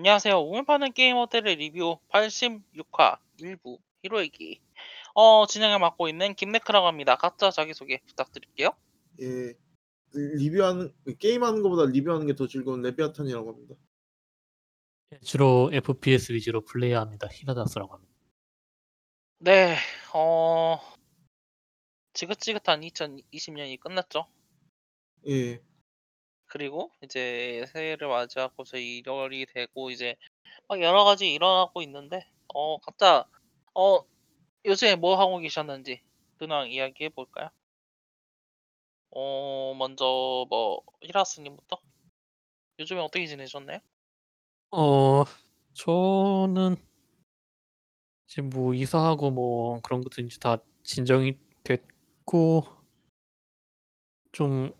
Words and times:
안녕하세요. 0.00 0.38
오늘 0.42 0.62
파는 0.66 0.92
게임 0.92 1.16
호텔의 1.16 1.56
리뷰 1.56 1.98
86화 2.10 3.18
일부 3.38 3.78
히로에기. 4.02 4.60
어, 5.14 5.46
진행을 5.46 5.78
맡고 5.78 6.10
있는 6.10 6.34
김네크라고 6.34 6.86
합니다. 6.86 7.16
각자 7.16 7.50
자기소개 7.50 8.02
부탁드릴게요. 8.06 8.72
예, 9.22 9.54
리뷰하는 10.12 10.92
게임하는 11.18 11.62
것보다 11.62 11.90
리뷰하는 11.90 12.26
게 12.26 12.34
더 12.34 12.46
즐거운 12.46 12.82
레비아탄이라고 12.82 13.50
합니다. 13.50 13.74
주로 15.22 15.70
FPS 15.72 16.32
위주로 16.34 16.60
플레이합니다. 16.62 17.28
히라다스라고 17.32 17.94
합니다. 17.94 18.12
네, 19.38 19.76
어, 20.12 20.78
지긋지긋한 22.12 22.82
2020년이 22.82 23.80
끝났죠. 23.80 24.26
예, 25.28 25.62
그리고 26.56 26.90
이제 27.02 27.66
새해를 27.68 28.08
맞이하고서 28.08 28.78
1월이 28.78 29.44
되고 29.52 29.90
이제 29.90 30.16
막 30.68 30.80
여러 30.80 31.04
가지 31.04 31.30
일어나고 31.30 31.82
있는데, 31.82 32.26
어, 32.54 32.78
각자, 32.78 33.28
어, 33.74 34.00
요즘에 34.64 34.96
뭐 34.96 35.20
하고 35.20 35.36
계셨는지 35.36 36.00
근황 36.38 36.70
이야기해 36.70 37.10
볼까요? 37.10 37.50
어, 39.10 39.74
먼저 39.76 40.46
뭐 40.48 40.80
히라스님부터 41.02 41.78
요즘에 42.78 43.00
어떻게 43.00 43.26
지내셨나요? 43.26 43.80
어, 44.70 45.24
저는 45.74 46.76
지금 48.26 48.48
뭐 48.48 48.72
이사하고 48.72 49.30
뭐 49.30 49.80
그런 49.82 50.00
것도 50.00 50.22
이제 50.22 50.38
다 50.38 50.56
진정이 50.84 51.36
됐고 51.64 52.64
좀 54.32 54.72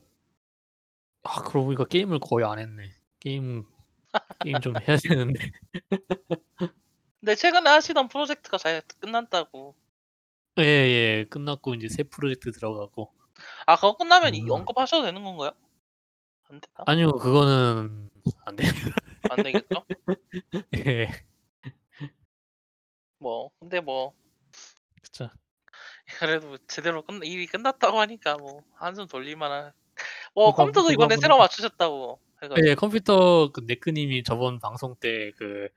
아, 1.26 1.42
그러고 1.42 1.66
보니까 1.66 1.84
게임을 1.84 2.20
거의 2.20 2.46
안 2.46 2.58
했네. 2.58 2.92
게임 3.18 3.64
게임 4.40 4.60
좀 4.60 4.74
해야 4.76 4.96
되는데. 4.96 5.50
근데 7.20 7.34
최근에 7.34 7.68
하시던 7.68 8.08
프로젝트가 8.08 8.58
잘 8.58 8.82
끝났다고. 9.00 9.74
예, 10.58 10.62
예. 10.62 11.26
끝났고 11.28 11.74
이제 11.74 11.88
새 11.88 12.04
프로젝트 12.04 12.52
들어가고. 12.52 13.12
아, 13.66 13.74
그거 13.74 13.96
끝나면 13.96 14.34
이 14.34 14.42
음. 14.42 14.50
언급하셔도 14.50 15.04
되는 15.04 15.22
건가요? 15.22 15.50
안 16.48 16.60
되나? 16.60 16.84
아니요, 16.86 17.12
그거는 17.12 18.08
안 18.44 18.56
돼요. 18.56 18.70
안 19.30 19.42
되겠죠? 19.42 19.84
예. 20.86 21.10
뭐, 23.18 23.50
근데 23.58 23.80
뭐 23.80 24.14
그쵸. 25.02 25.28
그래도 26.20 26.56
제대로 26.68 27.02
끝 27.02 27.24
일이 27.24 27.46
끝났다고 27.46 27.98
하니까 27.98 28.36
뭐 28.36 28.62
한숨 28.74 29.08
돌릴만한. 29.08 29.72
뭐 30.36 30.52
그러니까 30.54 30.56
컴퓨터도 30.62 30.92
이번에 30.92 31.16
보니까- 31.16 31.20
새로 31.20 31.38
맞추셨다고 31.38 32.20
해가지고. 32.42 32.68
예, 32.68 32.74
컴퓨터 32.76 33.50
그 33.52 33.62
네크님이 33.66 34.22
저번 34.22 34.60
방송 34.60 34.94
때 34.96 35.32
그 35.36 35.68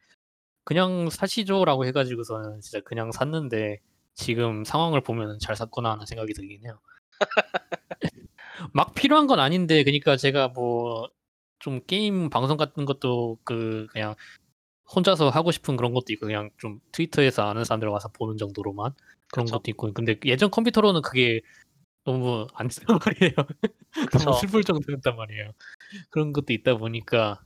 그냥 0.66 1.09
사시죠라고 1.09 1.86
해가지고서는 1.86 2.62
진짜 2.62 2.80
그냥 2.81 3.12
샀는데 3.12 3.80
지금 4.14 4.64
상황을 4.66 5.02
보면 5.02 5.40
잘 5.40 5.56
샀구나 5.56 5.92
하는 5.94 6.06
생각이 6.06 6.34
들긴 6.34 6.64
해요. 6.64 6.80
막 8.74 8.94
필요한 8.94 9.25
건 9.28 9.40
아닌데 9.40 9.84
그러니까 9.84 10.16
제가 10.18 10.50
뭐 10.50 11.08
좀 11.62 11.81
게임 11.88 12.30
방송 12.30 12.56
같은 12.56 12.86
것도 12.86 13.38
그 13.44 13.86
그냥 13.91 14.16
혼자서 14.96 15.28
하고 15.30 15.52
싶은 15.52 15.76
그런 15.76 15.94
것도 15.94 16.06
있고 16.14 16.26
그냥 16.28 16.50
좀 16.58 16.80
트위터에서 16.94 17.44
아는 17.44 17.66
사람들 17.66 17.90
와서 17.90 18.08
보는 18.14 18.38
정도로만 18.38 18.94
그런 19.30 19.46
그쵸. 19.46 19.58
것도 19.58 19.64
있고 19.72 19.91
근데 19.94 20.18
예전 20.24 20.52
컴퓨터로는 20.52 21.02
그게 21.02 21.41
너무 22.12 22.47
안 22.53 22.68
된단 22.68 22.97
말이에요. 23.06 23.34
그쵸. 24.09 24.25
너무 24.25 24.38
슬플 24.40 24.64
정도였단 24.64 25.16
말이에요. 25.16 25.52
그런 26.09 26.34
것도 26.34 26.53
있다 26.53 26.75
보니까 26.78 27.44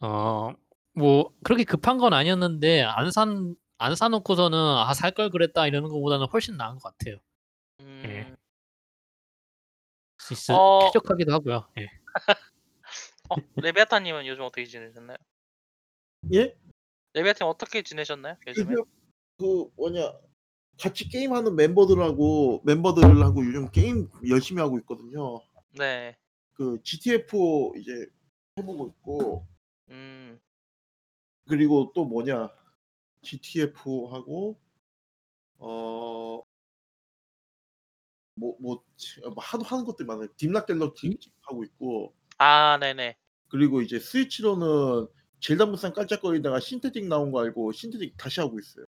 어 0.00 0.54
뭐 0.94 1.30
그렇게 1.44 1.62
급한 1.64 1.96
건 1.98 2.12
아니었는데 2.12 2.82
안 2.82 3.10
산 3.10 3.54
안 3.80 3.94
사놓고서는 3.94 4.58
아 4.58 4.92
살 4.94 5.12
걸 5.14 5.30
그랬다 5.30 5.68
이러는 5.68 5.88
것보다는 5.90 6.26
훨씬 6.32 6.56
나은 6.56 6.78
것 6.78 6.96
같아요. 6.98 7.18
음, 7.80 8.36
진짜 10.18 10.56
어. 10.56 10.80
쾌적하기도 10.86 11.32
하고요. 11.32 11.68
예. 11.78 11.86
어, 13.30 13.36
레베아타님은 13.56 14.26
요즘 14.26 14.42
어떻게 14.42 14.64
지내셨나요? 14.64 15.16
예, 16.32 16.56
레베아타님 17.14 17.48
어떻게 17.50 17.82
지내셨나요? 17.82 18.36
요즘에? 18.46 18.74
그, 18.74 18.84
그 19.38 19.70
뭐냐 19.76 20.12
같이 20.78 21.08
게임하는 21.08 21.56
멤버들하고 21.56 22.62
멤버들하고 22.64 23.44
요즘 23.44 23.70
게임 23.70 24.08
열심히 24.28 24.60
하고 24.62 24.78
있거든요. 24.78 25.40
네. 25.76 26.16
그 26.54 26.80
GTF 26.82 27.72
이제 27.76 28.06
해보고 28.58 28.88
있고 28.88 29.46
음, 29.90 30.40
그리고 31.46 31.92
또 31.94 32.04
뭐냐 32.04 32.50
GTF 33.22 34.06
하고 34.10 34.58
어 35.58 36.42
뭐뭐 38.36 38.56
뭐, 38.60 38.84
하도 39.36 39.64
하는 39.64 39.84
것들 39.84 40.06
많아요. 40.06 40.28
Deep 40.36 40.51
Rock 40.51 40.66
Galactic 40.66 41.18
하고 41.42 41.64
있고 41.64 42.14
아, 42.38 42.78
네네. 42.80 43.16
그리고 43.48 43.82
이제 43.82 43.98
스위치로는 43.98 45.08
젤다 45.40 45.66
무쌍 45.66 45.92
깔짝거리다가 45.92 46.60
Synthetik 46.60 47.06
나온 47.06 47.32
거 47.32 47.40
알고 47.40 47.72
Synthetik 47.72 48.16
다시 48.16 48.40
하고 48.40 48.58
있어요. 48.60 48.84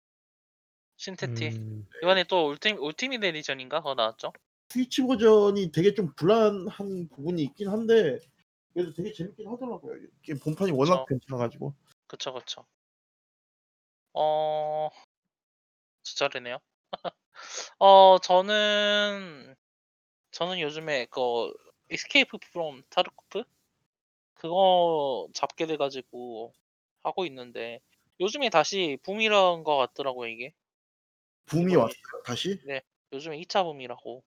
신테티. 0.99 1.47
음, 1.47 1.87
이번에 2.03 2.25
또 2.25 2.49
울티 2.49 2.73
Ultimate 2.73 3.23
Edition인가 3.23 3.79
그거 3.79 3.95
나왔죠? 3.95 4.33
스위치 4.69 5.01
버전이 5.01 5.71
되게 5.71 5.93
좀 5.93 6.13
불안한 6.15 7.07
부분이 7.09 7.41
있긴 7.41 7.69
한데 7.69 8.19
그래도 8.73 8.93
되게 8.93 9.11
재밌긴 9.13 9.47
하더라고요. 9.47 9.95
이게 10.21 10.33
본판이 10.35 10.71
워낙 10.71 11.05
그쵸. 11.05 11.05
괜찮아가지고 11.07 11.73
그쵸, 12.07 12.33
그쵸. 12.33 12.65
어, 14.13 14.89
진짜래네요. 16.03 16.59
어, 17.79 18.17
저는, 18.19 19.55
저는 20.31 20.59
요즘에 20.61 21.07
그, 21.11 21.53
Escape 21.91 22.37
from 22.53 22.83
Tarkov? 22.89 23.43
그거 24.35 25.27
잡게 25.33 25.67
돼가지고 25.67 26.53
하고 27.03 27.25
있는데, 27.25 27.81
요즘에 28.19 28.49
다시 28.49 28.97
붐이란 29.03 29.63
것 29.63 29.77
같더라고요, 29.77 30.29
이게. 30.29 30.53
붐이 31.49 31.73
이번에- 31.73 31.77
왔어요. 31.79 32.23
다시 32.25 32.59
요즘에 33.11 33.37
2차 33.41 33.63
붐이라고. 33.63 34.23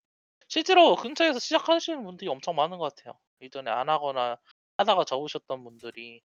실제로 0.48 0.96
근처에서 0.96 1.38
시작하시는 1.38 2.02
분들이 2.04 2.28
엄청 2.28 2.54
많은 2.56 2.78
것 2.78 2.94
같아요. 2.94 3.18
이전에 3.40 3.70
안 3.70 3.88
하거나 3.88 4.36
하다가 4.76 5.04
접으셨던 5.04 5.64
분들이. 5.64 6.20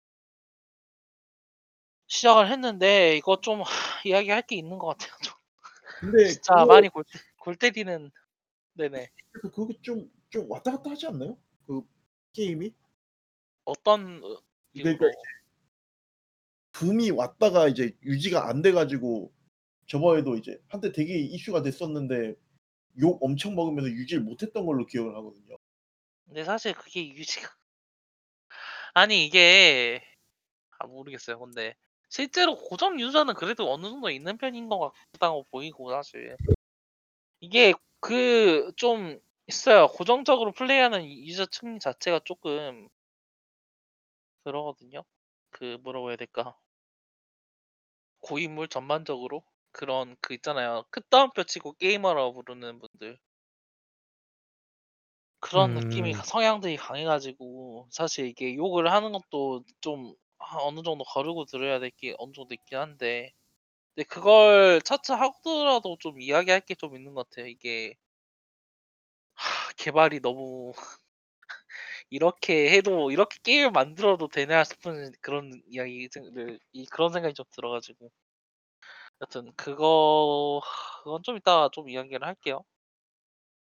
시작을 2.08 2.50
했는데, 2.52 3.18
이거 3.18 3.42
좀, 3.42 3.62
이야기할 4.06 4.44
게 4.44 4.56
있는 4.56 4.78
것 4.78 4.88
같아요. 4.88 5.12
좀. 5.22 5.34
근데 6.00 6.18
진짜 6.42 6.54
그거, 6.56 6.66
많이 6.66 6.90
골, 6.90 7.04
골 7.40 7.56
때리는, 7.56 8.12
네네. 8.74 9.10
그- 9.32 9.52
그거 9.52 9.68
좀, 9.82 10.10
좀 10.30 10.50
왔다 10.50 10.72
갔다 10.72 10.92
하지 10.92 11.08
않나요? 11.08 11.38
그 11.66 11.82
게임이 12.34 12.74
어떤 13.66 14.24
어, 14.24 14.42
그러니까 14.74 15.06
이유로 15.06 15.14
붐이 16.74 17.12
왔다가 17.12 17.68
이제 17.70 17.96
유지가 18.04 18.48
안 18.50 18.62
돼가지고 18.62 19.32
저번에도 19.88 20.36
이제 20.38 20.60
한때 20.68 20.92
되게 20.92 21.18
이슈가 21.20 21.62
됐었는데 21.62 22.36
욕 23.02 23.24
엄청 23.24 23.56
먹으면서 23.56 23.90
유지를 23.92 24.24
못했던 24.24 24.66
걸로 24.66 24.86
기억을 24.86 25.16
하거든요. 25.18 25.58
근데 26.26 26.44
사실 26.44 26.74
그게 26.74 27.08
유지가 27.10 27.50
아니 28.94 29.26
이게 29.26 30.02
아 30.80 30.88
모르겠어요. 30.88 31.40
근데 31.40 31.76
실제로 32.10 32.56
고정 32.58 33.00
유저는 33.02 33.36
그래도 33.36 33.72
어느 33.74 33.88
정도 33.90 34.12
있는 34.12 34.38
편인 34.38 34.70
것 34.70 34.94
같다고 35.14 35.46
보이고 35.52 35.92
사실 35.92 36.38
이게 37.40 37.74
그 38.02 38.72
좀 38.76 39.20
있어요. 39.48 39.88
고정적으로 39.88 40.52
플레이하는 40.52 41.06
유저층 41.08 41.80
자체가 41.80 42.20
조금 42.26 42.90
그러거든요. 44.44 45.04
그 45.50 45.78
뭐라고 45.84 46.10
해야 46.10 46.16
될까? 46.18 46.58
고인물 48.20 48.68
전반적으로 48.68 49.46
그런 49.76 50.16
그 50.22 50.34
있잖아요. 50.36 50.86
끝다운표 50.92 51.44
치고 51.46 51.74
게이머라고 51.74 52.34
부르는 52.34 52.80
분들. 52.80 53.20
그런 55.40 55.74
느낌이 55.76 56.14
음. 56.14 56.22
성향들이 56.26 56.76
강해가지고 56.78 57.88
사실 57.92 58.26
이게 58.28 58.56
욕을 58.56 58.92
하는 58.92 59.12
것도 59.14 59.64
좀 59.82 60.14
아, 60.40 60.58
어느 60.60 60.82
정도 60.84 61.04
거르고 61.06 61.46
들어야 61.46 61.80
될 61.80 61.92
게 61.92 62.14
어느 62.18 62.34
정도 62.34 62.54
있긴 62.54 62.78
한데 62.78 63.32
근데 63.96 64.08
그걸 64.08 64.82
차차 64.84 65.16
하더라도 65.18 65.98
좀 66.00 66.22
이야기할 66.22 66.62
게 66.62 66.76
좀 66.76 66.96
있는 66.98 67.14
것 67.16 67.30
같아요. 67.30 67.48
이게 67.48 67.96
하, 69.34 69.72
개발이 69.78 70.20
너무 70.22 70.74
이렇게 72.10 72.72
해도 72.72 73.12
이렇게 73.12 73.38
게임을 73.44 73.72
만들어도 73.72 74.28
되나 74.28 74.64
싶은 74.64 75.12
그런 75.22 75.62
이야기를 75.68 76.60
이 76.74 76.86
그런 76.88 77.12
생각이 77.12 77.34
좀 77.34 77.46
들어가지고 77.52 78.12
여튼 79.22 79.52
그거 79.56 80.62
그건 81.04 81.24
좀 81.24 81.38
이따가 81.38 81.70
좀 81.72 81.90
이야기를 81.90 82.26
할게요. 82.26 82.64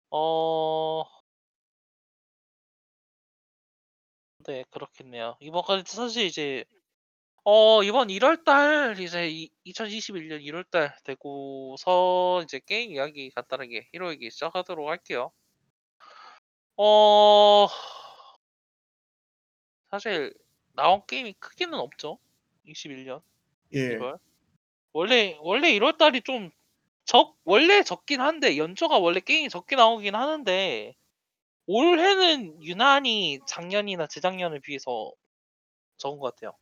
어, 0.09 1.03
네, 4.47 4.63
그렇겠네요. 4.71 5.35
이번까지 5.41 5.93
사실 5.93 6.25
이제 6.25 6.63
어 7.43 7.83
이번 7.83 8.09
1월 8.09 8.43
달 8.45 8.99
이제 8.99 9.29
이 9.29 9.49
2021년 9.65 10.41
1월 10.41 10.69
달 10.69 10.95
되고서 11.03 12.41
이제 12.43 12.59
게임 12.65 12.91
이야기 12.91 13.29
간단하게 13.31 13.89
히로 13.93 14.11
얘기 14.11 14.29
시작하도록 14.31 14.87
할게요. 14.87 15.31
어 16.77 17.67
사실 19.89 20.33
나온 20.73 21.05
게임이 21.07 21.33
크게는 21.39 21.77
없죠. 21.79 22.19
21년 22.65 23.21
예. 23.73 23.97
1월. 23.97 24.19
원래 24.97 25.37
원래 25.41 25.71
1월 25.73 25.97
달이 25.97 26.21
좀 26.21 26.51
적 27.07 27.37
원래 27.45 27.83
적긴 27.83 28.21
한데 28.21 28.57
연초가 28.57 28.99
원래 28.99 29.19
게임이 29.21 29.49
적게 29.49 29.75
나오긴 29.77 30.13
하는데 30.15 30.93
올해는 31.67 32.63
유난히 32.63 33.39
작년이나 33.47 34.07
재작년에 34.07 34.59
비해서 34.61 35.13
적은 35.97 36.19
것 36.19 36.35
같아요. 36.35 36.53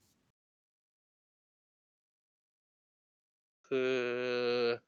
그 3.70 4.80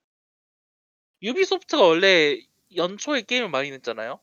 유비소프트가 1.22 1.84
원래 1.84 2.40
연초에 2.76 3.22
게임을 3.22 3.50
많이 3.50 3.70
냈잖아요. 3.72 4.20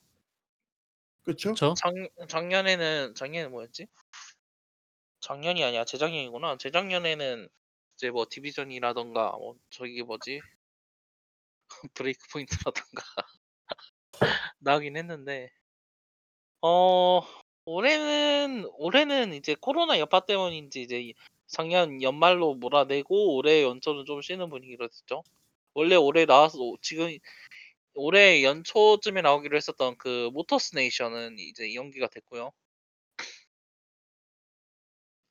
그렇죠? 1.23 1.55
그렇죠? 1.55 1.75
작 1.75 1.93
작년에는 2.29 3.15
작년에 3.15 3.49
뭐였지? 3.49 3.87
작년이 5.21 5.65
아니야 5.65 5.85
재작년이구나. 5.85 6.59
재작년에는 6.59 7.49
이제 8.05 8.11
뭐 8.11 8.27
디비전이라던가 8.29 9.33
뭐 9.39 9.57
저기 9.71 10.03
뭐지 10.03 10.43
브레이크 11.95 12.21
포인트라던가 12.31 13.03
나오긴 14.59 14.99
했는데 14.99 15.51
어 16.61 17.23
올해는 17.65 18.69
올해는 18.77 19.33
이제 19.33 19.57
코로나 19.59 19.99
여파 19.99 20.21
때문인지 20.21 20.83
이제 20.83 21.15
작년 21.47 22.03
연말로 22.03 22.55
몰아내고 22.57 23.37
올해 23.37 23.63
연초는 23.63 24.05
좀 24.05 24.21
쉬는 24.21 24.51
분위기로 24.51 24.89
됐죠. 24.89 25.23
원래 25.73 25.97
올해 25.97 26.27
나와서 26.27 26.59
지금 26.83 27.09
올해 27.95 28.45
연초쯤에 28.45 29.23
나오기로 29.23 29.57
했었던 29.57 29.97
그 29.97 30.31
모터스 30.35 30.75
네이션은 30.77 31.39
이제 31.39 31.75
연기가 31.75 32.09
됐고요. 32.09 32.53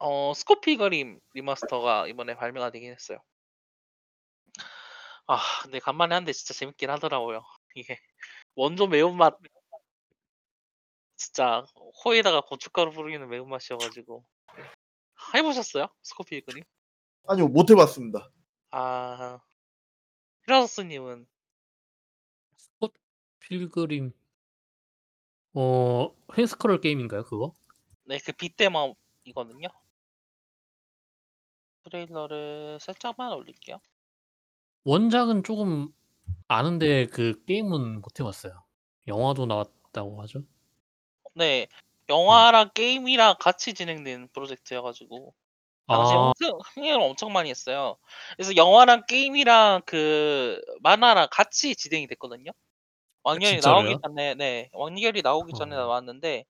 어 0.06 0.34
Scott 0.34 0.76
Pilgrim 0.76 1.18
remaster가 1.34 2.08
이번에 2.08 2.36
발매가 2.36 2.72
되긴 2.72 2.92
했어요. 2.92 3.20
아 5.28 5.40
근데 5.62 5.80
간만에 5.80 6.14
하는데 6.14 6.34
진짜 6.34 6.54
재밌긴 6.54 6.90
하더라고요. 6.90 7.42
이게 7.76 7.98
원조 8.56 8.86
매운맛 8.88 9.40
진짜 11.16 11.64
코에다가 12.04 12.42
고춧가루 12.42 12.92
뿌리는 12.92 13.26
매운맛이어 13.30 13.78
가지고 13.78 14.26
해 15.34 15.42
보셨어요? 15.42 15.88
Scott 16.02 16.42
Pilgrim? 16.42 16.66
아니요 17.26 17.48
못 17.48 17.72
해봤습니다. 17.72 18.30
아 18.72 19.40
히라소스 20.46 20.82
님은 20.82 21.26
스콧 22.58 22.94
필그림 23.40 24.12
어 25.54 26.14
횡스크롤 26.38 26.82
게임인가요 26.82 27.24
그거? 27.24 27.54
네 28.06 28.18
그 28.18 28.34
빗대맘이거든요. 28.34 29.70
트레일러를 31.94 32.80
살짝만 32.82 33.32
올릴게요. 33.34 33.80
원작은 34.84 35.44
조금 35.44 35.90
아는데 36.48 37.06
그 37.06 37.44
게임은 37.46 38.02
못 38.02 38.20
해봤어요. 38.20 38.64
영화도 39.08 39.46
나왔다고 39.46 40.22
하죠. 40.24 40.42
네. 41.36 41.68
영화랑 42.10 42.72
게임이랑 42.74 43.36
같이 43.40 43.74
진행된 43.74 44.30
프로젝트여 44.34 44.82
가지고 44.82 45.34
당시에 45.88 46.16
아, 46.18 46.34
흥 46.40 46.60
흥행을 46.74 47.02
엄청 47.02 47.32
많이 47.32 47.50
했어요. 47.50 47.98
그래서 48.36 48.56
영화랑 48.56 49.06
게임이랑 49.08 49.84
그 49.86 50.60
만화랑 50.82 51.28
같이 51.32 51.76
진행이 51.76 52.08
됐거든요. 52.08 52.52
왕년이 53.24 53.60
나오기 53.64 53.90
진짜로요? 53.90 54.02
전에 54.02 54.36
네. 54.36 54.70
왕결이 54.74 55.22
나오기 55.22 55.54
전에 55.54 55.76
어. 55.76 55.80
나왔는데 55.80 56.44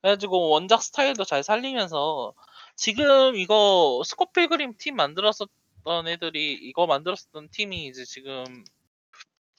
그래 0.00 0.12
가지고 0.12 0.48
원작 0.50 0.82
스타일도 0.82 1.24
잘 1.24 1.42
살리면서 1.42 2.34
지금 2.76 3.36
이거 3.36 4.02
스콧 4.04 4.32
필그림 4.32 4.74
팀 4.78 4.96
만들었었던 4.96 6.08
애들이 6.08 6.54
이거 6.54 6.86
만들었었던 6.86 7.48
팀이 7.50 7.86
이제 7.86 8.04
지금 8.04 8.44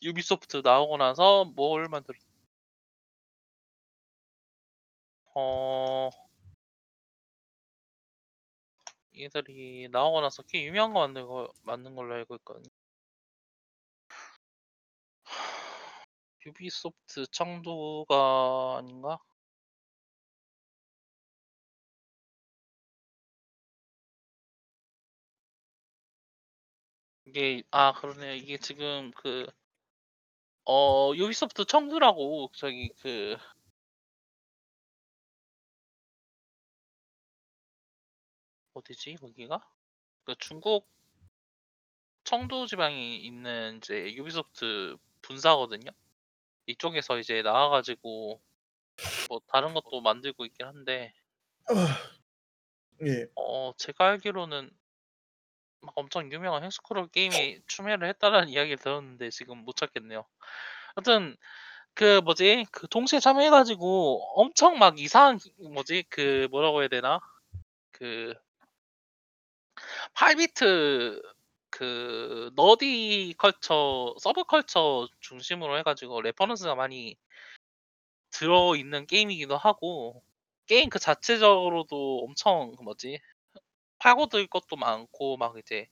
유비소프트 0.04 0.62
나오고 0.64 0.98
나서 0.98 1.46
뭘 1.56 1.88
만들 1.90 2.16
어 5.36 6.10
얘들이 9.18 9.88
나오고 9.92 10.22
나서 10.22 10.44
꽤 10.44 10.64
유명한 10.64 10.94
거 10.94 11.00
만든 11.00 11.26
거 11.26 11.52
만든 11.64 11.96
걸로 11.96 12.14
알고 12.14 12.36
있거든요. 12.36 12.70
유비소프트 16.46 17.28
청도가 17.32 18.78
아닌가? 18.80 19.20
이게 27.36 27.64
아 27.70 27.92
그러네요. 27.92 28.34
이게 28.34 28.58
지금 28.58 29.12
그 29.12 29.46
어 30.66 31.14
유비소프트 31.16 31.66
청두라고 31.66 32.52
저기 32.56 32.90
그 33.02 33.36
어디지 38.74 39.16
거기가? 39.16 39.60
그 40.26 40.36
중국 40.40 40.88
청두 42.26 42.68
지방이 42.68 43.18
있는 43.26 43.78
이제 43.78 44.14
유비소프트 44.14 44.98
분사거든요. 45.22 45.92
이쪽에서 46.68 47.20
이제 47.20 47.42
나와 47.44 47.70
가지고 47.70 48.42
뭐 49.30 49.42
다른 49.48 49.74
것도 49.74 50.02
만들고 50.02 50.46
있긴 50.46 50.68
한데 50.68 51.14
예. 53.02 53.28
어 53.36 53.74
제가 53.78 54.10
알기로는 54.10 54.70
막 55.86 55.94
엄청 55.96 56.32
유명한 56.32 56.64
횡스크롤 56.64 57.08
게임에 57.10 57.60
출연을 57.68 58.08
했다라는 58.10 58.50
이야기를 58.54 58.78
들었는데 58.78 59.30
지금 59.30 59.60
못 59.60 59.76
찾겠네요. 59.76 60.26
하여튼 60.96 61.38
그 61.94 62.22
뭐지? 62.22 62.66
그 62.72 62.88
동시에 62.90 63.20
참여해 63.20 63.50
가지고 63.50 64.22
엄청 64.36 64.78
막 64.80 65.00
이상한 65.00 65.40
뭐지? 65.60 66.06
그 66.10 66.48
뭐라고 66.52 66.82
해야 66.82 66.90
되나? 66.90 67.20
그 67.92 68.34
8비트 70.14 71.22
그 71.70 72.52
nerdy 72.56 73.36
culture, 73.38 74.16
subculture 74.20 75.08
중심으로 75.20 75.78
해 75.78 75.84
가지고 75.84 76.22
reference가 76.22 76.76
많이 76.76 77.18
들어 78.32 78.76
있는 78.76 79.08
게임이기도 79.08 79.58
하고 79.58 80.24
게임 80.68 80.90
그 80.90 81.00
자체적으로도 81.00 82.26
엄청 82.26 82.76
그 82.76 82.84
뭐지? 82.84 83.20
파고들 84.06 84.46
것도 84.46 84.76
많고 84.76 85.36
막 85.38 85.58
이제 85.58 85.88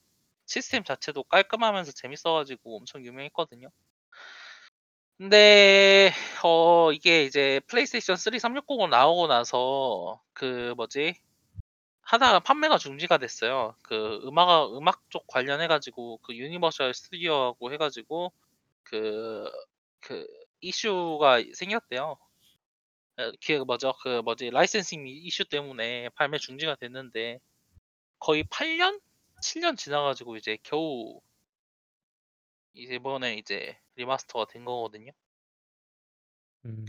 시스템 0.46 0.84
자체도 0.84 1.24
깔끔하면서 1.24 1.94
재밌어 1.94 2.34
가지고 2.34 2.78
엄청 2.78 3.04
유명했거든요. 3.04 3.70
근데 5.18 6.12
어 6.44 6.92
이게 6.92 7.24
이제 7.24 7.60
플레이스테이션 7.68 8.16
3 8.18 8.34
360으로 8.34 8.88
나오고 8.88 9.26
나서 9.28 10.22
그 10.34 10.76
뭐지? 10.78 11.16
하다가 12.02 12.42
판매가 12.42 12.78
중지가 12.78 13.18
됐어요. 13.18 13.76
그 13.82 14.22
음악 14.26 14.76
음악 14.78 15.02
쪽 15.10 15.26
관련해 15.28 15.68
가지고 15.68 16.20
그 16.20 16.36
유니버셜 16.36 16.94
스튜디오하고 16.94 17.72
해 17.74 17.78
가지고 17.78 18.32
그그 18.84 20.28
이슈가 20.62 21.44
생겼대요. 21.56 22.18
에, 23.20 23.32
그 23.46 23.54
뭐죠? 23.66 23.94
그 24.04 24.22
뭐지? 24.22 24.52
licensing 24.52 25.08
이슈 25.08 25.46
때문에 25.46 26.10
발매 26.10 26.38
중지가 26.38 26.76
됐는데 26.76 27.40
거의 28.24 28.46
8년? 28.46 29.02
7년 29.42 29.76
지나 29.76 30.02
가지고 30.02 30.38
이제 30.38 30.58
겨우 30.64 31.20
이제 32.74 32.96
이번에 32.96 33.36
이제 33.36 33.78
remaster가 33.96 34.46
된 34.46 34.64
거거든요. 34.64 35.12
음, 36.64 36.86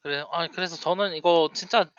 그래 0.00 0.24
아 0.30 0.48
그래서 0.48 0.76
저는 0.76 1.16
이거 1.16 1.50
진짜 1.54 1.90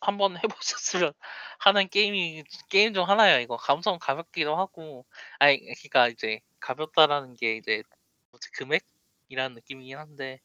한번 0.00 0.34
해 0.44 0.46
보셨으면 0.46 1.12
하는 1.58 1.88
게임이 1.88 2.44
게임 2.70 2.94
중 2.94 3.08
하나예요 3.08 3.40
이거. 3.40 3.56
감성 3.56 3.98
가볍기도 3.98 4.56
하고 4.56 5.04
아니 5.40 5.58
그러니까 5.58 6.06
이제 6.06 6.40
가볍다라는 6.60 7.34
게 7.34 7.56
이제 7.56 7.82
뭐지 8.30 8.52
금액이라는 8.52 9.56
느낌이긴 9.56 9.98
한데 9.98 10.40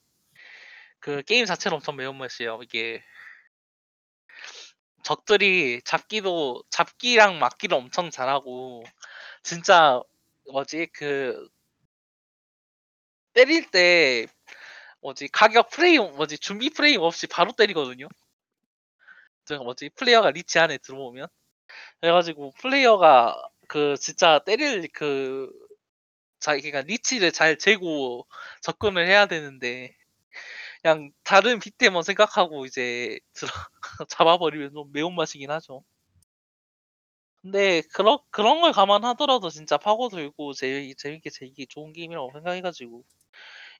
그 0.98 1.22
게임 1.22 1.46
자체는 1.46 1.76
엄청 1.76 1.94
매운맛이에요. 1.94 2.60
이게 2.64 3.04
적들이 5.04 5.82
잡기도 5.84 6.64
잡기랑 6.70 7.38
막기를 7.38 7.76
엄청 7.76 8.10
잘하고 8.10 8.84
진짜 9.42 10.02
뭐지? 10.50 10.88
그 10.92 11.48
때릴 13.34 13.70
때 13.70 14.26
뭐지? 15.02 15.28
가격 15.28 15.70
프레임 15.70 16.16
뭐지? 16.16 16.38
준비 16.38 16.70
프레임 16.70 17.00
없이 17.02 17.26
바로 17.26 17.52
때리거든요. 17.52 18.08
저 19.44 19.58
뭐지? 19.58 19.90
플레이어가 19.90 20.30
리치 20.30 20.58
안에 20.58 20.78
들어오면. 20.78 21.28
그래가지고 22.00 22.52
플레이어가 22.60 23.36
그 23.68 23.96
진짜 23.98 24.40
때릴 24.40 24.88
그 24.92 25.50
자기가 26.40 26.82
reach를 26.82 27.32
잘 27.32 27.58
재고 27.58 28.26
접근을 28.62 29.06
해야 29.06 29.26
되는데 29.26 29.94
그냥 30.84 31.12
다른 31.22 31.60
beat 31.60 31.79
'em 31.79 31.93
up 31.93 32.02
생각하고 32.02 32.66
이제 32.66 33.18
들어 33.32 33.48
잡아버리면 34.10 34.74
좀 34.74 34.92
매운맛이긴 34.92 35.50
하죠. 35.50 35.82
근데 37.40 37.80
그런 37.94 38.18
그런 38.28 38.60
걸 38.60 38.72
감안하더라도 38.72 39.48
진짜 39.48 39.78
파고들고 39.78 40.52
재미 40.52 40.94
재밌게 40.94 41.30
즐기 41.30 41.66
좋은 41.66 41.94
게임이라고 41.94 42.32
생각해가지고 42.32 43.02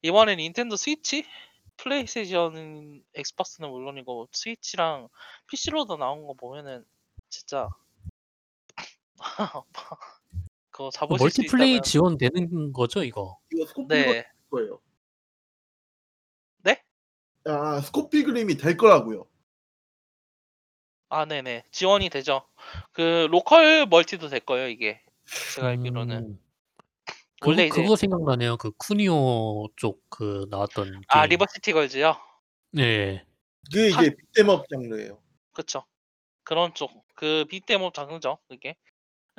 이번에 0.00 0.36
닌텐도 0.36 0.76
스위치, 0.76 1.26
플레이스테이션, 1.76 3.04
엑스박스는 3.12 3.68
물론이고 3.68 4.28
스위치랑 4.32 5.10
PC로도 5.48 5.98
나온 5.98 6.26
거 6.26 6.32
보면은 6.32 6.86
진짜 7.28 7.68
그거 10.70 10.90
잡으실 10.90 11.30
수 11.30 11.42
멀티플레이 11.42 11.68
있다면 11.68 11.82
지원되는 11.82 12.72
거죠 12.72 13.04
이거? 13.04 13.38
이거 13.52 13.66
네 13.88 14.24
거예요. 14.48 14.80
네? 17.44 17.52
아 17.52 17.80
스콧 17.80 18.09
필그림이 18.09 18.56
될 18.56 18.76
거라고요. 18.76 19.26
아, 21.10 21.24
네네. 21.26 21.64
지원이 21.70 22.08
되죠. 22.10 22.44
그 22.92 23.28
local 23.30 23.86
multi도 23.86 24.28
될 24.28 24.40
거예요, 24.40 24.68
이게. 24.68 25.00
제가 25.54 25.68
알기로는. 25.68 26.16
음. 26.16 26.40
그거 27.40 27.52
이제 27.52 27.68
그거 27.68 27.94
생각나네요. 27.94 28.56
그 28.56 28.72
쿠니오 28.72 29.68
쪽 29.76 30.02
그 30.08 30.46
나왔던 30.50 31.02
아, 31.08 31.20
게임. 31.22 31.30
리버시티 31.30 31.72
걸즈요? 31.72 32.16
네. 32.72 33.24
그게 33.64 33.90
하- 33.90 34.02
이제 34.02 34.14
beat 34.16 34.39
'em 34.39 34.55
up 34.55 34.66
장르예요. 34.68 35.20
그쵸. 35.52 35.84
그런 36.44 36.72
쪽. 36.74 36.90
그 37.14 37.44
beat 37.48 37.68
'em 37.68 37.83
up 37.83 37.92
장르죠, 37.92 38.38
그게. 38.48 38.76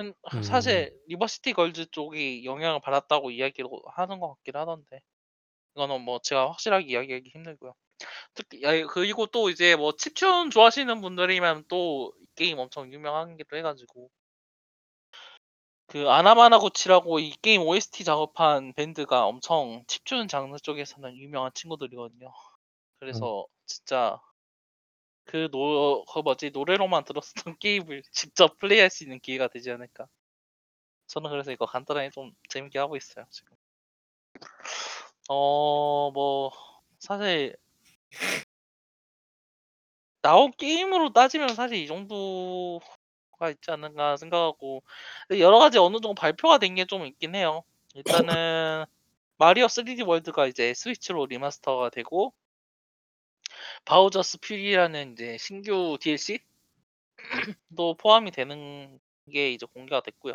음, 0.00 0.12
음. 0.34 0.42
사실 0.42 0.94
리버시티 1.08 1.52
걸즈 1.54 1.90
쪽이 1.90 2.44
영향을 2.44 2.80
받았다고 2.80 3.30
이야기를 3.30 3.68
하는 3.94 4.20
것 4.20 4.34
같긴 4.34 4.56
하던데. 4.56 5.00
이거는 5.74 6.02
뭐 6.02 6.20
제가 6.22 6.48
확실하게 6.50 6.86
이야기하기 6.86 7.30
힘들고요. 7.30 7.74
특히 8.34 8.62
야, 8.62 8.86
그리고 8.86 9.26
또 9.26 9.50
이제 9.50 9.76
뭐 9.76 9.92
chiptune 9.92 10.50
좋아하시는 10.50 11.00
분들이면 11.00 11.64
또 11.68 12.12
이 12.20 12.26
게임 12.36 12.58
엄청 12.58 12.92
유명하기도 12.92 13.56
해가지고 13.56 14.10
그 15.88 16.08
아나마나구치라고 16.10 17.18
이 17.20 17.30
게임 17.42 17.62
OST 17.62 18.04
작업한 18.04 18.72
밴드가 18.74 19.24
엄청 19.26 19.84
chiptune 19.86 20.28
장르 20.28 20.56
쪽에서는 20.58 21.16
유명한 21.16 21.50
친구들이거든요. 21.54 22.32
그래서 23.00 23.46
진짜 23.66 24.20
그 25.24 25.48
노, 25.50 26.04
그 26.06 26.20
뭐지 26.20 26.50
노래로만 26.50 27.04
들었었던 27.04 27.56
게임을 27.60 28.02
직접 28.12 28.58
플레이할 28.58 28.90
수 28.90 29.04
있는 29.04 29.20
기회가 29.20 29.48
되지 29.48 29.70
않을까. 29.70 30.08
저는 31.08 31.30
그래서 31.30 31.52
이거 31.52 31.66
간단하게 31.66 32.10
좀 32.10 32.32
재밌게 32.48 32.78
하고 32.78 32.96
있어요 32.96 33.26
지금. 33.30 33.56
어, 35.28 36.10
뭐 36.12 36.52
사실 36.98 37.56
나온 40.22 40.50
게임으로 40.52 41.12
따지면 41.12 41.54
사실 41.54 41.78
이 41.78 41.86
정도가 41.86 43.50
있지 43.50 43.70
않는가 43.70 44.16
생각하고 44.16 44.82
여러 45.38 45.58
가지 45.58 45.78
어느 45.78 45.94
정도 46.00 46.14
발표가 46.14 46.58
된 46.58 46.74
게 46.74 46.84
좀 46.86 47.06
있긴 47.06 47.34
해요. 47.34 47.62
일단은 47.94 48.84
마리오 49.38 49.68
3D 49.68 50.02
월드가 50.02 50.46
이제 50.46 50.74
스위치로 50.74 51.26
remaster가 51.26 51.90
되고 51.90 52.34
바우저스 53.86 54.38
퓨리라는 54.40 55.12
이제 55.12 55.38
신규 55.38 55.96
DLC도 56.00 56.44
포함이 57.98 58.30
되는 58.30 58.98
게 59.30 59.50
이제 59.52 59.66
공개가 59.66 60.00
됐고요. 60.00 60.34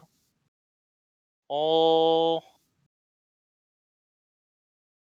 어 1.50 2.42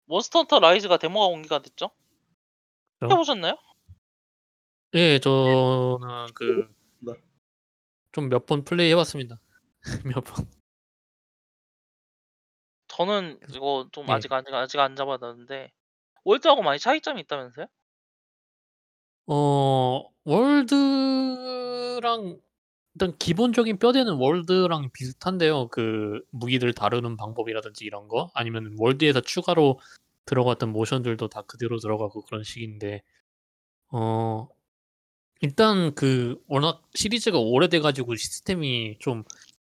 몬스터 0.08 0.40
헌터 0.40 0.60
라이즈가 0.62 0.98
데모가 0.98 1.28
공개가 1.28 1.60
됐죠? 1.62 1.92
그럼? 3.00 3.12
해보셨나요? 3.12 3.58
예, 4.94 5.20
저는 5.20 6.28
그 6.34 6.68
네. 7.00 7.14
좀 8.14 8.30
몇 8.30 8.46
번 8.46 8.64
플레이 8.64 8.92
해봤습니다. 8.92 9.40
몇 10.06 10.24
번. 10.24 10.50
저는 12.88 13.40
이거 13.54 13.88
좀 13.92 14.06
예. 14.08 14.14
아직 14.14 14.32
아직 14.32 14.54
아직 14.54 14.80
안 14.80 14.96
잡아놨는데 14.96 15.72
월드하고 16.24 16.62
많이 16.64 16.80
차이점이 16.80 17.20
있다면서요? 17.22 17.66
어 19.28 20.04
월드랑 20.24 22.40
일단 22.96 23.18
기본적인 23.18 23.78
뼈대는 23.80 24.14
월드랑 24.16 24.92
비슷한데요. 24.94 25.68
그 25.68 26.22
무기들 26.32 26.74
다루는 26.74 27.18
방법이라든지 27.18 27.84
이런 27.84 28.08
거 28.08 28.32
아니면 28.34 28.76
월드에서 28.80 29.20
추가로 29.22 29.80
들어갔던 30.26 30.72
모션들도 30.72 31.28
다 31.30 31.42
그대로 31.44 31.80
들어가고 31.80 32.24
그런 32.26 32.44
식인데 32.44 33.04
어 33.92 34.48
일단 35.42 35.94
그 35.96 36.42
워낙 36.48 36.84
시리즈가 36.96 37.40
오래돼 37.40 37.80
가지고 37.80 38.16
시스템이 38.16 38.98
좀 39.00 39.24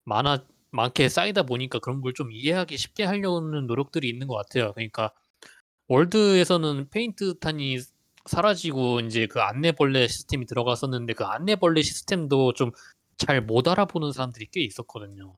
많아 0.06 0.46
많게 0.72 1.10
쌓이다 1.10 1.44
보니까 1.44 1.80
그런 1.80 2.02
걸 2.02 2.14
좀 2.16 2.32
이해하기 2.32 2.78
쉽게 2.78 3.04
하려는 3.06 3.68
노력들이 3.68 4.10
있는 4.10 4.28
것 4.28 4.36
같아요. 4.36 4.74
그러니까 4.74 5.14
월드에서는 5.88 6.90
페인트 6.90 7.40
탄이 7.40 7.80
사라지고 8.26 9.00
인제 9.02 9.28
그 9.28 9.42
안내벌레 9.42 10.08
시스템이 10.08 10.46
들어갔었는데 10.48 11.14
그 11.14 11.26
안내벌레 11.26 11.82
시스템도 11.84 12.54
좀 12.54 12.72
잘 13.18 13.42
못 13.42 13.68
알아보는 13.68 14.12
사람들이 14.12 14.48
꽤 14.52 14.62
있었거든요. 14.64 15.38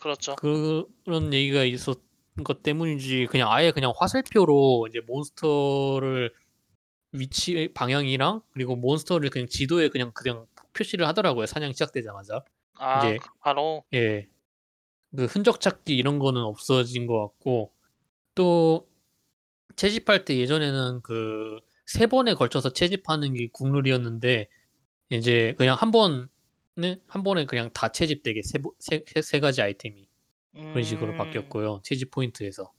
그렇죠. 0.00 0.36
그런 0.36 1.32
얘기가 1.32 1.64
있었던 1.64 2.05
것 2.44 2.62
때문인지 2.62 3.26
그냥 3.30 3.50
아예 3.52 3.70
그냥 3.72 3.92
화살표로 3.96 4.88
이제 4.88 5.00
몬스터를 5.06 6.32
위치 7.12 7.70
방향이랑 7.74 8.42
그리고 8.52 8.76
몬스터를 8.76 9.30
그냥 9.30 9.48
지도에 9.48 9.88
그냥 9.88 10.12
그냥 10.14 10.46
표시를 10.74 11.06
하더라고요, 11.08 11.46
사냥 11.46 11.72
시작되자마자. 11.72 12.42
아 12.74 12.98
이제 13.06 13.18
그 13.18 13.28
바로 13.40 13.84
예. 13.94 14.28
그 15.16 15.24
흔적 15.26 15.60
찾기 15.60 15.96
이런 15.96 16.18
거는 16.18 16.42
없어진 16.42 17.06
것 17.06 17.20
같고 17.20 17.72
또 18.34 18.86
채집할 19.76 20.24
때 20.24 20.36
예전에는 20.38 21.00
그3 21.02 22.10
번에 22.10 22.34
걸쳐서 22.34 22.72
채집하는 22.72 23.34
게 23.34 23.48
국룰이었는데 23.52 24.48
이제 25.10 25.54
그냥 25.58 25.78
1 25.80 25.90
번에 25.92 27.00
1 27.08 27.22
번에 27.24 27.46
그냥 27.46 27.70
다 27.72 27.88
채집되게 27.92 28.42
세보세세세 28.42 29.40
가지 29.40 29.62
아이템이 29.62 30.05
그런 30.72 30.84
식으로 30.84 31.14
음. 31.14 31.14
바뀌었고요, 31.14 31.80
채집 31.84 32.10
포인트에서. 32.10 32.72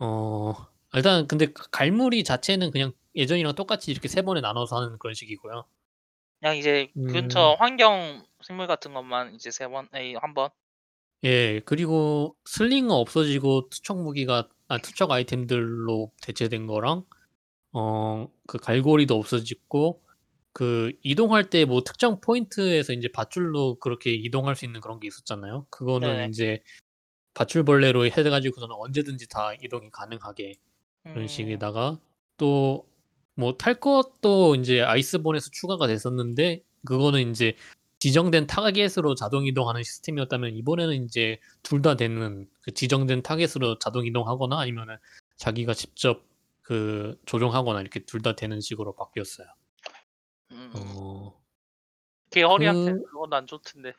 어 0.00 0.54
일단 0.94 1.26
근데 1.28 1.46
그 1.46 1.70
갈무리 1.70 2.24
자체는 2.24 2.70
그냥 2.72 2.92
예전이랑 3.16 3.54
똑같이 3.56 3.90
이렇게 3.92 4.08
3 4.08 4.22
번에 4.22 4.40
나눠서 4.42 4.76
하는 4.78 4.98
그런 4.98 5.14
식이고요. 5.14 5.66
그냥 6.40 6.56
이제 6.56 6.92
근처 7.06 7.54
음. 7.54 7.56
환경 7.58 8.26
생물 8.42 8.66
같은 8.66 8.92
것만 8.94 9.34
이제 9.34 9.50
3번 9.50 9.88
에이 9.94 10.14
1 10.14 10.34
번. 10.34 10.50
예. 11.24 11.60
그리고 11.66 12.36
슬링은 12.46 12.90
없어지고 12.90 13.68
투척 13.70 14.02
무기가 14.02 14.48
아 14.68 14.78
투척 14.78 15.10
아이템들로 15.10 16.12
대체된 16.22 16.66
거랑 16.66 17.04
어 17.74 18.28
그 18.48 18.58
갈고리도 18.58 19.14
없어지고 19.16 20.02
그 20.54 20.92
이동할 21.04 21.50
때 21.50 21.64
뭐 21.66 21.82
특정 21.84 22.20
포인트에서 22.20 22.92
인제 22.94 23.10
밧줄로 23.12 23.76
그렇게 23.80 24.12
이동할 24.14 24.56
수 24.56 24.64
있는 24.66 24.80
그런 24.82 25.00
게 25.00 25.08
있었잖아요. 25.08 25.66
그거는 25.70 26.18
네네. 26.18 26.28
인제 26.28 26.62
밧줄벌레로 27.34 28.06
해 28.06 28.10
가지고서는 28.10 28.74
언제든지 28.74 29.28
다 29.28 29.52
이동이 29.62 29.90
가능하게 29.90 30.54
그런 31.04 31.22
음. 31.22 31.26
식에다가 31.28 31.98
또 32.36 32.90
뭐 33.40 33.56
탈 33.56 33.80
것도 33.80 34.54
인제 34.56 34.82
아이스본에서 34.82 35.48
추가가 35.50 35.86
됐었는데 35.86 36.62
그거는 36.84 37.20
인제 37.20 37.56
지정된 37.98 38.46
타겟으로 38.46 39.14
자동 39.14 39.46
이동하는 39.46 39.82
시스템이었다면 39.82 40.56
이번에는 40.56 40.94
인제 40.94 41.40
둘 41.62 41.80
다 41.82 41.96
되는 41.96 42.48
그 42.62 42.72
지정된 42.72 43.22
타겟으로 43.22 43.78
자동 43.78 44.04
이동하거나 44.06 44.58
아니면은 44.58 44.96
자기가 45.36 45.72
직접 45.74 46.22
그 46.62 47.18
조종하거나 47.26 47.80
이렇게 47.80 48.00
둘 48.04 48.20
다 48.22 48.34
되는 48.36 48.60
식으로 48.60 48.94
바뀌었어요. 48.94 49.46
음. 50.52 50.72
어. 50.74 51.40
걔 52.30 52.42
허리한테 52.42 52.92
그 52.92 53.02
그건 53.10 53.32
안 53.32 53.46
좋던데. 53.46 53.94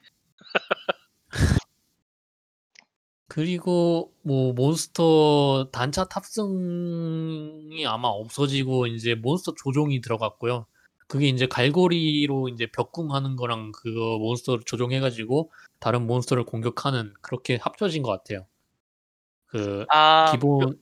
그리고 3.31 4.11
뭐 4.23 4.51
몬스터 4.51 5.69
단차 5.71 6.03
탑승이 6.03 7.85
아마 7.87 8.09
없어지고 8.09 8.87
인제 8.87 9.15
몬스터 9.15 9.53
조종이 9.55 10.01
들어갔고요. 10.01 10.65
그게 11.07 11.29
인제 11.29 11.47
갈고리로 11.47 12.49
인제 12.49 12.71
벽꿍하는 12.73 13.37
거랑 13.37 13.71
그거 13.71 14.17
몬스터를 14.17 14.65
조종해 14.65 14.99
가지고 14.99 15.49
다른 15.79 16.07
몬스터를 16.07 16.43
공격하는 16.43 17.13
그렇게 17.21 17.55
합쳐진 17.55 18.03
것 18.03 18.11
같아요. 18.11 18.47
그아그 19.45 20.31
기본 20.31 20.77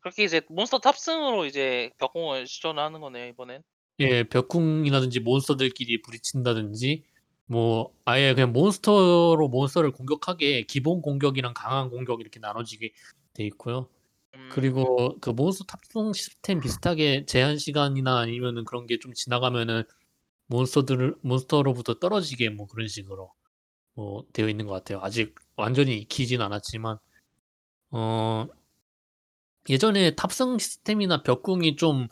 그렇게 0.00 0.24
이제 0.24 0.40
몬스터 0.48 0.78
탑승으로 0.78 1.44
이제 1.44 1.90
벽꿍을 1.98 2.46
시전을 2.46 2.82
하는 2.82 3.02
거네요, 3.02 3.26
이번엔. 3.26 3.62
예. 4.00 4.22
벽꿍이라든지 4.24 5.20
몬스터들끼리 5.20 6.00
부딪힌다든지 6.00 7.04
뭐 7.46 7.92
아예 8.04 8.34
그냥 8.34 8.52
몬스터로 8.52 9.48
몬스터를 9.48 9.92
공격하게 9.92 10.62
기본 10.64 11.02
공격이랑 11.02 11.54
강한 11.54 11.90
공격 11.90 12.20
이렇게 12.20 12.40
나눠지게 12.40 12.92
돼 13.34 13.44
있고요. 13.46 13.88
음, 14.34 14.48
그리고 14.52 15.18
그 15.20 15.30
몬스터 15.30 15.64
탑승 15.66 16.12
시스템 16.12 16.60
비슷하게 16.60 17.26
제한 17.26 17.58
시간이나 17.58 18.18
아니면은 18.20 18.64
그런 18.64 18.86
게 18.86 18.98
좀 18.98 19.12
지나가면은 19.14 19.84
몬스터들을 20.48 21.16
몬스터로부터 21.22 21.94
떨어지게 22.00 22.50
뭐 22.50 22.66
그런 22.66 22.88
식으로 22.88 23.32
뭐 23.94 24.24
되어 24.32 24.48
있는 24.48 24.66
것 24.66 24.74
같아요. 24.74 25.00
아직 25.02 25.34
완전히 25.56 25.98
익히진 25.98 26.40
않았지만 26.42 26.98
어 27.92 28.46
예전에 29.68 30.14
탑승 30.14 30.58
시스템이나 30.58 31.22
벽궁이 31.22 31.76
좀 31.76 32.08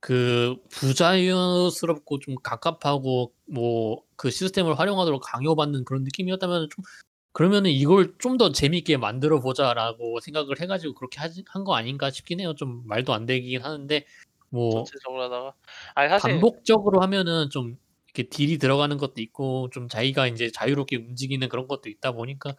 그 0.00 0.56
부자유스럽고 0.70 2.18
좀 2.20 2.36
갑갑하고 2.42 3.32
뭐 3.52 4.04
그 4.16 4.30
시스템을 4.30 4.78
활용하도록 4.78 5.22
강요받는 5.24 5.84
그런 5.86 6.04
느낌이었다면 6.04 6.68
좀 6.70 6.84
그러면은 7.32 7.70
이걸 7.70 8.14
좀 8.18 8.36
더 8.38 8.52
재밌게 8.52 8.96
만들어 8.98 9.40
보자라고 9.40 10.20
생각을 10.20 10.60
해가지고 10.60 10.94
그렇게 10.94 11.20
한 11.20 11.64
거 11.64 11.74
아닌가 11.74 12.10
싶긴 12.10 12.40
해요. 12.40 12.54
좀 12.54 12.82
말도 12.86 13.14
안 13.14 13.26
되긴 13.26 13.62
하는데 13.62 14.06
뭐 14.50 14.70
전체적으로 14.84 15.22
하다가 15.24 15.54
아니 15.94 16.08
사실 16.10 16.32
반복적으로 16.32 17.00
하면은 17.02 17.50
좀 17.50 17.78
이렇게 18.14 18.28
딜이 18.28 18.58
들어가는 18.58 18.96
것도 18.98 19.22
있고 19.22 19.70
좀 19.72 19.88
자기가 19.88 20.26
이제 20.28 20.50
자유롭게 20.50 20.96
움직이는 20.96 21.48
그런 21.48 21.66
것도 21.68 21.88
있다 21.88 22.12
보니까 22.12 22.54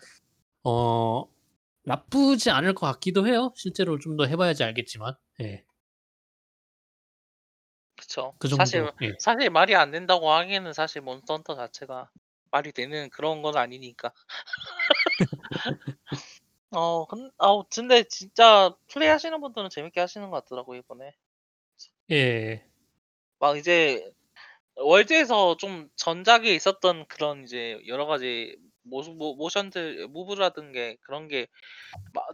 어 0.64 1.26
나쁘지 1.86 2.52
않을 2.52 2.74
것 2.76 2.88
같기도 2.88 3.28
해요. 3.28 3.52
실제로 3.56 4.00
좀 4.00 4.18
더 4.18 4.26
해봐야지 4.26 4.64
알겠지만 4.64 5.16
예. 5.42 5.64
그쵸. 8.12 8.34
그 8.40 8.50
정도. 8.50 8.62
사실 8.62 8.92
예. 9.02 9.16
사실 9.20 9.50
말이 9.50 9.74
안 9.74 9.92
된다고 9.92 10.32
하기에는 10.32 10.74
사실 10.74 11.02
몬스터 11.02 11.36
헌터 11.36 11.56
자체가 11.56 12.10
말이 12.52 12.74
되는 12.74 13.10
그런 13.10 13.42
건 13.42 13.56
아니니까. 13.56 14.12
어, 16.72 17.06
근, 17.08 17.32
아, 17.38 17.64
근데 17.74 18.04
진짜 18.04 18.76
플레이 18.88 19.08
하시는 19.10 19.40
분들은 19.40 19.70
재밌게 19.70 20.02
하시는 20.02 20.30
것 20.30 20.44
같더라고 20.44 20.76
이번에. 20.76 21.16
예. 22.12 22.66
막 23.40 23.58
이제 23.58 24.12
월드에서 24.76 25.56
좀 25.58 25.90
전작에 25.96 26.54
있었던 26.54 27.06
그런 27.08 27.44
이제 27.44 27.82
여러 27.88 28.06
가지 28.06 28.58
모, 28.84 29.02
모, 29.04 29.36
모션들, 29.36 30.10
무브라든 30.10 30.74
게 30.74 30.98
그런 31.02 31.30
게막 31.30 31.48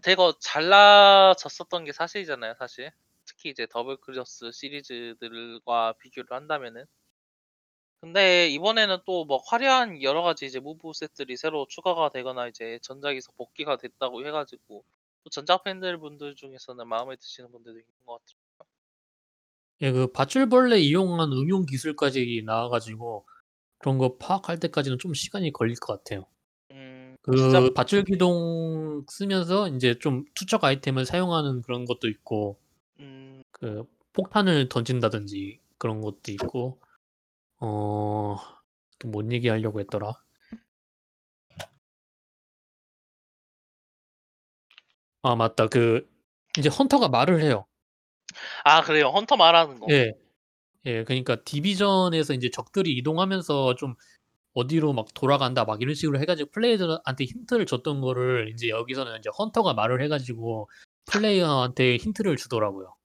되게 0.01 0.21
잘라졌었던 0.39 1.85
게 1.85 1.91
사실이잖아요, 1.91 2.55
사실. 2.57 2.91
특히 3.37 3.51
이제 3.51 3.67
더블 3.69 3.97
크로스 3.97 4.51
시리즈들과 4.51 5.93
비교를 5.99 6.35
한다면은. 6.35 6.85
근데 8.01 8.47
이번에는 8.49 8.99
또 9.05 9.25
뭐 9.25 9.37
화려한 9.45 10.01
여러 10.03 10.21
가지 10.23 10.45
이제 10.45 10.59
move 10.59 10.93
set들이 10.93 11.37
새로 11.37 11.67
추가가 11.69 12.09
되거나 12.09 12.47
이제 12.47 12.79
전작에서 12.81 13.31
복귀가 13.33 13.77
됐다고 13.77 14.25
해가지고 14.25 14.83
또 15.23 15.29
전작 15.29 15.63
팬들 15.63 15.99
분들 15.99 16.35
중에서는 16.35 16.87
마음에 16.87 17.15
드시는 17.15 17.51
분들도 17.51 17.79
있는 17.79 17.93
것 18.05 18.13
같아요. 18.13 18.37
예, 19.81 19.91
그 19.91 20.07
밧줄벌레 20.11 20.79
이용한 20.79 21.31
응용 21.33 21.65
기술까지 21.65 22.41
나와가지고 22.45 23.25
그런 23.79 23.97
거 23.97 24.17
파악할 24.17 24.59
때까지는 24.59 24.99
좀 24.99 25.13
시간이 25.13 25.51
걸릴 25.53 25.75
것 25.79 25.93
같아요. 26.03 26.25
음, 26.71 27.15
그 27.21 27.35
진짜 27.37 27.69
밧줄 27.73 28.03
기동 28.05 29.05
쓰면서 29.09 29.69
이제 29.69 29.99
좀 29.99 30.25
투척 30.33 30.63
아이템을 30.63 31.05
사용하는 31.05 31.61
그런 31.61 31.85
것도 31.85 32.07
있고 32.09 32.57
음, 32.99 33.26
그 33.59 33.83
폭탄을 34.13 34.69
던진다든지 34.69 35.59
그런 35.77 36.01
것도 36.01 36.31
있고 36.31 36.81
어 37.59 38.37
또 38.99 39.11
뭔 39.11 39.31
얘기 39.31 39.47
하려고 39.49 39.79
했더라? 39.81 40.13
아 45.21 45.35
맞다 45.35 45.67
그 45.67 46.07
이제 46.57 46.69
헌터가 46.69 47.09
말을 47.09 47.41
해요. 47.41 47.65
아 48.63 48.81
그래요. 48.81 49.09
헌터 49.09 49.37
말하는 49.37 49.79
거. 49.79 49.87
예, 49.91 50.13
예, 50.85 51.05
그러니까 51.05 51.37
디비전에서 51.43 52.33
이제 52.35 52.51
적들이 52.51 52.93
이동하면서 52.97 53.75
좀 53.77 53.95
어디로 54.55 54.93
막 54.93 55.07
돌아간다 55.15 55.65
막 55.65 55.81
이런 55.81 55.95
식으로 55.95 56.19
해가지고 56.21 56.51
플레이어들한테 56.51 57.25
힌트를 57.25 57.67
줬던 57.67 58.01
거를 58.01 58.51
이제 58.53 58.69
여기서는 58.69 59.19
이제 59.19 59.31
헌터가 59.37 59.75
말을 59.75 60.03
해가지고 60.03 60.69
플레이어한테 61.07 61.97
힌트를 61.97 62.37
주더라고요. 62.37 62.95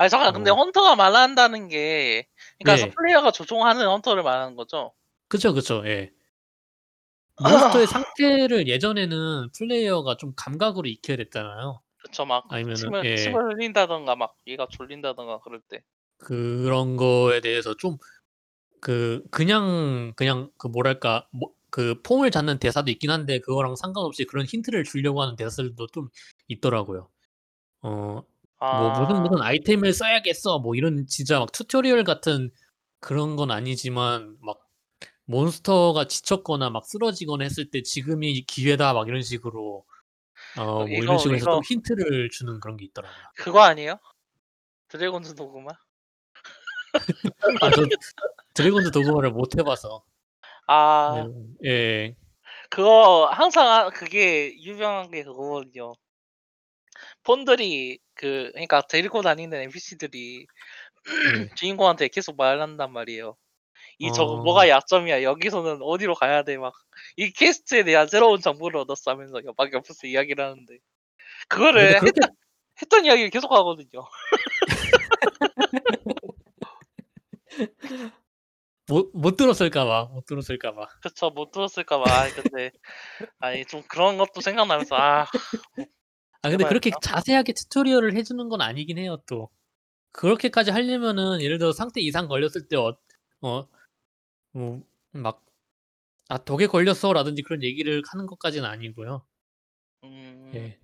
아니 0.00 0.08
잠깐 0.08 0.32
근데 0.32 0.50
어. 0.50 0.54
헌터가 0.54 0.96
말한다는 0.96 1.68
게 1.68 2.26
그러니까 2.58 2.86
네. 2.86 2.92
플레이어가 2.94 3.30
조종하는 3.32 3.86
헌터를 3.86 4.22
말하는 4.22 4.56
거죠. 4.56 4.92
그쵸, 5.28 5.52
그쵸, 5.52 5.82
예. 5.86 6.10
몬스터의 7.80 7.86
상태를 7.86 8.68
예전에는 8.68 9.50
플레이어가 9.56 10.16
좀 10.16 10.32
감각으로 10.36 10.88
익혀야 10.88 11.16
됐잖아요. 11.18 11.80
그쵸 12.02 12.24
막 12.24 12.44
아니면은, 12.48 12.76
침을 12.76 13.04
예. 13.04 13.16
침을 13.16 13.54
흘린다던가 13.54 14.16
막 14.16 14.34
얘가 14.46 14.66
졸린다던가 14.70 15.40
그럴 15.40 15.60
때. 15.68 15.82
그런 16.18 16.96
거에 16.96 17.40
대해서 17.40 17.74
좀 17.76 17.98
그 18.82 19.22
그냥 19.30 20.14
그냥 20.16 20.50
그 20.56 20.66
뭐랄까 20.66 21.26
뭐 21.30 21.50
그 21.70 22.00
폼을 22.02 22.30
잡는 22.30 22.58
대사도 22.58 22.90
있긴 22.90 23.10
한데 23.10 23.38
그거랑 23.40 23.76
상관없이 23.76 24.24
그런 24.24 24.44
힌트를 24.44 24.84
주려고 24.84 25.22
하는 25.22 25.36
대사들도 25.36 25.86
좀 25.88 26.08
있더라고요. 26.48 27.08
어 27.82 28.22
아, 28.22 28.29
뭐 28.60 28.90
무슨 28.90 29.22
무슨 29.22 29.42
아이템을 29.42 29.92
써야겠어 29.92 30.58
뭐 30.58 30.74
이런 30.74 31.06
진짜 31.06 31.38
막 31.38 31.50
tutorial 31.52 32.04
같은 32.04 32.50
그런 33.00 33.36
건 33.36 33.50
아니지만 33.50 34.36
막 34.40 34.60
몬스터가 35.24 36.06
지쳤거나 36.06 36.70
막 36.70 36.84
쓰러지거나 36.86 37.44
했을 37.44 37.70
때 37.70 37.82
지금이 37.82 38.42
기회다 38.42 38.92
막 38.92 39.08
이런 39.08 39.22
식으로 39.22 39.84
어뭐 40.58 40.86
이거- 40.88 41.02
이런 41.02 41.18
식으로 41.18 41.36
해서 41.36 41.44
이거- 41.44 41.52
좀 41.54 41.62
힌트를 41.64 42.28
주는 42.30 42.60
그런 42.60 42.76
게 42.76 42.84
있더라고요. 42.86 43.24
그거 43.36 43.60
아니에요? 43.60 43.98
드래곤즈 44.88 45.34
도그마? 45.36 45.70
아 47.62 47.70
저 47.70 47.86
드래곤즈 48.54 48.90
도그마를 48.90 49.30
못 49.30 49.56
해봐서 49.56 50.02
아 50.66 51.22
음, 51.26 51.54
예. 51.64 52.14
그거 52.68 53.28
항상 53.32 53.66
하- 53.68 53.90
그게 53.90 54.54
유명한 54.60 55.10
게 55.10 55.22
그거거든요. 55.24 55.94
pawn들이 57.24 57.98
그 58.14 58.50
그러니까 58.52 58.82
데리고 58.82 59.22
다니는 59.22 59.60
NPC들이 59.62 60.46
예. 61.08 61.50
주인공한테 61.56 62.08
계속 62.08 62.36
말한단 62.36 62.92
말이에요. 62.92 63.36
이 63.98 64.12
저거 64.12 64.34
어. 64.34 64.42
뭐가 64.42 64.68
약점이야. 64.68 65.22
여기서는 65.22 65.80
어디로 65.82 66.14
가야 66.14 66.42
돼. 66.44 66.56
막 66.58 66.74
이 67.16 67.32
quest에 67.32 67.84
대한 67.84 68.08
새로운 68.08 68.40
정보를 68.40 68.80
얻었어 68.80 69.10
하면서 69.10 69.40
막 69.56 69.72
옆에서 69.72 70.06
이야기를 70.06 70.44
하는데 70.44 70.78
그거를 71.48 71.82
근데 71.82 71.98
그렇게 71.98 72.20
했던, 72.20 72.36
했던 72.82 73.04
이야기를 73.06 73.30
계속 73.30 73.52
하거든요. 73.52 74.04
못, 78.88 79.10
못 79.14 79.36
들었을까 79.36 79.84
봐. 79.84 80.08
못 80.12 80.24
들었을까 80.24 80.74
봐. 80.74 80.88
그쵸 81.02 81.30
못 81.30 81.52
들었을까 81.52 81.98
봐. 81.98 82.04
아이, 82.22 82.30
근데 82.32 82.72
아니 83.38 83.64
좀 83.64 83.82
그런 83.88 84.18
것도 84.18 84.40
생각나면서 84.40 84.96
아 84.96 85.26
아 86.42 86.48
근데 86.50 86.64
그렇게 86.64 86.88
해봐야겠다. 86.90 87.00
자세하게 87.00 87.52
튜토리얼을 87.52 88.14
해 88.14 88.22
주는 88.22 88.48
건 88.48 88.60
아니긴 88.60 88.98
해요 88.98 89.18
또. 89.26 89.50
그렇게까지 90.12 90.70
하려면은 90.70 91.40
예를 91.40 91.58
들어 91.58 91.72
상태 91.72 92.00
이상 92.00 92.26
걸렸을 92.28 92.68
때 92.68 92.76
어, 92.76 92.96
어, 93.42 93.68
뭐, 94.52 94.82
막, 95.12 95.44
아, 96.28 96.38
독에 96.38 96.66
걸렸어라든지 96.66 97.42
그런 97.42 97.62
얘기를 97.62 98.02
하는 98.12 98.26
것까지는 98.26 98.68
아니고요. 98.68 99.24
음, 100.04 100.52
예. 100.54 100.78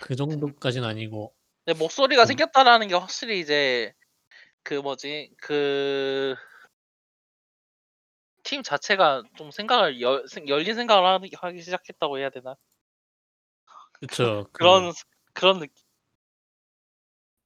그 0.00 0.16
정도까지는 0.16 0.88
아니고. 0.88 1.34
근데 1.64 1.78
목소리가 1.78 2.22
음. 2.22 2.26
생겼다라는 2.26 2.88
게 2.88 2.94
확실히 2.94 3.40
이제 3.40 3.92
그 4.62 4.74
뭐지 4.74 5.30
그 5.38 6.34
팀 8.42 8.62
자체가 8.62 9.22
좀 9.36 9.50
생각을 9.50 10.00
열, 10.00 10.26
생- 10.28 10.48
열린 10.48 10.74
생각을 10.74 11.06
하기, 11.06 11.30
하기 11.36 11.62
시작했다고 11.62 12.18
해야 12.18 12.30
되나 12.30 12.56
그쵸. 14.00 14.46
그 14.52 14.58
그런 14.58 14.92
그런 15.34 15.58
느낌 15.60 15.84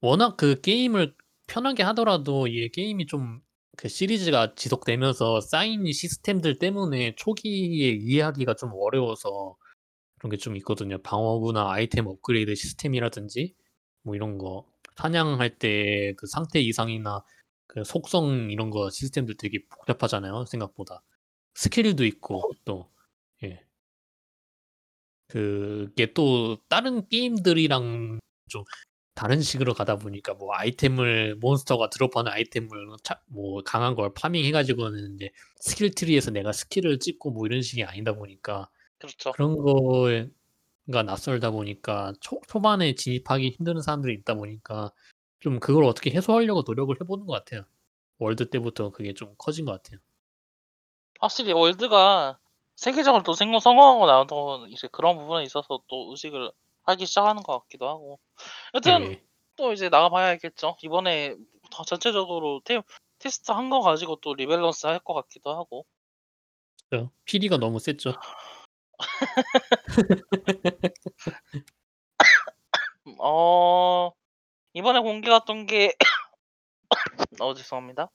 워낙 0.00 0.36
그 0.36 0.60
게임을 0.60 1.14
편하게 1.46 1.82
하더라도 1.84 2.46
이 2.46 2.68
게임이 2.70 3.06
좀 3.06 3.42
그 3.76 3.88
시리즈가 3.88 4.54
지속되면서 4.54 5.40
쌓인 5.40 5.90
시스템들 5.92 6.60
때문에 6.60 7.16
초기에 7.16 7.90
이해하기가 7.90 8.54
좀 8.54 8.70
어려워서 8.72 9.56
그런 10.18 10.30
게 10.30 10.36
좀 10.38 10.56
있거든요. 10.58 10.98
방어구나 11.02 11.70
아이템 11.72 12.06
업그레이드 12.08 12.54
시스템이라든지 12.54 13.54
뭐 14.02 14.14
이런 14.16 14.38
거 14.38 14.66
사냥할 14.96 15.58
때 15.58 16.14
그 16.16 16.26
상태 16.28 16.60
이상이나 16.60 17.24
그 17.66 17.84
속성 17.84 18.50
이런 18.52 18.70
거 18.70 18.90
시스템들 18.90 19.36
되게 19.38 19.60
복잡하잖아요. 19.70 20.46
생각보다 20.46 21.02
스킬도 21.54 22.04
있고 22.06 22.52
또 22.64 22.90
예. 22.90 22.93
그게 25.34 26.12
또 26.12 26.58
다른 26.68 27.08
게임들이랑 27.08 28.20
좀 28.48 28.62
다른 29.16 29.40
식으로 29.40 29.74
가다 29.74 29.96
보니까 29.96 30.34
뭐 30.34 30.54
아이템을 30.54 31.34
몬스터가 31.40 31.90
드롭하는 31.90 32.30
아이템을 32.30 32.68
차, 33.02 33.20
뭐 33.26 33.60
강한 33.64 33.96
걸 33.96 34.14
farming해 34.14 34.52
가지고는 34.52 35.16
이제 35.16 35.30
skill 35.56 35.92
tree에서 35.92 36.30
내가 36.30 36.52
스킬을 36.52 37.00
찍고 37.00 37.32
뭐 37.32 37.46
이런 37.46 37.62
식이 37.62 37.82
아니다 37.82 38.12
보니까 38.12 38.70
그렇죠. 38.98 39.32
그런 39.32 39.56
거가 39.56 41.02
낯설다 41.02 41.50
보니까 41.50 42.12
초, 42.20 42.40
초반에 42.46 42.94
진입하기 42.94 43.56
힘든 43.58 43.82
사람들이 43.82 44.14
있다 44.14 44.34
보니까 44.34 44.92
좀 45.40 45.58
그걸 45.58 45.82
어떻게 45.82 46.12
해소하려고 46.12 46.62
노력을 46.64 46.94
해보는 47.00 47.26
것 47.26 47.32
같아요. 47.32 47.64
월드 48.18 48.50
때부터 48.50 48.90
그게 48.90 49.14
좀 49.14 49.34
커진 49.36 49.64
것 49.64 49.72
같아요. 49.72 49.98
확실히 51.18 51.52
월드가 51.52 52.38
세계적으로 52.76 53.22
또 53.22 53.34
생각 53.34 53.60
성공하고 53.60 54.06
나서 54.06 54.66
이제 54.68 54.88
그런 54.90 55.16
부분에 55.16 55.44
있어서 55.44 55.80
또 55.88 56.10
의식을 56.10 56.50
하기 56.84 57.06
시작하는 57.06 57.42
것 57.42 57.60
같기도 57.60 57.88
하고. 57.88 58.18
여튼 58.74 59.12
네. 59.12 59.24
또 59.56 59.72
이제 59.72 59.88
나가봐야겠죠. 59.88 60.76
이번에 60.82 61.36
더 61.70 61.84
전체적으로 61.84 62.60
테, 62.64 62.82
테스트 63.18 63.52
한 63.52 63.70
거 63.70 63.80
가지고 63.80 64.16
또 64.16 64.34
rebalance 64.34 64.86
할 64.86 64.98
것 65.00 65.14
같기도 65.14 65.56
하고. 65.56 65.86
그죠. 66.90 67.10
PD가 67.24 67.56
너무 67.58 67.78
셌죠. 67.78 68.12
어 73.20 74.10
이번에 74.74 75.00
공개갔던 75.00 75.66
게 75.66 75.94
어 77.42 77.54
죄송합니다. 77.54 78.10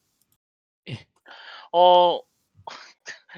예. 0.89 1.06
어 1.74 2.22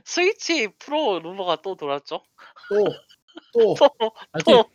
스위치 0.06 0.67
프로 0.80 1.19
루머가 1.19 1.62
또 1.62 1.75
돌았죠. 1.75 2.23
또 2.69 2.86
또. 3.54 3.75
또 3.99 4.12
아, 4.32 4.39
또 4.39 4.69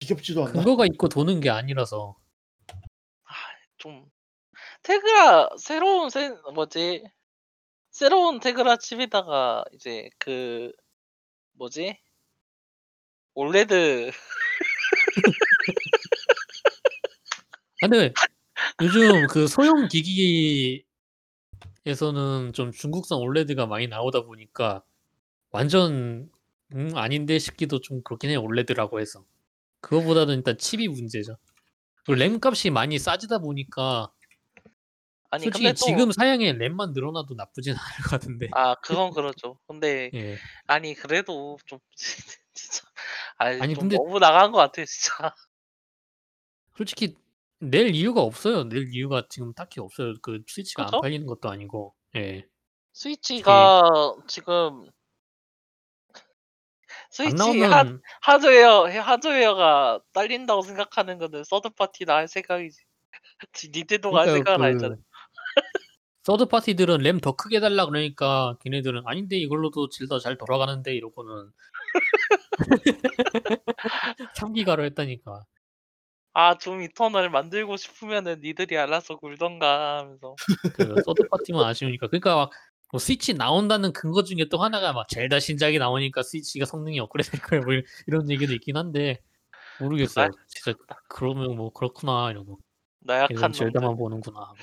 이게 0.00 0.14
지겹지도 0.14 0.44
않나? 0.44 0.52
근거가 0.52 0.86
있고 0.86 1.08
도는 1.08 1.40
게 1.40 1.50
아니라서. 1.50 2.16
좀. 3.78 4.06
테그라 4.82 5.50
새로운 5.58 6.10
새 6.10 6.30
뭐지? 6.54 7.04
새로운 7.90 8.40
테그라 8.40 8.76
칩에다가 8.76 9.64
이제 9.72 10.08
그 10.18 10.72
뭐지? 11.52 11.98
올레드. 13.34 14.10
아, 17.82 17.88
근데 17.88 18.12
요즘 18.80 19.26
그 19.26 19.46
소형 19.46 19.88
기기 19.88 20.84
에서는 21.84 22.52
좀 22.52 22.70
중국산 22.70 23.18
올레드가 23.18 23.66
많이 23.66 23.88
나오다 23.88 24.22
보니까 24.22 24.82
완전 25.50 26.30
음, 26.74 26.90
아닌데 26.94 27.38
싶기도 27.38 27.80
좀 27.80 28.02
그렇긴 28.02 28.30
해요. 28.30 28.40
올레드라고 28.42 29.00
해서. 29.00 29.24
그거보다는 29.80 30.36
일단 30.36 30.56
칩이 30.56 30.88
문제죠. 30.88 31.36
그리고 32.04 32.20
램 32.20 32.38
값이 32.42 32.70
많이 32.70 32.98
싸지다 32.98 33.38
보니까 33.38 34.10
아니 35.30 35.44
솔직히 35.44 35.64
근데 35.64 35.72
또 35.78 35.86
지금 35.86 36.12
사양에 36.12 36.52
램만 36.52 36.92
늘어나도 36.92 37.34
나쁘진 37.34 37.74
않을 37.76 38.02
것 38.04 38.10
같은데. 38.10 38.48
아 38.52 38.74
그건 38.76 39.10
그렇죠. 39.12 39.58
근데 39.66 40.10
예. 40.14 40.38
아니 40.66 40.94
그래도 40.94 41.58
좀 41.66 41.78
진짜 42.54 42.86
아니, 43.38 43.60
아니, 43.60 43.74
좀 43.74 43.82
근데- 43.82 43.96
너무 43.96 44.18
나간 44.20 44.52
것 44.52 44.58
같아 44.58 44.84
진짜. 44.84 45.34
솔직히 46.76 47.16
낼 47.62 47.94
이유가 47.94 48.22
없어요. 48.22 48.64
낼 48.64 48.88
이유가 48.92 49.26
지금 49.28 49.54
딱히 49.54 49.78
없어요. 49.78 50.14
그 50.20 50.42
스위치가? 50.48 50.88
안 50.92 51.00
팔리는 51.00 51.26
것도 51.26 51.48
아니고. 51.48 51.94
예. 52.16 52.44
스위치가 52.92 53.82
지금 54.26 54.84
안 56.12 56.22
스위치 57.10 57.36
나오면 57.36 57.72
하, 57.72 58.32
하드웨어 58.32 58.86
하드웨어가 59.00 60.00
딸린다고 60.12 60.62
생각하는 60.62 61.18
거는 61.18 61.44
서드 61.44 61.70
파티나 61.70 62.16
할 62.16 62.28
생각이지. 62.28 62.82
닌텐도가 63.72 64.20
할 64.20 64.26
그러니까 64.26 64.50
생각은 64.50 64.66
아니잖아. 64.66 64.96
third 66.24 66.46
party들은 66.46 66.98
램 66.98 67.20
더 67.20 67.36
크게 67.36 67.60
달라 67.60 67.86
그러니까 67.86 68.56
걔네들은 68.62 69.02
아닌데 69.06 69.36
이걸로도 69.36 69.88
젤다 69.88 70.18
잘 70.18 70.36
돌아가는데 70.36 70.94
이러고는 70.94 71.50
3 74.36 74.52
기가로 74.52 74.84
했다니까. 74.84 75.44
아, 76.34 76.56
둠 76.58 76.80
이터널 76.82 77.28
만들고 77.30 77.76
싶으면은 77.76 78.40
니들이 78.40 78.76
알아서 78.78 79.16
굴던가 79.16 79.98
하면서. 79.98 80.34
그 80.76 80.94
third 81.04 81.28
party만 81.28 81.64
아쉬우니까. 81.64 82.08
그러니까 82.08 82.36
막 82.36 82.50
뭐 82.94 82.98
스위치 82.98 83.32
나온다는 83.32 83.90
근거 83.94 84.22
중에 84.22 84.48
또 84.50 84.58
하나가 84.58 84.92
막 84.92 85.08
젤다 85.08 85.40
신작이 85.40 85.78
나오니까 85.78 86.22
스위치가 86.22 86.66
성능이 86.66 87.00
업그레이드 87.00 87.30
될 87.30 87.40
거야 87.40 87.60
뭐 87.62 87.72
이런- 87.72 87.84
이런 88.06 88.30
얘기도 88.30 88.52
있긴 88.52 88.76
한데 88.76 89.18
모르겠어요. 89.80 90.28
진짜 90.46 90.78
그러면 91.08 91.56
뭐 91.56 91.72
그렇구나 91.72 92.30
이러고 92.30 92.58
나약한 93.00 93.34
놈들. 93.34 93.52
젤다만 93.58 93.96
보는구나 93.96 94.40
하고. 94.40 94.56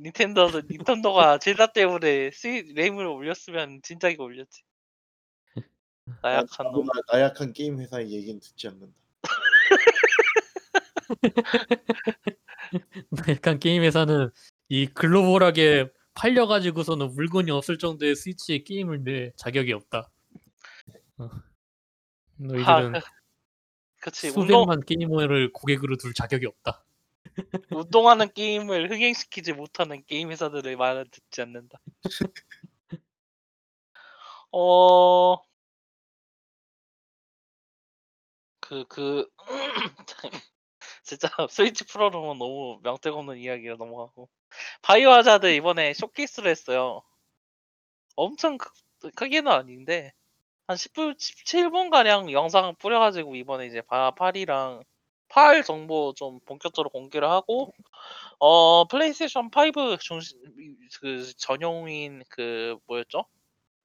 닌텐도도 0.00 0.62
닌텐도가 0.68 1.38
젤다 1.38 1.68
때문에 1.74 2.32
스위 2.32 2.72
램을 2.74 3.06
올렸으면 3.06 3.78
진작에 3.84 4.16
올렸지. 4.18 4.62
나약한 6.24 6.72
놈. 6.72 6.88
나약한 7.12 7.52
게임 7.52 7.78
회사의 7.78 8.10
얘기는 8.10 8.40
듣지 8.40 8.66
않는다. 8.66 8.92
약간 13.28 13.58
게임 13.58 13.82
회사는 13.82 14.30
이 14.68 14.86
글로벌하게 14.86 15.88
팔려가지고서는 16.14 17.12
물건이 17.14 17.50
없을 17.50 17.78
정도의 17.78 18.16
스위치에 18.16 18.62
게임을 18.62 19.04
낼 19.04 19.32
자격이 19.36 19.72
없다. 19.72 20.10
어. 21.18 21.28
너희들은 22.38 22.94
하, 22.94 23.00
그- 23.00 23.06
그치 24.00 24.28
운동 24.28 24.62
수백만 24.62 24.80
게이머를 24.84 25.52
고객으로 25.52 25.96
둘 25.96 26.14
자격이 26.14 26.46
없다. 26.46 26.84
운동하는 27.70 28.32
게임을 28.32 28.90
흥행시키지 28.90 29.52
못하는 29.52 30.02
게임 30.06 30.30
회사들의 30.30 30.76
말은 30.76 31.06
듣지 31.10 31.42
않는다. 31.42 31.80
어. 34.52 35.36
그, 38.60 38.84
그, 38.88 39.28
진짜 41.06 41.28
스위치 41.50 41.84
프로로 41.84 42.20
는 42.20 42.38
너무 42.38 42.80
명택 42.82 43.14
없는 43.14 43.38
이야기라 43.38 43.76
넘어가고. 43.76 44.28
바이오 44.82 45.10
하자드 45.10 45.46
이번에 45.54 45.94
showcase를 45.94 46.50
했어요. 46.50 47.02
엄청 48.16 48.58
크, 48.58 48.68
크게는 49.14 49.50
아닌데, 49.50 50.12
한 50.66 50.76
10분, 50.76 51.16
17분 51.16 51.90
가량 51.90 52.32
영상을 52.32 52.74
뿌려가지고 52.74 53.36
이번에 53.36 53.66
이제 53.66 53.82
바, 53.82 54.10
팔이랑 54.10 54.82
팔 55.28 55.62
정보 55.62 56.12
좀 56.14 56.40
본격적으로 56.40 56.90
공개를 56.90 57.30
하고, 57.30 57.72
어, 58.40 58.86
플레이스테이션 58.88 59.50
5 59.50 59.96
중심, 59.98 60.38
그 61.00 61.32
전용인 61.36 62.24
그 62.28 62.78
뭐였죠? 62.86 63.26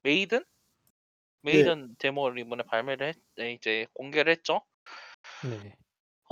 메이든? 0.01 0.43
메이든 1.41 1.95
데모를 1.99 2.39
이번에 2.39 2.63
발매를 2.63 3.10
했, 3.10 3.15
네, 3.36 3.53
이제 3.53 3.86
공개를 3.93 4.31
했죠. 4.31 4.62
네. 5.43 5.75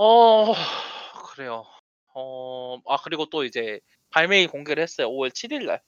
어, 0.02 0.54
그래요. 1.34 1.66
어, 2.14 2.78
아, 2.86 2.96
그리고 3.04 3.26
또 3.26 3.44
이제 3.44 3.80
발매일 4.08 4.48
공개를 4.48 4.82
했어요. 4.82 5.08
5월 5.08 5.30
7일 5.30 5.66
날. 5.66 5.82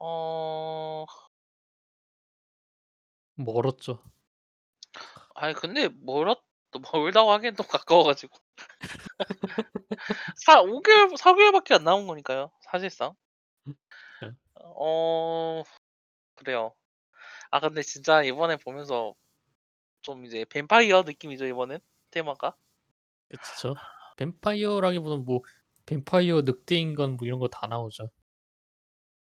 어, 0.00 1.06
멀었죠. 3.36 4.02
아니, 5.36 5.54
근데 5.54 5.90
멀었, 6.00 6.42
멀다고 6.92 7.30
하기엔 7.30 7.54
또 7.54 7.62
가까워 7.62 8.02
가지고. 8.02 8.36
4, 10.44 10.62
5개월, 10.62 11.16
4개월밖에 11.16 11.76
안 11.76 11.84
남은 11.84 12.08
거니까요. 12.08 12.50
사실상. 12.62 13.14
네. 13.64 14.32
어, 14.56 15.62
그래요. 16.34 16.74
아, 17.52 17.60
근데 17.60 17.82
진짜 17.82 18.24
이번에 18.24 18.56
보면서 18.56 19.14
좀 20.00 20.24
이제 20.26 20.44
뱀파이어 20.50 21.02
느낌이죠, 21.02 21.46
이번엔. 21.46 21.78
테마가. 22.10 22.56
그렇죠. 23.36 23.74
뱀파이어라기보다는 24.16 25.24
뭐 25.24 25.40
뱀파이어 25.86 26.42
늑대인 26.42 26.94
건뭐 26.94 27.18
이런 27.22 27.38
거 27.38 27.48
다 27.48 27.66
나오죠. 27.66 28.08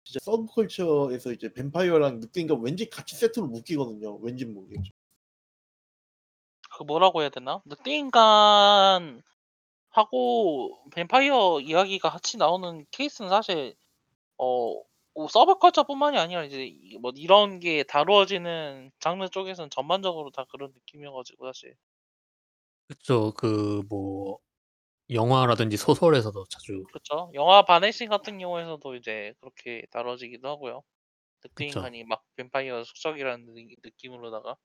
진짜 0.05 0.19
서브컬처에서 0.25 1.33
이제 1.33 1.53
뱀파이어랑 1.53 2.19
늑대인가 2.21 2.55
왠지 2.57 2.91
같이 2.91 3.15
세트로 3.17 3.47
묶이거든요. 3.47 4.17
왠지 4.17 4.45
모르겠죠. 4.45 4.91
그 6.77 6.83
뭐라고 6.85 7.21
해야 7.23 7.29
되나? 7.29 7.61
늑대인간 7.67 9.23
하고 9.91 10.83
뱀파이어 10.95 11.61
이야기가 11.61 12.11
같이 12.11 12.37
나오는 12.39 12.87
케이스는 12.91 13.31
사실 13.31 13.75
어 14.39 14.83
뭐 15.15 15.29
서브컬처뿐만이 15.29 16.17
아니라 16.19 16.43
이제 16.45 16.65
이- 16.67 16.97
뭐 16.99 17.13
이런 17.17 17.61
게 17.61 17.83
다루어지는 17.83 18.91
장르 18.99 19.29
쪽에서는 19.29 19.69
전반적으로 19.71 20.31
다 20.31 20.47
그런 20.51 20.73
느낌이어가지고 20.73 21.47
사실 21.53 21.77
그렇죠. 22.93 23.33
그뭐 23.35 24.39
영화라든지 25.11 25.77
소설에서도 25.77 26.45
자주 26.49 26.85
그렇죠. 26.85 27.31
영화 27.35 27.65
바네싱 27.65 28.09
같은 28.09 28.39
경우에서도 28.39 28.95
이제 28.97 29.35
그렇게 29.41 29.87
다뤄지기도 29.91 30.49
하고요. 30.49 30.83
그쵸. 31.41 31.53
늑대인간이 31.65 32.05
막 32.05 32.23
뱀파이어 32.37 32.85
숙적이라는 32.85 33.47
느- 33.55 33.75
느낌으로다가 33.85 34.57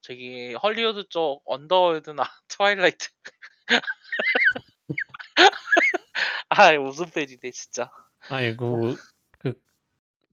저기 0.00 0.54
헐리우드 0.54 1.08
쪽 1.08 1.42
언더월드나 1.44 2.22
트와일라이트 2.48 3.08
아 6.48 6.72
무슨 6.78 7.10
팬이네 7.10 7.50
진짜. 7.52 7.90
아이고 8.30 8.94
그 9.38 9.54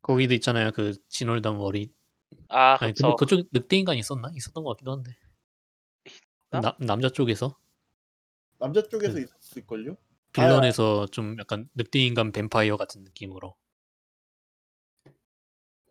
거기도 0.02 0.34
있잖아요. 0.36 0.72
그 0.72 0.94
진월당 1.10 1.60
어리. 1.62 1.92
아 2.50 2.78
아니 2.80 2.94
근데 2.94 2.96
그쵸. 3.14 3.16
그쪽 3.16 3.48
늑대 3.52 3.78
인간 3.78 3.98
있었나? 3.98 4.30
있었던 4.36 4.64
것 4.64 4.72
같기도 4.72 4.92
한데. 4.94 5.12
남 6.50 6.74
남자 6.80 7.10
쪽에서 7.10 7.58
남자 8.60 8.82
쪽에서 8.82 9.14
그 9.16 9.22
있었을걸요? 9.22 9.98
빌런에서 10.32 11.08
좀 11.08 11.38
약간 11.40 11.70
늑대 11.76 12.00
인간 12.00 12.32
뱀파이어 12.32 12.78
같은 12.78 13.04
느낌으로. 13.04 13.56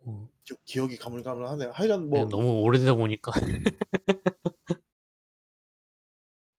어, 0.07 0.29
기, 0.43 0.53
기억이 0.65 0.97
가물가물하네. 0.97 1.67
하여간 1.73 2.09
뭐... 2.09 2.19
뭐 2.21 2.29
너무 2.29 2.61
오래되다 2.61 2.93
보니까 2.93 3.31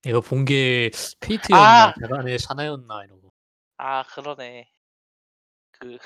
내가 0.02 0.20
본 0.20 0.44
게 0.44 0.90
페이트였나 1.20 1.88
아! 1.88 1.94
대단의 2.00 2.38
샤나였나 2.38 3.04
이러고. 3.04 3.32
아 3.78 4.02
그러네. 4.04 4.70
그 5.72 5.98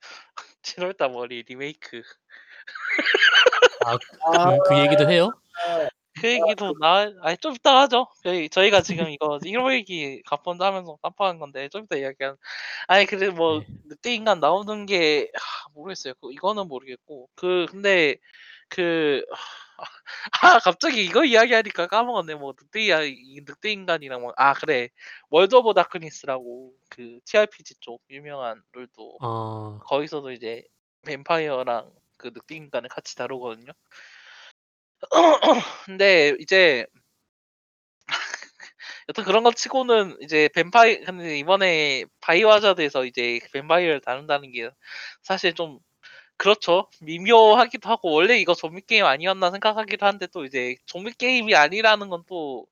7월달 0.62 1.10
머리 1.12 1.42
리메이크. 1.42 2.02
아, 3.84 3.98
그, 3.98 4.58
그 4.68 4.78
얘기도 4.80 5.08
해요? 5.10 5.30
그 6.24 6.32
얘기도 6.32 6.74
나 6.80 7.12
아니 7.22 7.36
좀 7.38 7.54
이따 7.54 7.80
하죠. 7.82 8.08
저희 8.22 8.48
저희가 8.48 8.82
지금 8.82 9.08
이거 9.10 9.38
1호 9.46 9.72
얘기 9.74 10.22
갑본다 10.26 10.66
하면서 10.66 10.96
깜빡한 11.02 11.38
건데 11.38 11.68
좀 11.68 11.84
이따 11.84 11.96
이야기한. 11.96 12.36
아니 12.88 13.06
근데 13.06 13.30
뭐 13.30 13.60
네. 13.60 13.66
늑대 13.86 14.14
인간 14.14 14.40
나오는 14.40 14.86
게 14.86 15.30
하, 15.34 15.68
모르겠어요. 15.74 16.14
그 16.20 16.32
이거는 16.32 16.68
모르겠고 16.68 17.28
그 17.34 17.66
근데 17.70 18.16
그 18.68 19.24
아 20.42 20.58
갑자기 20.60 21.04
이거 21.04 21.24
이야기하니까 21.24 21.86
까먹었네. 21.86 22.34
뭐 22.36 22.54
늑대 22.58 22.88
늑대 23.46 23.72
인간이랑 23.72 24.20
뭐 24.22 24.32
아 24.36 24.54
그래 24.54 24.88
월드 25.30 25.54
오브 25.54 25.74
다크니스라고 25.74 26.72
그 26.88 27.20
TRPG 27.24 27.80
쪽 27.80 28.02
유명한 28.10 28.62
룰도 28.72 29.18
어, 29.22 29.78
거기서도 29.84 30.32
이제 30.32 30.64
뱀파이어랑 31.06 31.90
그 32.16 32.28
늑대 32.34 32.56
인간을 32.56 32.88
같이 32.88 33.16
다루거든요. 33.16 33.72
근데 35.86 36.36
이제 36.40 36.86
여튼 39.08 39.24
그런 39.24 39.44
것 39.44 39.56
치고는 39.56 40.16
이제 40.22 40.48
뱀파이 40.54 41.00
근데 41.04 41.38
이번에 41.38 42.04
바이오하자드에서 42.20 43.04
이제 43.06 43.40
뱀파이어를 43.52 44.00
다룬다는 44.00 44.52
게 44.52 44.70
사실 45.22 45.54
좀 45.54 45.78
그렇죠. 46.36 46.88
미묘하기도 47.00 47.88
하고 47.88 48.12
원래 48.12 48.38
이거 48.38 48.54
좀비 48.54 48.82
게임 48.86 49.04
아니었나 49.04 49.50
생각하기도 49.50 50.06
한데 50.06 50.26
또 50.28 50.44
이제 50.44 50.76
좀비 50.86 51.14
게임이 51.14 51.54
아니라는 51.54 52.08
건 52.08 52.24
또 52.26 52.66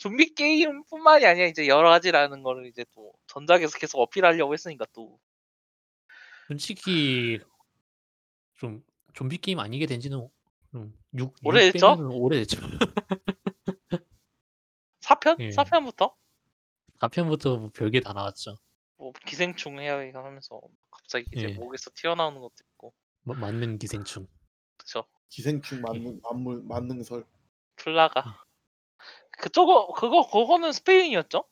좀비 0.00 0.34
게임뿐만이 0.34 1.26
아니라 1.26 1.46
이제 1.46 1.68
여러 1.68 1.90
가지라는 1.90 2.42
거를 2.42 2.66
이제 2.66 2.86
또 2.94 3.12
전작에서 3.26 3.78
계속 3.78 4.00
어필하려고 4.00 4.54
했으니까 4.54 4.86
또 4.94 5.20
솔직히 6.48 7.38
좀 8.56 8.82
좀비 9.12 9.38
게임 9.38 9.60
아니게 9.60 9.84
된지는 9.84 10.26
좀 10.72 10.92
6, 11.14 11.34
오래됐죠? 11.44 11.96
6 11.98 12.10
오래됐죠. 12.12 12.58
4편? 15.00 15.40
예. 15.40 15.48
4편부터 15.50 16.14
4편부터 17.00 17.58
뭐 17.58 17.70
별게 17.74 18.00
다 18.00 18.12
나왔죠. 18.12 18.56
뭐 18.96 19.12
기생충 19.26 19.80
해야 19.80 19.94
하면서 19.98 20.60
갑자기 20.90 21.24
이제 21.34 21.48
예. 21.48 21.54
목에서 21.54 21.90
튀어나오는 21.94 22.40
것도 22.40 22.54
있고 22.72 22.94
마- 23.22 23.34
맞는 23.34 23.78
기생충. 23.78 24.26
그쵸 24.76 25.04
기생충 25.28 25.80
만능 25.80 26.20
만물 26.22 26.62
만능설. 26.62 27.24
플라가 27.76 28.44
그쪽어 29.40 29.92
그거 29.94 30.26
그거는 30.30 30.72
스페인이었죠? 30.72 31.44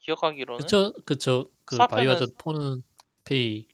기억하기로는 0.00 0.60
그쵸, 0.60 0.92
그쵸. 1.06 1.50
그 1.64 1.78
바이오하자드 1.78 2.34
4는 2.34 2.82
페이, 3.24 3.66
5가 3.66 3.70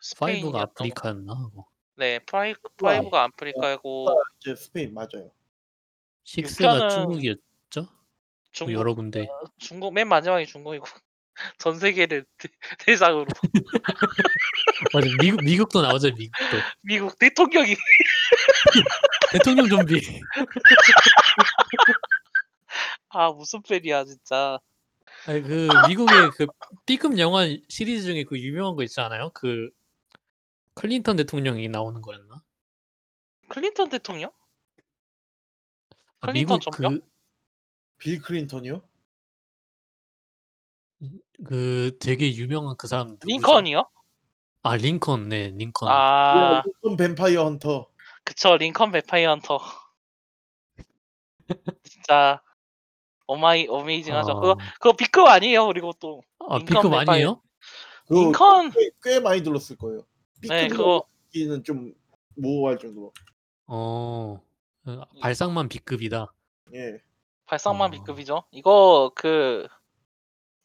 스페인이었던 0.00 0.52
거. 0.52 0.58
아프리카였나? 0.60 1.50
뭐. 1.54 1.66
네 1.98 2.20
프라이 2.20 2.54
파이브가 2.76 3.24
아프리카고 3.24 4.06
이제 4.40 4.54
스페인 4.54 4.94
맞아요. 4.94 5.32
6가 6.24 6.42
육편은 6.42 6.90
중국이었죠? 6.90 7.40
뭐 7.74 7.88
중국 8.52 8.72
여러 8.74 8.94
군데. 8.94 9.26
중국 9.58 9.92
맨 9.92 10.06
마지막이 10.06 10.46
중국이고 10.46 10.84
전 11.58 11.76
세계를 11.76 12.24
대, 12.38 12.48
대상으로 12.86 13.26
맞아, 14.94 15.08
미국, 15.20 15.42
미국도 15.42 15.82
나오죠, 15.82 16.12
미국도. 16.12 16.56
미국 16.82 17.18
대통령이 17.18 17.74
대통령 19.32 19.68
좀비. 19.68 20.20
아 23.08 23.32
무슨 23.32 23.60
팬이야 23.62 24.04
진짜 24.04 24.60
아니, 25.26 25.42
그, 25.42 25.68
미국의 25.88 26.30
그 26.36 26.46
B급 26.86 27.18
영화 27.18 27.44
시리즈 27.68 28.04
중에 28.04 28.22
그 28.22 28.38
유명한 28.38 28.76
거 28.76 28.84
있지 28.84 29.00
않아요? 29.00 29.30
그, 29.34 29.70
클린턴 30.78 31.16
대통령이 31.16 31.68
나오는 31.68 32.00
거였나? 32.00 32.40
클린턴 33.48 33.88
대통령? 33.88 34.30
아, 36.20 36.26
클린턴 36.28 36.58
미국 36.60 36.72
전병? 36.72 37.00
그, 37.00 37.06
빌 37.98 38.20
클린턴이요? 38.22 38.82
그 41.44 41.96
되게 42.00 42.32
유명한 42.34 42.76
그 42.76 42.86
사람 42.86 43.08
누구죠? 43.08 43.26
링컨이요? 43.26 43.88
아 44.62 44.76
링컨 44.76 45.28
네 45.28 45.48
링컨 45.50 45.88
아 45.88 46.58
아, 46.58 46.62
뱀파이어 46.96 47.44
헌터. 47.44 47.88
그쵸 48.24 48.56
링컨 48.56 48.90
뱀파이어 48.92 49.30
헌터 49.30 49.58
진짜 51.84 52.42
어마이 53.26 53.66
amazing하죠 53.68 54.30
아. 54.32 54.34
그거 54.40 54.56
그거 54.80 54.92
B급 54.96 55.26
아니에요 55.26 55.66
그리고 55.66 55.92
또 55.94 56.20
아 56.40 56.58
링컨 56.58 56.66
B급 56.82 56.90
뱀파이어. 56.90 57.12
아니에요? 57.12 57.42
그거 58.06 58.20
링컨 58.20 58.70
꽤, 58.70 58.90
꽤 59.02 59.20
많이 59.20 59.42
들었을 59.42 59.76
거예요. 59.76 60.02
네 60.42 60.68
그거 60.68 61.06
B급이는 61.32 61.64
좀 61.64 61.94
모호할 62.36 62.78
정도로. 62.78 63.12
어 63.66 64.40
어, 64.86 65.04
발상만 65.20 65.68
B급이다 65.68 66.32
예. 66.74 66.98
발상만 67.46 67.88
어. 67.88 67.90
B급이죠 67.90 68.44
이거 68.50 69.10
그 69.14 69.66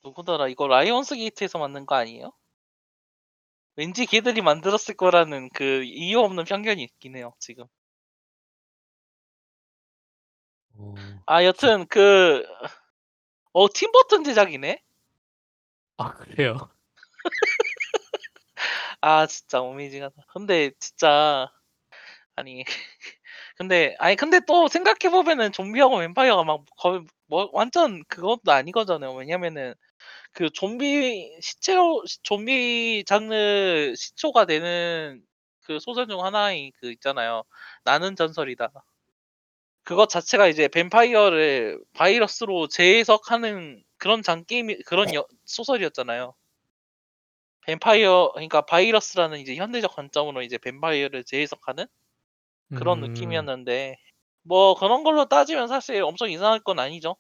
누구더라 0.04 0.48
이거 0.48 0.68
라이온스 0.68 1.16
게이트에서 1.16 1.60
만든 1.60 1.86
거 1.86 1.96
아니에요? 1.96 2.32
왠지 3.76 4.06
걔들이 4.06 4.42
만들었을 4.42 4.96
거라는 4.96 5.50
그 5.54 5.84
이유 5.84 6.20
없는 6.20 6.46
편견이 6.46 6.84
있긴 6.84 7.16
해요 7.18 7.34
지금 7.40 7.66
어, 10.76 10.94
아 11.26 11.44
여튼 11.44 11.86
그 11.88 12.44
어 13.54 13.68
팀버튼 13.72 14.24
제작이네 14.24 14.84
아 15.98 16.14
그래요 16.16 16.70
아 19.06 19.26
진짜 19.28 19.62
어메이징하다. 19.62 20.16
근데 20.34 20.72
진짜 20.80 21.50
아니 22.36 22.64
근데 23.58 23.96
아니 24.00 24.16
근데 24.18 24.40
또 24.48 24.68
생각해 24.70 25.12
보면은 25.12 25.52
좀비하고 25.54 26.00
뱀파이어가 26.00 26.44
막 26.46 26.66
거의 26.78 27.04
뭐 27.28 27.50
완전 27.54 28.04
그것도 28.10 28.52
아니거든요. 28.52 29.16
왜냐면은 29.16 29.74
그 30.34 30.50
좀비 30.52 31.40
시체로 31.42 32.04
좀비 32.24 33.06
장르 33.08 33.94
시초가 33.98 34.46
되는 34.46 35.24
그 35.64 35.80
소설 35.82 36.08
중 36.08 36.24
하나인 36.26 36.72
그 36.82 36.92
있잖아요. 36.94 37.44
나는 37.86 38.16
전설이다. 38.18 38.72
그것 39.84 40.10
자체가 40.10 40.48
이제 40.48 40.68
뱀파이어를 40.68 41.80
바이러스로 41.94 42.68
재해석하는 42.68 43.84
그런 43.98 44.22
장 44.22 44.44
게임이 44.46 44.78
그런 44.86 45.14
여- 45.14 45.26
소설이었잖아요. 45.46 46.34
뱀파이어 47.66 48.32
그러니까 48.34 48.62
바이러스라는 48.62 49.40
이제 49.40 49.56
현대적 49.56 49.96
관점으로 49.96 50.42
이제 50.42 50.58
뱀파이어를 50.58 51.24
재해석하는 51.24 51.86
그런 52.74 53.00
음, 53.00 53.04
느낌이었는데 53.04 53.98
뭐 54.44 54.76
그런 54.76 55.04
걸로 55.04 55.26
따지면 55.28 55.68
사실 55.68 56.04
엄청 56.04 56.30
이상할 56.32 56.60
건 56.62 56.80
아니죠. 56.80 57.18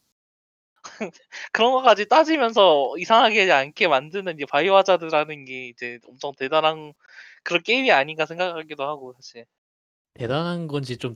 그런 1.54 1.72
거까지 1.72 2.08
따지면서 2.08 2.94
이상하게 2.98 3.52
않게 3.52 3.88
만드는 3.88 4.36
이제 4.36 4.46
바이오하자드라는 4.46 5.46
게 5.46 5.68
이제 5.70 6.00
엄청 6.08 6.34
대단한 6.38 6.94
그런 7.44 7.64
게임이 7.64 7.92
아닌가 7.92 8.26
생각하기도 8.26 8.84
하고 8.84 9.14
사실. 9.14 9.46
대단한 10.14 10.68
건지 10.68 10.98
좀 10.98 11.16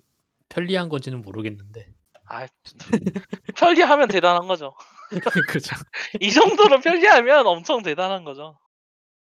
편리한 0.50 0.90
건지는 0.90 1.22
모르겠는데 1.22 1.94
아 2.26 2.48
편리하면 3.56 4.08
대단한 4.08 4.48
거죠. 4.48 4.76
그죠 5.48 5.76
이 6.22 6.32
정도로 6.32 6.80
편리하면 6.80 7.48
엄청 7.48 7.82
대단한 7.84 8.24
거죠. 8.24 8.58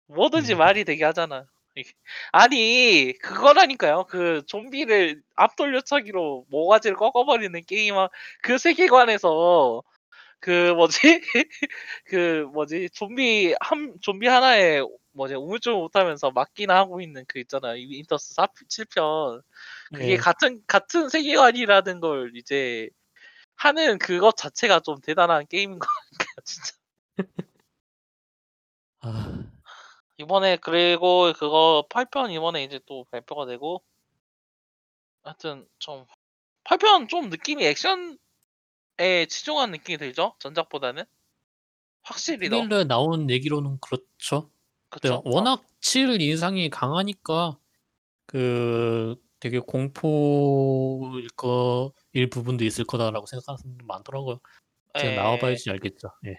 뭐든지 0.08 0.54
음. 0.54 0.58
말이 0.60 0.84
되게 0.86 1.04
하잖아요. 1.06 1.46
이게. 1.76 1.92
아니 2.32 3.14
그거라니까요. 3.22 4.06
그 4.06 4.44
좀비를 4.48 5.22
앞돌려차기로 5.36 6.46
모가지를 6.50 6.96
꺾어버리는 6.98 7.62
게임 7.66 7.96
그 8.42 8.58
세계관에서 8.58 9.84
그 10.40 10.74
뭐지 10.74 11.00
그 12.06 12.48
뭐지 12.54 12.90
좀비 12.94 13.56
한 13.60 13.96
좀비 14.02 14.28
하나에 14.28 14.82
뭐지 15.14 15.36
우물쭈물 15.36 15.80
못하면서 15.80 16.32
맞기나 16.32 16.76
하고 16.78 17.02
있는 17.02 17.26
그 17.28 17.40
있잖아요. 17.40 17.76
이 17.78 17.84
인터스 18.00 18.34
4, 18.36 18.48
7편 18.70 19.42
그게 19.94 20.12
예. 20.12 20.18
같은 20.18 20.62
같은 20.68 21.10
세계관이라는 21.10 22.00
걸 22.00 22.32
이제 22.36 22.90
하는 23.56 23.98
그것 24.00 24.38
자체가 24.38 24.82
좀 24.82 25.00
대단한 25.02 25.46
게임인 25.48 25.80
것 25.80 25.88
같아요. 25.88 26.36
진짜. 26.46 26.74
아, 29.02 29.55
이번에 30.18 30.58
그리고 30.58 31.34
그거 31.34 31.86
8편 31.90 32.32
이번에 32.32 32.64
이제 32.64 32.80
또 32.86 33.06
발표가 33.12 33.46
되고 33.46 33.84
하여튼 35.24 35.68
좀 35.80 36.06
8편 36.64 37.08
좀 37.08 37.30
느낌이 37.30 37.66
액션에 37.66 39.26
치중한 39.28 39.72
느낌이 39.72 39.98
들죠? 39.98 40.36
전작보다는 40.40 41.04
확실히 42.04 42.50
더 42.50 42.56
트레일러에 42.56 42.84
나온 42.86 43.30
얘기로는 43.30 43.80
그렇죠. 43.80 44.50
근데 44.90 45.10
그쵸? 45.10 45.22
워낙 45.26 45.64
7 45.82 46.22
인상이 46.22 46.70
강하니까 46.70 47.58
그 48.26 49.16
되게 49.40 49.60
공포일 49.60 51.28
거일 51.36 52.30
부분도 52.32 52.64
있을 52.64 52.86
거다라고 52.86 53.26
생각하는 53.26 53.58
사람들 53.58 53.86
많더라고요. 53.86 54.40
제가 54.98 55.12
예. 55.12 55.16
나와봐야지 55.16 55.70
알겠죠. 55.70 56.10
예. 56.28 56.36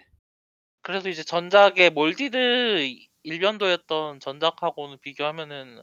그래도 0.81 1.09
이제 1.09 1.23
전작의 1.23 1.91
몰디드 1.91 3.06
일변도였던 3.27 4.21
전작하고는 4.21 4.99
비교하면은 4.99 5.81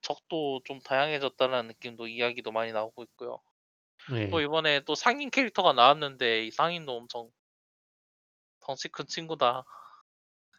적도 0.00 0.62
좀 0.64 0.80
다양해졌다는 0.80 1.66
느낌도 1.68 2.08
이야기도 2.08 2.52
많이 2.52 2.72
나오고 2.72 3.02
있고요. 3.04 3.42
예. 4.14 4.30
또 4.30 4.40
이번에 4.40 4.80
또 4.80 4.94
상인 4.94 5.30
캐릭터가 5.30 5.74
나왔는데 5.74 6.46
이 6.46 6.50
상인도 6.50 6.96
엄청 6.96 7.30
덩치 8.60 8.88
큰 8.88 9.06
친구다. 9.06 9.64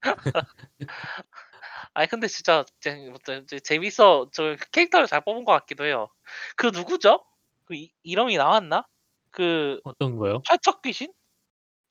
아니 1.94 2.08
근데 2.08 2.28
진짜 2.28 2.66
재, 2.80 3.12
재- 3.48 3.60
재밌어. 3.60 4.30
저 4.32 4.56
캐릭터를 4.72 5.08
잘 5.08 5.22
뽑은 5.22 5.44
것 5.44 5.54
같기도 5.54 5.86
해요. 5.86 6.10
그 6.56 6.68
누구죠? 6.68 7.26
그 7.66 7.74
이, 7.74 7.92
이름이 8.04 8.38
나왔나? 8.38 8.86
그 9.32 9.80
어떤 9.84 10.18
거요? 10.18 10.42
팔척 10.48 10.84
귀신? 10.84 11.12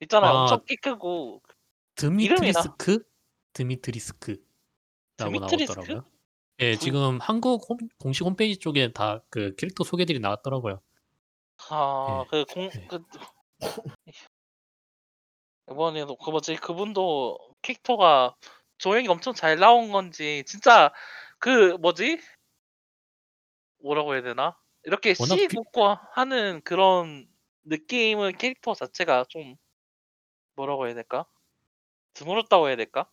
있잖아요. 0.01 0.31
아, 0.31 0.43
엄청 0.43 0.65
키 0.67 0.77
크고 0.77 1.43
드미트리스크? 1.97 3.03
드미트리스크라고 3.59 4.41
드미트리스크? 5.17 5.73
나오더라고요. 5.81 6.05
예, 6.61 6.73
부- 6.73 6.79
지금 6.79 7.19
한국 7.21 7.69
홈- 7.69 7.89
공식 7.99 8.25
홈페이지 8.25 8.59
쪽에 8.61 8.93
다 8.93 9.23
그 9.31 9.55
캐릭터 9.57 9.85
소개들이 9.85 10.19
나왔더라고요. 10.21 10.81
아, 11.71 12.25
예. 12.25 12.31
그 12.31 12.45
공, 12.53 12.65
예. 12.65 12.87
그, 12.89 13.05
이번에도 15.71 16.17
그 16.17 16.31
뭐지 16.31 16.57
그분도 16.57 17.39
캐릭터가 17.63 18.35
조형이 18.79 19.09
엄청 19.09 19.35
잘 19.35 19.59
나온 19.59 19.91
건지 19.93 20.45
진짜 20.47 20.93
그 21.39 21.77
뭐지 21.81 22.21
뭐라고 23.83 24.15
해야 24.15 24.23
되나 24.23 24.57
이렇게 24.85 25.15
워낙 25.19 25.37
씨 25.37 25.49
비- 25.49 25.57
붙고 25.57 25.97
하는 26.13 26.61
그런 26.65 27.29
느낌의 27.65 28.35
캐릭터 28.39 28.75
자체가 28.75 29.25
좀 29.29 29.57
뭐라고 30.57 30.87
해야 30.87 30.95
될까 30.95 31.27
드물었다고 32.15 32.69
해야 32.69 32.77
될까 32.77 33.11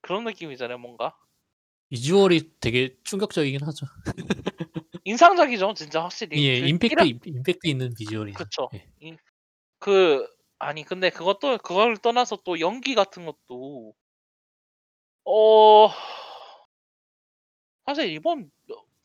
그런 0.00 0.24
느낌이잖아요 0.24 0.78
뭔가 0.78 1.16
비주얼이 1.90 2.60
되게 2.60 2.96
충격적이긴 3.04 3.62
하죠. 3.64 3.86
인상적이죠 5.04 5.74
진짜 5.74 6.02
확실히 6.02 6.44
예, 6.46 6.60
그 6.60 6.66
임팩트 6.68 6.94
이름- 7.04 7.20
임팩트 7.24 7.66
있는 7.66 7.92
비주얼이죠. 7.94 8.38
그쵸 8.38 8.68
예. 8.74 8.86
이- 9.00 9.16
그 9.78 10.26
아니 10.58 10.84
근데 10.84 11.10
그것도 11.10 11.58
그걸 11.58 11.96
떠나서 11.96 12.36
또 12.44 12.60
연기 12.60 12.94
같은 12.94 13.24
것도 13.26 13.94
어 15.24 15.88
사실 17.86 18.10
이번 18.12 18.50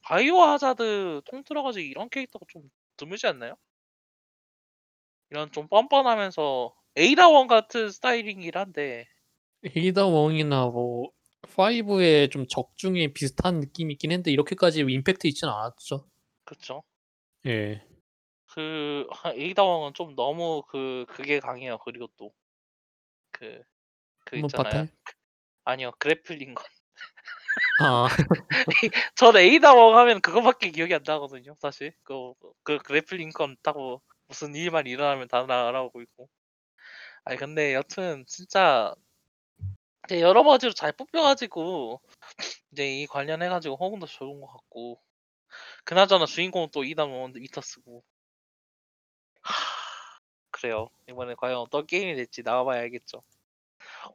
바이오 0.01 0.39
하자드 0.41 1.21
통틀어가지고 1.25 1.84
이런 1.84 2.10
캐릭터가 2.10 2.45
좀 2.49 2.69
드물지 2.97 3.25
않나요? 3.27 3.55
이런 5.31 5.51
좀 5.51 5.67
뻔뻔하면서 5.67 6.75
에이다원 6.97 7.47
같은 7.47 7.89
스타일이긴 7.89 8.51
한데 8.55 9.08
헤이더 9.75 10.08
웡이나 10.10 10.67
뭐 10.67 11.10
5의 11.56 12.30
좀 12.30 12.47
적중에 12.47 13.13
비슷한 13.13 13.60
느낌이 13.60 13.93
있긴 13.93 14.12
했는데 14.12 14.32
이렇게까지 14.32 14.82
임팩트 14.82 15.28
있지는 15.28 15.54
않았죠. 15.54 16.08
그쵸? 16.43 16.84
예. 17.45 17.82
그 18.47 19.08
에이다원은 19.25 19.93
좀 19.93 20.15
너무 20.15 20.63
그 20.67 21.06
그게 21.10 21.39
강해요. 21.39 21.78
그리고 21.80 22.08
또 22.17 22.32
그그뭐 23.32 24.45
있잖아요. 24.45 24.63
바탈? 24.63 24.89
아니요 25.63 25.91
그래플링 25.99 26.54
건. 26.54 26.65
아, 27.82 28.08
전 29.15 29.36
에이다원 29.36 29.97
하면 29.97 30.21
그거밖에 30.21 30.71
기억이 30.71 30.93
안 30.93 31.04
나거든요. 31.06 31.56
사실 31.60 31.93
그, 32.04 32.34
그 32.63 32.78
그래플링 32.78 33.32
건 33.32 33.58
타고 33.62 34.01
무슨 34.28 34.56
일만 34.56 34.88
일어나면 34.88 35.28
다 35.28 35.45
날아오고 35.45 36.01
있고. 36.01 36.30
아니 37.25 37.38
근데 37.38 37.73
여튼 37.73 38.23
진짜 38.28 38.93
이제 40.05 40.21
여러 40.21 40.43
가지로 40.43 40.73
잘 40.73 40.91
뽑혀가지고 40.91 42.01
이제 42.71 43.01
이 43.01 43.07
관련해가지고 43.07 43.75
호응도 43.77 44.05
좋은 44.07 44.39
것 44.41 44.47
같고 44.47 45.01
그나저나 45.85 46.25
주인공은 46.25 46.69
또 46.73 46.83
이담원 46.83 47.33
위터스고. 47.35 48.03
하, 49.41 49.53
그래요. 50.51 50.89
이번에 51.09 51.35
과연 51.35 51.57
어떤 51.57 51.85
게임이 51.87 52.15
될지 52.15 52.43
나와봐야 52.43 52.81
알겠죠. 52.81 53.23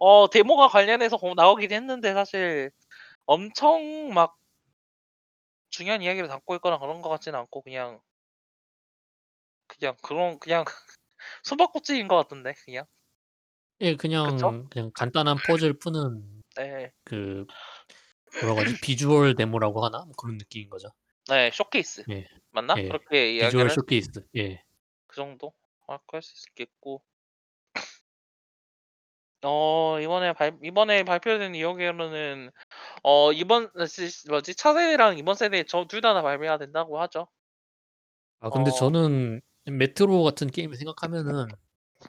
어 0.00 0.28
데모가 0.30 0.68
관련해서 0.68 1.16
공- 1.18 1.34
나오긴 1.34 1.72
했는데 1.72 2.14
사실 2.14 2.70
엄청 3.26 4.10
막 4.14 4.36
중요한 5.70 6.02
이야기를 6.02 6.28
담고 6.28 6.54
있거나 6.56 6.78
그런 6.78 7.02
것 7.02 7.08
같지는 7.08 7.38
않고 7.40 7.62
그냥 7.62 8.00
그냥 9.66 9.96
그런 10.02 10.38
그냥 10.38 10.64
숨바꼭질인 11.44 12.08
것 12.08 12.16
같던데 12.16 12.54
그냥 12.64 12.86
예, 13.82 13.96
그냥 13.96 14.32
그쵸? 14.36 14.66
그냥 14.70 14.90
간단한 14.94 15.38
퍼즐 15.46 15.72
푸는 15.74 16.42
네, 16.56 16.92
그 17.04 17.46
뭐라고 18.40 18.60
하지? 18.60 18.80
visual 18.80 19.34
demo라고 19.34 19.84
하나? 19.84 20.04
뭐 20.04 20.12
그런 20.16 20.36
느낌인 20.36 20.68
거죠. 20.70 20.88
네 21.28 21.50
showcase 21.52 22.04
예. 22.10 22.26
맞나? 22.50 22.74
예. 22.78 22.88
그렇게 22.88 23.34
이야기를 23.34 23.48
비주얼 23.48 23.62
할 23.64 23.70
수- 23.70 23.74
showcase. 23.76 24.10
예. 24.36 24.62
그 25.06 25.16
정도 25.16 25.52
할수 26.12 26.32
있겠고 26.50 27.02
어 29.42 29.98
이번에 30.00 30.32
발 30.34 30.56
이번에 30.62 31.02
발표된 31.04 31.54
이야기로는 31.54 32.50
어 33.02 33.32
이번 33.32 33.70
시- 33.88 34.28
뭐지 34.28 34.54
차세대랑 34.54 35.18
이번 35.18 35.34
세대 35.34 35.64
저둘 35.64 36.00
다 36.02 36.20
발매가 36.20 36.58
된다고 36.58 37.00
하죠. 37.00 37.26
아, 38.40 38.50
근데 38.50 38.70
어. 38.70 38.74
저는 38.74 39.40
메트로 39.64 40.22
같은 40.22 40.48
게임을 40.48 40.76
생각하면은 40.76 41.46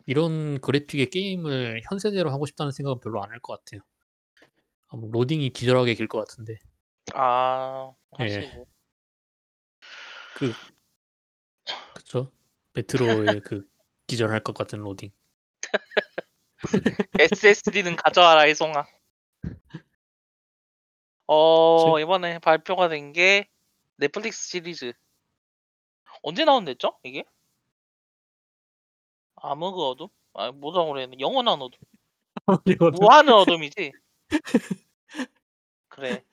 이런 0.05 0.59
그래픽의 0.61 1.09
게임을 1.09 1.81
현 1.89 1.99
세대로 1.99 2.31
하고 2.31 2.45
싶다는 2.45 2.71
생각은 2.71 2.99
별로 3.01 3.23
안 3.23 3.31
할 3.31 3.39
것 3.41 3.59
같아요. 3.59 3.81
아, 4.89 4.97
뭐 4.97 5.09
로딩이 5.11 5.51
기절하게 5.51 5.95
길 5.95 6.07
것 6.07 6.19
같은데. 6.19 6.57
아 7.13 7.93
예. 8.21 8.51
그 10.35 10.53
그쵸? 11.93 12.31
메트로의 12.73 13.41
그 13.41 13.67
기절할 14.07 14.41
것 14.41 14.53
같은 14.55 14.79
로딩. 14.79 15.11
SSD는 17.19 17.95
가져와라 17.95 18.45
이송아. 18.47 18.85
어 21.27 21.99
이번에 21.99 22.39
발표가 22.39 22.87
된 22.89 23.13
게 23.13 23.47
넷플릭스 23.97 24.47
시리즈 24.49 24.93
언제 26.23 26.45
나온댔죠 26.45 26.97
이게? 27.03 27.23
암흑의 29.41 29.83
어둠? 29.83 30.07
아 30.33 30.51
뭐라고 30.51 30.93
그랬는데 30.93 31.19
영원한 31.21 31.61
어둠. 31.61 31.79
무한의 32.99 33.33
어둠이지. 33.33 33.91
그래. 35.89 36.23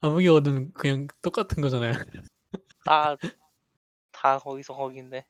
아무기 0.00 0.28
얻은 0.28 0.72
그냥 0.74 1.08
똑같은 1.22 1.62
거잖아요. 1.62 1.94
다, 2.84 3.16
다 4.12 4.38
거기서 4.38 4.74
거긴데. 4.74 5.24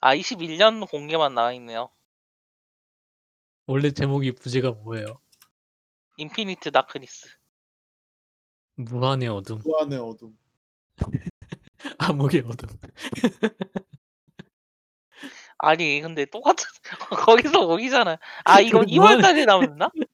아, 0.00 0.14
21년 0.14 0.88
공개만 0.88 1.34
나와 1.34 1.52
있네요. 1.54 1.90
원래 3.66 3.90
제목이 3.90 4.32
부제가 4.32 4.70
뭐예요? 4.70 5.20
Infinite 6.16 6.70
Darkness. 6.70 7.36
무한의 8.76 9.28
어둠, 9.28 9.58
무한의 9.64 9.98
어둠. 9.98 10.38
암흑의 11.98 12.44
어둠. 12.46 12.68
아니, 15.58 16.00
근데 16.00 16.24
똑같은, 16.24 16.66
거기서 17.52 17.66
거기잖아. 17.66 18.18
아, 18.44 18.60
이거 18.60 18.80
저기 18.80 18.96
2월 18.96 19.16
무한의- 19.18 19.22
달에 19.22 19.44
나왔나? 19.44 19.90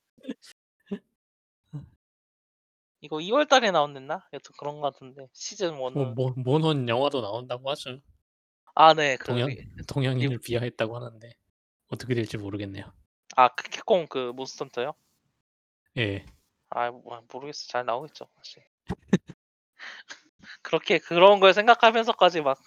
이거 3.01 3.17
2월 3.19 3.47
달에 3.47 3.71
나왔나? 3.71 4.27
여튼 4.33 4.53
그런 4.59 4.81
것 4.81 4.93
같은데. 4.93 5.29
시즌 5.35 5.73
1은. 5.75 5.93
뭐, 5.93 6.05
뭐 6.15 6.33
모논 6.37 6.89
영화도 6.89 7.21
나온다고 7.21 7.71
하죠. 7.71 8.01
아, 8.75 8.95
네. 8.95 9.17
그, 9.17 9.27
동양 9.27 9.51
동양인을 9.87 10.39
비하했다고 10.41 10.97
하는데 10.97 11.31
어떻게 11.89 12.15
될지 12.15 12.39
모르겠네요. 12.39 12.91
아, 13.37 13.49
그 13.49 13.69
캡콤 13.69 14.07
그 14.09 14.33
몬스터인터요? 14.35 14.95
예. 15.99 16.25
아, 16.71 16.91
뭐, 16.91 17.21
모르겠어. 17.31 17.67
잘 17.69 17.85
나오겠죠. 17.85 18.27
사실. 18.39 18.65
그렇게 20.63 20.99
그런 20.99 21.41
걸 21.41 21.53
생각하면서까지 21.53 22.41
막 22.41 22.59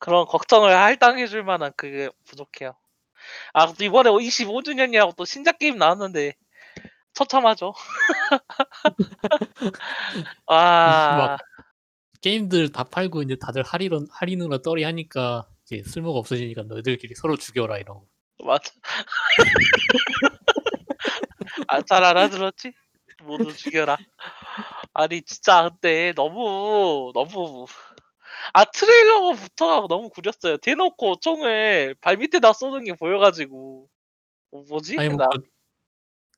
그런 0.00 0.26
걱정을 0.26 0.74
할당해 0.74 1.28
줄 1.28 1.44
만한 1.44 1.72
그게 1.76 2.10
부족해요. 2.24 2.74
아, 3.52 3.72
또 3.72 3.84
이번에 3.84 4.10
25주년이라고 4.10 5.14
또 5.14 5.24
신작 5.24 5.58
게임 5.58 5.76
나왔는데 5.76 6.34
처참하죠. 7.12 7.74
아, 10.46 11.36
게임들 12.22 12.72
다 12.72 12.84
팔고 12.84 13.22
이제 13.22 13.36
다들 13.36 13.62
할인으로 13.62 14.06
할인으로 14.10 14.62
떨이 14.62 14.84
하니까 14.84 15.46
이제 15.64 15.82
쓸모가 15.82 16.18
없어지니까 16.18 16.62
너희들끼리 16.62 17.14
서로 17.14 17.36
죽여라 17.36 17.76
이러고. 17.78 18.08
맞아. 18.42 18.72
아, 21.68 21.82
잘 21.82 22.04
알아들었지? 22.04 22.72
모두 23.22 23.54
죽여라. 23.54 23.98
아니 24.94 25.20
진짜 25.22 25.68
근데 25.68 26.14
너무 26.14 27.12
너무 27.14 27.66
아 28.52 28.64
트레일러가 28.64 29.32
붙어가고 29.34 29.88
너무 29.88 30.08
구렸어요. 30.10 30.56
대놓고 30.58 31.16
총을 31.20 31.94
발밑에다 32.00 32.52
쏘는 32.52 32.84
게 32.84 32.94
보여가지고 32.94 33.88
어, 34.52 34.62
뭐지? 34.68 34.98
아니 34.98 35.08
뭐 35.10 35.18
나 35.18 35.28
그 35.28 35.42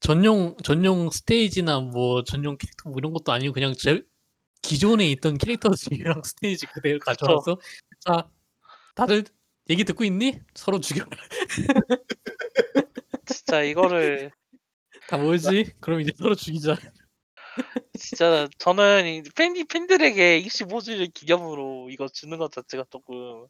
전용 0.00 0.56
전용 0.64 1.10
스테이지나 1.10 1.80
뭐 1.80 2.24
전용 2.24 2.56
캐릭터 2.58 2.90
뭐 2.90 2.98
이런 2.98 3.12
것도 3.12 3.30
아니고 3.32 3.54
그냥 3.54 3.72
제 3.78 4.02
기존에 4.62 5.08
있던 5.12 5.38
캐릭터들이랑 5.38 6.22
스테이지 6.24 6.66
그대로 6.66 6.98
가져와서 6.98 7.58
자 8.00 8.28
다들 8.96 9.24
얘기 9.70 9.84
듣고 9.84 10.02
있니? 10.04 10.40
서로 10.54 10.80
죽여라. 10.80 11.08
진짜 13.26 13.62
이거를 13.62 14.30
다 15.08 15.16
뭐지? 15.18 15.72
그럼 15.80 16.00
이제 16.00 16.12
서로 16.16 16.34
죽이자. 16.34 16.76
진짜 17.98 18.48
저는 18.58 19.06
이 19.06 19.22
팬, 19.36 19.54
팬들에게 19.66 20.42
25주년 20.42 21.12
기념으로 21.12 21.88
이거 21.90 22.08
주는 22.08 22.38
것 22.38 22.52
자체가 22.52 22.84
조금 22.90 23.46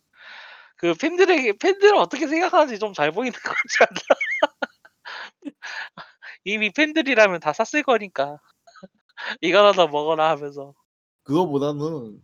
그 0.77 0.95
팬들에게 0.95 1.59
팬들은 1.59 1.99
어떻게 1.99 2.27
생각하는지 2.27 2.79
좀 2.79 2.93
잘 2.95 3.13
보이는 3.13 3.33
것 3.39 3.55
같지 3.55 3.79
않나? 3.81 4.19
이미 6.45 6.71
팬들이라면 6.71 7.41
다 7.41 7.53
샀을 7.53 7.83
거니까 7.85 8.39
이거라도 9.41 9.89
먹어라 9.89 10.31
하면서 10.31 10.75
그거보다는 11.23 12.21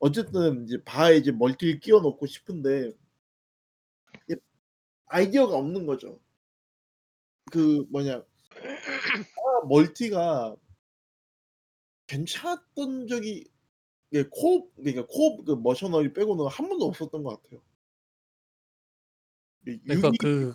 어쨌든 0.00 0.64
이제 0.64 0.82
바하에 0.84 1.16
이제 1.16 1.30
멀티를 1.30 1.78
끼워 1.78 2.00
넣고 2.00 2.26
싶은데 2.26 2.90
아이디어가 5.06 5.56
없는 5.56 5.86
거죠. 5.86 6.18
그 7.52 7.84
뭐냐 7.90 8.20
바 8.20 9.66
멀티가 9.68 10.56
괜찮았던 12.16 13.06
적이 13.06 13.50
예, 14.12 14.24
co-op 14.30 14.74
그러니까 14.76 15.06
co-op 15.08 15.46
그 15.46 15.52
mercenary 15.52 16.12
빼고는 16.12 16.46
한 16.46 16.68
번도 16.68 16.84
없었던 16.84 17.22
것 17.22 17.42
같아요. 17.42 17.62
이 19.66 19.78
그러니까 19.86 20.10
육이- 20.10 20.54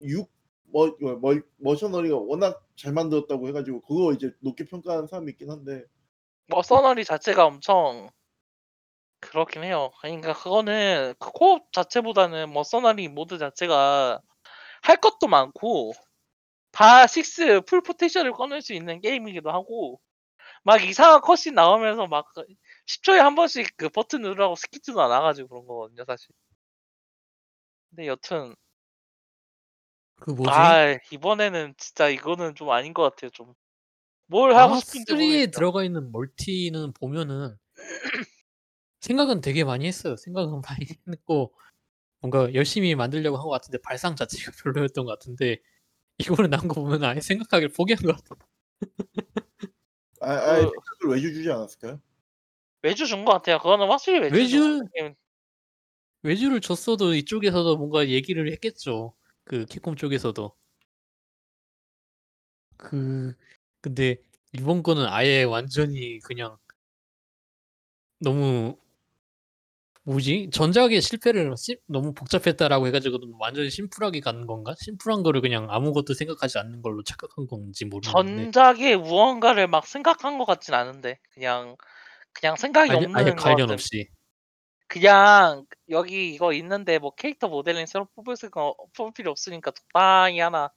그육 0.00 0.30
머, 0.72 0.86
머, 1.20 1.40
mercenary가 1.58 2.16
워낙 2.16 2.66
잘 2.76 2.92
만들었다고 2.92 3.48
해가지고 3.48 3.80
그거 3.82 4.12
이제 4.12 4.32
높게 4.40 4.64
평가하는 4.64 5.06
사람이 5.06 5.30
있긴 5.32 5.50
한데 5.50 5.84
mercenary 6.48 7.04
자체가 7.04 7.44
엄청 7.44 8.10
그렇긴 9.20 9.62
해요. 9.62 9.92
그러니까 10.00 10.32
그거는 10.32 11.14
그 11.18 11.30
co-op 11.32 11.72
자체보다는 11.72 12.50
mercenary 12.50 13.08
모드 13.08 13.38
자체가 13.38 14.20
할 14.82 14.96
것도 14.96 15.28
많고 15.28 15.92
바하6 16.72 17.34
full 17.34 17.84
potential을 17.84 18.32
꺼낼 18.32 18.62
수 18.62 18.72
있는 18.72 19.00
게임이기도 19.00 19.50
하고 19.50 20.00
막 20.62 20.82
이상한 20.84 21.20
컷이 21.20 21.54
나오면서 21.54 22.06
막 22.06 22.26
10초에 22.86 23.18
한 23.18 23.34
번씩 23.34 23.76
그 23.76 23.88
버튼 23.88 24.22
누르라고 24.22 24.56
skip도 24.56 25.00
안 25.00 25.10
돼가지고 25.10 25.48
그런 25.48 25.66
거거든요, 25.66 26.04
사실. 26.06 26.28
근데 27.90 28.06
여튼 28.06 28.54
그 30.20 30.30
뭐지? 30.30 30.50
아 30.50 30.98
이번에는 31.12 31.74
진짜 31.78 32.08
이거는 32.08 32.54
좀 32.54 32.70
아닌 32.70 32.92
것 32.94 33.02
같아요, 33.02 33.30
좀. 33.30 33.54
뭘 34.26 34.54
하고 34.56 34.74
아, 34.74 34.76
싶은지 34.76 35.12
3에 35.12 35.46
모르겠어. 35.46 35.50
들어가 35.50 35.84
있는 35.84 36.12
멀티는 36.12 36.92
보면은 36.94 37.56
생각은 39.00 39.40
되게 39.40 39.64
많이 39.64 39.86
했어요. 39.86 40.16
생각은 40.16 40.62
많이 40.68 40.86
했고 41.08 41.54
뭔가 42.20 42.52
열심히 42.54 42.94
만들려고 42.96 43.38
한 43.38 43.44
것 43.44 43.50
같은데 43.50 43.78
발상 43.82 44.16
자체가 44.16 44.52
별로였던 44.64 45.04
것 45.06 45.12
같은데 45.18 45.58
이번에 46.18 46.48
나온 46.48 46.68
거 46.68 46.74
보면 46.82 47.04
아예 47.04 47.20
생각하기를 47.20 47.72
포기한 47.74 48.02
것 48.04 48.16
같아. 48.24 48.36
아, 50.20 50.32
아 50.32 50.70
그- 51.00 51.08
외주 51.10 51.32
주지 51.32 51.50
않았을까요? 51.50 52.00
외주 52.82 53.06
준 53.06 53.24
것 53.24 53.32
같아요. 53.32 53.58
그거는 53.58 53.88
확실히 53.88 54.20
외주. 54.20 54.36
외주. 54.38 55.14
외주를 56.22 56.60
줬어도 56.60 57.14
이쪽에서도 57.14 57.76
뭔가 57.76 58.08
얘기를 58.08 58.50
했겠죠. 58.52 59.14
그 59.44 59.64
캡콤 59.66 59.96
쪽에서도. 59.96 60.54
그 62.76 63.34
근데 63.80 64.16
이번 64.52 64.82
거는 64.82 65.06
아예 65.06 65.42
완전히 65.44 66.18
그냥 66.20 66.56
너무 68.18 68.76
뭐지? 70.10 70.50
전작의 70.52 71.00
실패를 71.00 71.54
시- 71.56 71.78
너무 71.86 72.12
복잡했다라고 72.14 72.86
해가지고 72.88 73.18
완전히 73.38 73.70
심플하게 73.70 74.20
가는 74.20 74.46
건가? 74.46 74.74
심플한 74.78 75.22
거를 75.22 75.40
그냥 75.40 75.66
아무것도 75.70 76.14
생각하지 76.14 76.58
않는 76.58 76.82
걸로 76.82 77.02
착각한 77.04 77.46
건지 77.46 77.84
모르겠는데 77.84 78.50
전작의 78.50 78.96
무언가를 78.98 79.68
막 79.68 79.86
생각한 79.86 80.38
것 80.38 80.44
같진 80.46 80.74
않은데 80.74 81.18
그냥 81.32 81.76
그냥 82.32 82.56
생각이 82.56 82.90
아예, 82.90 82.96
없는 82.98 83.16
아예 83.16 83.30
것 83.30 83.36
관련 83.36 83.58
같은. 83.68 83.74
없이 83.74 84.08
그냥 84.88 85.64
여기 85.90 86.34
이거 86.34 86.52
있는데 86.54 86.98
뭐 86.98 87.12
캐릭터 87.14 87.48
모델링 87.48 87.86
새로 87.86 88.06
뽑을 88.16 88.36
생각 88.36 88.74
뽑을 88.96 89.12
필요 89.12 89.30
없으니까 89.30 89.70
적당히 89.70 90.40
하나 90.40 90.70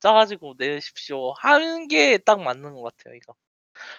짜가지고 0.00 0.54
내십시오 0.58 1.32
하는 1.40 1.88
게 1.88 2.18
딱 2.18 2.40
맞는 2.40 2.74
것 2.74 2.82
같아요 2.82 3.14
이거 3.16 3.34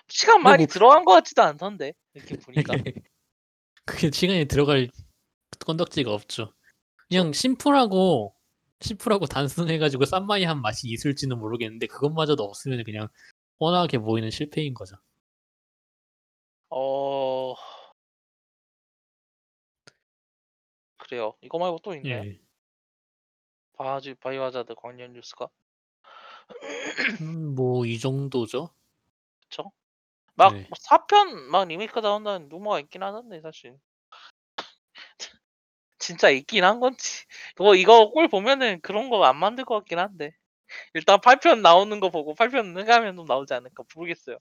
시간 0.08 0.42
많이 0.42 0.66
그리고- 0.66 0.74
들어간 0.74 1.04
것 1.06 1.12
같지도 1.14 1.42
않던데 1.44 1.94
이렇게 2.14 2.38
보니까 2.38 2.74
그게 3.88 4.12
시간이 4.12 4.46
들어갈 4.46 4.90
건덕지가 5.66 6.14
없죠. 6.14 6.54
그냥 7.08 7.32
심플하고 7.32 8.36
심플하고 8.82 9.26
단순해가지고 9.26 10.06
쌈마이한 10.06 10.62
맛이 10.62 10.90
있을지는 10.90 11.40
모르겠는데 11.40 11.88
그것마저도 11.88 12.44
없으면 12.44 12.84
그냥 12.84 13.08
뻔하게 13.60 14.00
보이는 14.00 14.30
실패인 14.30 14.74
거죠. 14.74 14.98
어 16.70 17.56
그래요 20.98 21.34
이거 21.42 21.58
말고 21.58 21.80
또 21.82 21.96
있나요? 21.96 22.24
예. 22.26 22.40
바지 23.74 24.16
바이오하자드 24.16 24.76
광년 24.76 25.14
뉴스가 25.14 25.48
음, 27.22 27.56
뭐이 27.56 28.00
정도죠. 28.00 28.70
그쵸? 29.42 29.72
막 30.38 30.54
네. 30.54 30.68
4편 30.80 31.50
막 31.52 31.68
리메이크 31.68 32.00
나온다는 32.00 32.50
루머가 32.50 32.80
있긴 32.80 33.04
하던데 33.04 33.42
사실. 33.42 33.78
진짜 36.00 36.30
있긴 36.30 36.64
한 36.64 36.80
건지. 36.80 37.26
뭐 37.58 37.76
이거 37.76 38.10
꼴 38.12 38.28
보면은 38.28 38.82
그런 38.82 39.10
거 39.10 39.24
안 39.26 39.38
만들 39.38 39.66
것 39.66 39.76
같긴 39.76 40.00
한데. 40.00 40.32
일단 40.96 41.20
8편 41.22 41.62
나오는 41.64 42.00
거 42.02 42.10
보고 42.12 42.36
8편 42.36 42.74
능가면 42.74 43.16
좀 43.18 43.26
나오지 43.28 43.54
않을까 43.56 43.84
모르겠어요. 43.96 44.38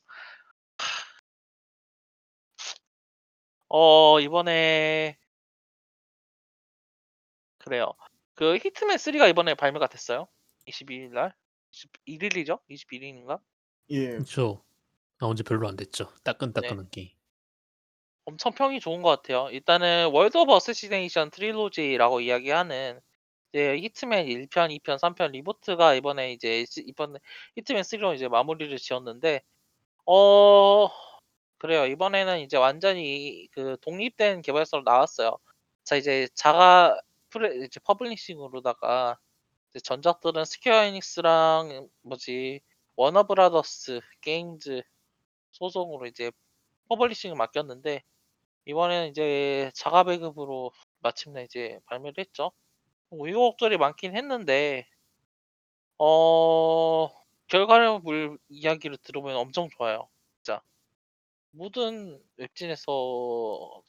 어 3.69 4.21
이번에 4.21 5.17
그래요. 7.59 7.93
그 8.35 8.57
Hitman 8.57 8.99
3가 8.99 9.27
이번에 9.29 9.55
발매가 9.55 9.87
됐어요? 9.89 10.29
22일 10.67 11.13
날? 11.13 11.35
21일이죠? 12.07 12.61
21일인가? 12.69 13.41
예. 13.91 14.09
그렇죠. 14.17 14.65
나온 15.19 15.37
지 15.37 15.43
별로 15.43 15.69
안 15.69 15.77
됐죠. 15.77 16.13
따끈따끈한 16.25 16.89
게임. 16.91 17.09
엄청 18.27 18.53
평이 18.53 18.81
좋은 18.81 19.03
것 19.03 19.09
같아요. 19.11 19.49
일단은 19.51 20.11
World 20.13 20.37
of 20.37 20.53
Assassination 20.53 21.31
Trilogy라고 21.31 22.21
이야기하는 22.21 23.01
이제 23.53 23.79
Hitman 23.79 24.27
1편, 24.27 24.71
2편, 24.81 24.99
3편 24.99 25.31
reboot가 25.33 25.95
이번에 25.95 26.33
이제 26.33 26.65
시- 26.67 26.85
이번에 26.87 27.21
Hitman 27.57 27.83
3로 27.85 28.15
이제 28.15 28.29
마무리를 28.29 28.77
지었는데 28.77 29.43
어 30.07 30.89
그래요. 31.59 31.87
이번에는 31.87 32.41
이제 32.41 32.57
완전히 32.57 33.49
그 33.53 33.77
독립된 33.81 34.43
개발사로 34.43 34.83
나왔어요. 34.85 35.39
자 35.85 35.97
이제 35.97 36.29
자가 36.35 37.01
프레 37.31 37.65
이제 37.65 37.81
publishing으로다가 37.81 39.19
이제 39.71 39.81
전작들은 39.81 40.45
Square 40.45 40.85
Enix랑 40.85 41.89
뭐지 42.03 42.61
Warner 42.97 43.54
Bros. 43.54 44.01
Games 44.21 44.83
소송으로 45.57 46.07
이제 46.07 46.31
publishing을 46.89 47.37
맡겼는데 47.37 48.03
이번에는 48.67 49.11
이제 49.11 49.71
자가 49.75 50.05
배급으로 50.05 50.73
마침내 51.01 51.45
이제 51.45 51.81
발매를 51.87 52.15
했죠. 52.19 52.53
우여곡절이 53.11 53.79
많긴 53.79 54.17
했는데 54.17 54.87
어 55.99 57.09
결과물 57.49 58.39
이야기를 58.49 58.99
들어보면 58.99 59.37
엄청 59.37 59.69
좋아요. 59.71 60.09
진짜 60.43 60.61
모든 61.53 62.23
웹진에서 62.37 63.83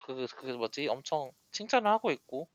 그, 0.00 0.26
그 0.36 0.46
뭐지 0.46 0.88
엄청 0.88 1.32
칭찬을 1.52 1.90
하고 1.90 2.10
있고 2.12 2.48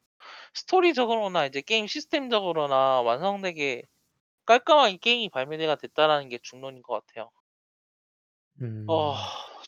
스토리적으로나 0.53 1.45
이제 1.47 1.61
게임 1.61 1.87
시스템적으로나 1.87 3.01
완성되게 3.01 3.83
깔끔하게 4.45 4.97
게임이 4.97 5.29
발매가 5.29 5.75
됐다라는 5.77 6.29
게 6.29 6.39
중론인 6.39 6.83
것 6.83 7.05
같아요. 7.05 7.31
음. 8.61 8.85
어, 8.87 9.15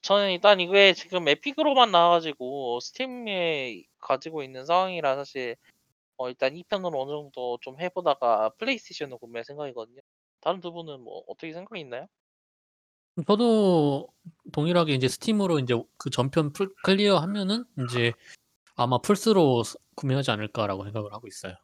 저는 0.01 0.31
일단 0.31 0.59
이게 0.59 0.93
지금 0.93 1.27
Epic으로만 1.27 1.91
나와가지고 1.91 2.79
Steam에 2.79 3.83
가지고 3.99 4.43
있는 4.43 4.65
상황이라 4.65 5.15
사실 5.15 5.55
어, 6.17 6.29
일단 6.29 6.55
2편으로 6.55 7.01
어느 7.01 7.11
정도 7.11 7.57
좀 7.61 7.79
해보다가 7.81 8.51
PlayStation으로 8.59 9.19
구매할 9.19 9.45
생각이거든요. 9.45 10.01
다른 10.41 10.61
두 10.61 10.71
분은 10.73 11.01
뭐 11.01 11.23
어떻게 11.27 11.53
생각이 11.53 11.81
있나요? 11.81 12.07
저도 13.27 14.07
동일하게 14.53 14.93
이제 14.93 15.07
Steam으로 15.07 15.59
이제 15.59 15.73
그 15.97 16.09
전편 16.09 16.53
full 16.53 16.73
clear 16.83 17.17
하면은 17.17 17.65
인제 17.77 18.13
아마 18.75 18.99
플스로 18.99 19.63
스 19.63 19.77
구매하지 19.95 20.31
않을까라고 20.31 20.83
생각을 20.85 21.13
하고 21.13 21.27
있어요. 21.27 21.55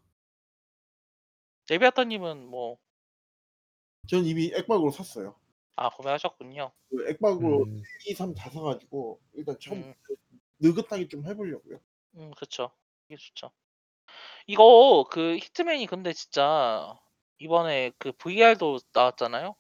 제비아타님은 1.68 2.48
뭐 2.48 2.78
전 4.08 4.26
이미 4.26 4.52
액박으로 4.54 4.92
샀어요. 4.92 5.36
아 5.76 5.90
구매하셨군요. 5.90 6.72
그 6.90 7.10
액박으로 7.10 7.64
음. 7.64 7.84
2, 8.08 8.14
3 8.14 8.34
다 8.34 8.50
사가지고 8.50 9.20
일단 9.34 9.58
처음 9.60 9.80
음. 9.80 9.94
느긋하게 10.60 11.08
좀 11.08 11.26
해보려고요. 11.26 11.80
음, 12.16 12.32
그쵸. 12.38 12.72
이게 13.10 13.18
좋죠. 13.18 13.52
이거 14.48 15.06
그 15.10 15.38
히트맨이 15.38 15.88
근데 15.88 16.14
진짜 16.14 16.98
이번에 17.40 17.92
그 17.98 18.12
VR도 18.14 18.80
나왔잖아요. 18.94 19.56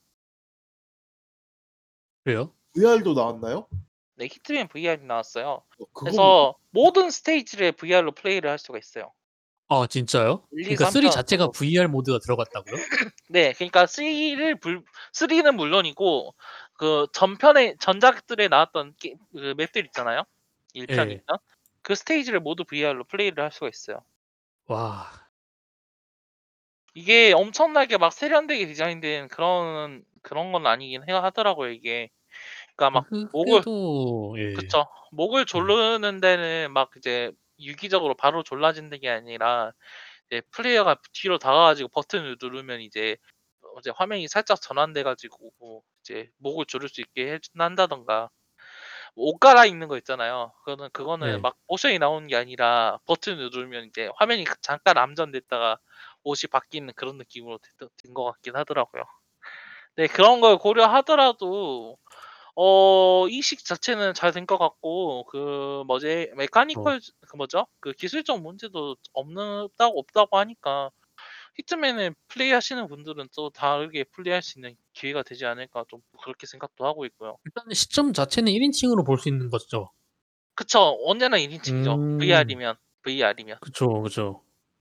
그래요? 2.24 2.53
VR도 2.74 3.13
나왔나요? 3.13 3.68
네, 4.16 4.26
히트맨 4.26 4.70
VR이 4.70 5.03
나왔어요. 5.03 5.47
어, 5.47 5.63
그건 5.78 5.93
그래서 5.93 6.55
모든 6.70 7.09
스테이지를 7.09 7.74
VR로 7.74 8.13
플레이를 8.13 8.49
할 8.49 8.57
수가 8.57 8.78
있어요. 8.78 9.11
아 9.68 9.88
진짜요? 9.88 10.47
1, 10.51 10.68
2, 10.72 10.76
그러니까 10.76 10.86
3 10.86 11.09
3편 11.09 11.09
자체가. 11.09 11.47
VR 11.49 11.88
모드가 11.88 12.20
들어갔다고요? 12.20 12.76
네, 13.30 13.53
그러니까 13.53 13.86
3를 13.88 14.59
불 14.59 14.84
3는 15.13 15.55
물론이고 15.55 16.36
그 16.76 17.07
전편에 17.13 17.76
전작들에 17.80 18.47
나왔던 18.49 18.95
게, 18.99 19.16
그 19.34 19.53
맵들 19.57 19.86
있잖아요. 19.88 20.24
1편, 20.74 21.09
예. 21.11 21.11
2편. 21.11 21.38
그 21.82 21.95
스테이지를 21.95 22.39
모두 22.39 22.63
VR로 22.66 23.03
플레이를 23.05 23.43
할 23.43 23.51
수가 23.51 23.70
있어요. 23.70 24.05
와. 24.68 25.26
이게 26.93 27.34
엄청나게 27.34 27.97
막 27.97 28.13
세련되게 28.13 28.68
디자인된 28.68 29.28
그런 29.30 30.03
그런 30.22 30.51
건 30.51 30.66
아니긴 30.68 31.03
하더라고요, 31.09 31.72
이게. 31.72 32.09
그러니까 32.76 32.91
막그 33.01 33.28
목을 33.32 33.66
그래도 33.66 34.36
예. 34.39 34.53
그쵸. 34.53 34.86
목을 35.11 35.45
조르는 35.45 36.22
데는 36.22 36.74
막 36.74 36.91
이제 36.97 37.32
유기적으로 37.60 38.16
바로 38.16 38.43
졸라지는 38.43 38.99
게 38.99 39.10
아니라 39.10 39.72
이제 40.32 40.41
플레이어가 40.51 40.97
뒤로 41.14 41.38
다가가지고 41.39 41.89
버튼을 41.89 42.38
누르면 42.41 42.82
이제 42.82 43.18
어 43.64 43.80
이제 43.80 43.91
화면이 43.95 44.28
살짝 44.30 44.62
전환돼 44.62 45.03
가지고 45.03 45.51
뭐 45.60 45.84
이제 46.01 46.30
목을 46.38 46.66
조를 46.68 46.89
수 46.89 47.01
있게 47.01 47.34
해 47.34 47.39
한다든가 47.58 48.30
옷 49.16 49.39
갈아입는 49.39 49.88
거 49.88 49.97
있잖아요. 49.99 50.53
그거는 50.66 50.89
그거는 50.93 51.41
네. 51.41 51.41
막 51.41 51.56
모션이 51.68 51.99
나오는 51.99 52.28
게 52.28 52.36
아니라 52.36 52.99
버튼을 53.06 53.49
누르면 53.51 53.86
이제 53.86 54.10
화면이 54.18 54.43
그 54.45 54.56
잠깐 54.62 54.97
암전됐다가 54.97 55.80
옷이 56.24 56.49
바뀌는 56.51 56.93
그런 56.95 57.18
느낌으로 57.18 57.60
된 57.60 58.14
것 58.14 58.24
같긴 58.26 58.56
하더라고요. 58.56 59.03
네, 59.97 60.08
그런 60.08 60.41
걸 60.41 60.58
고려하더라도 60.58 61.97
어 62.56 63.28
이식 63.30 63.66
자체는 63.66 64.14
잘 64.14 64.32
된 64.34 64.45
것 64.45 64.58
같고 64.58 65.26
그 65.26 65.84
뭐지 65.88 66.32
어. 66.34 66.36
메카니컬 66.38 67.01
그 67.28 67.36
뭐죠? 67.38 67.68
그 67.82 67.91
기술적 67.93 68.41
문제도 68.41 68.95
없다고 69.14 69.99
없다고 69.99 70.38
하니까 70.39 70.91
히트맨을 71.58 72.16
플레이하시는 72.30 72.88
분들은 72.88 73.30
또 73.36 73.49
다르게 73.51 74.06
플레이할 74.06 74.41
수 74.43 74.60
있는 74.60 74.76
기회가 74.93 75.24
되지 75.24 75.45
않을까 75.45 75.86
좀 75.89 76.01
그렇게 76.24 76.47
생각도 76.47 76.86
하고 76.86 77.06
있고요. 77.08 77.38
일단 77.45 77.66
시점 77.74 78.14
자체는 78.14 78.51
1인칭으로 78.51 79.03
볼 79.03 79.18
수 79.18 79.30
있는 79.30 79.49
거죠? 79.49 79.89
그쵸. 80.56 80.97
언제나 81.06 81.38
1인칭이죠. 81.38 81.97
음. 81.97 82.18
VR이면 82.18 82.76
VR이면. 83.03 83.58
그쵸, 83.60 84.01
그쵸. 84.01 84.43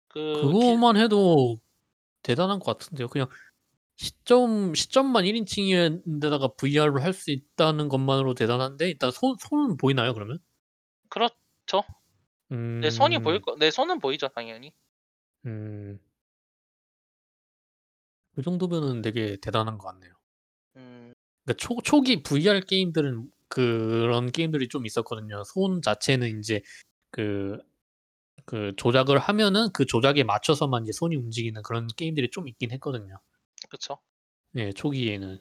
그기 0.09 0.41
그거만 0.41 0.97
해도 0.97 1.59
대단한 2.23 2.59
것 2.61 2.79
같은데요. 2.79 3.09
그냥 3.09 3.29
시점 3.97 4.75
시점만 4.75 5.25
1인칭인데다가 5.27 6.49
VR로 6.57 7.01
할 7.01 7.13
수 7.13 7.31
있다는 7.31 7.89
것만으로 7.89 8.35
대단한데 8.35 8.89
일단 8.91 9.11
손 9.11 9.37
손은 9.39 9.77
보이나요, 9.77 10.15
그러면? 10.15 10.39
그렇죠. 11.09 11.83
네, 12.81 12.91
손이 12.91 13.19
보일 13.21 13.41
음. 13.41 13.43
거 13.43 13.57
네, 13.59 13.71
손은 13.71 13.99
보이죠, 14.01 14.29
당연히. 14.29 14.73
음. 15.47 15.99
그 18.35 18.43
정도면은 18.43 19.03
되게 19.03 19.37
대단한 19.41 19.79
것 19.79 19.89
같네요. 19.89 20.13
음. 20.77 21.15
그러니까 21.45 21.59
초 21.59 21.77
초기 21.83 22.23
VR 22.23 22.61
게임들은 22.61 23.31
그런 23.49 24.31
게임들이 24.33 24.69
좀 24.69 24.87
있었거든요. 24.87 25.43
손 25.45 25.83
자체는 25.83 26.29
인제 26.29 26.63
그 27.11 27.59
그 28.47 28.75
조작을 28.77 29.19
하면은 29.19 29.71
그 29.73 29.87
조작에 29.87 30.25
맞춰서만 30.25 30.85
이제 30.85 30.93
손이 30.93 31.17
움직이는 31.17 31.63
그런 31.63 31.87
게임들이 31.89 32.31
좀 32.31 32.49
있긴 32.49 32.73
했거든요. 32.73 33.19
그쵸. 33.69 33.99
네, 34.53 34.73
초기에는. 34.73 35.39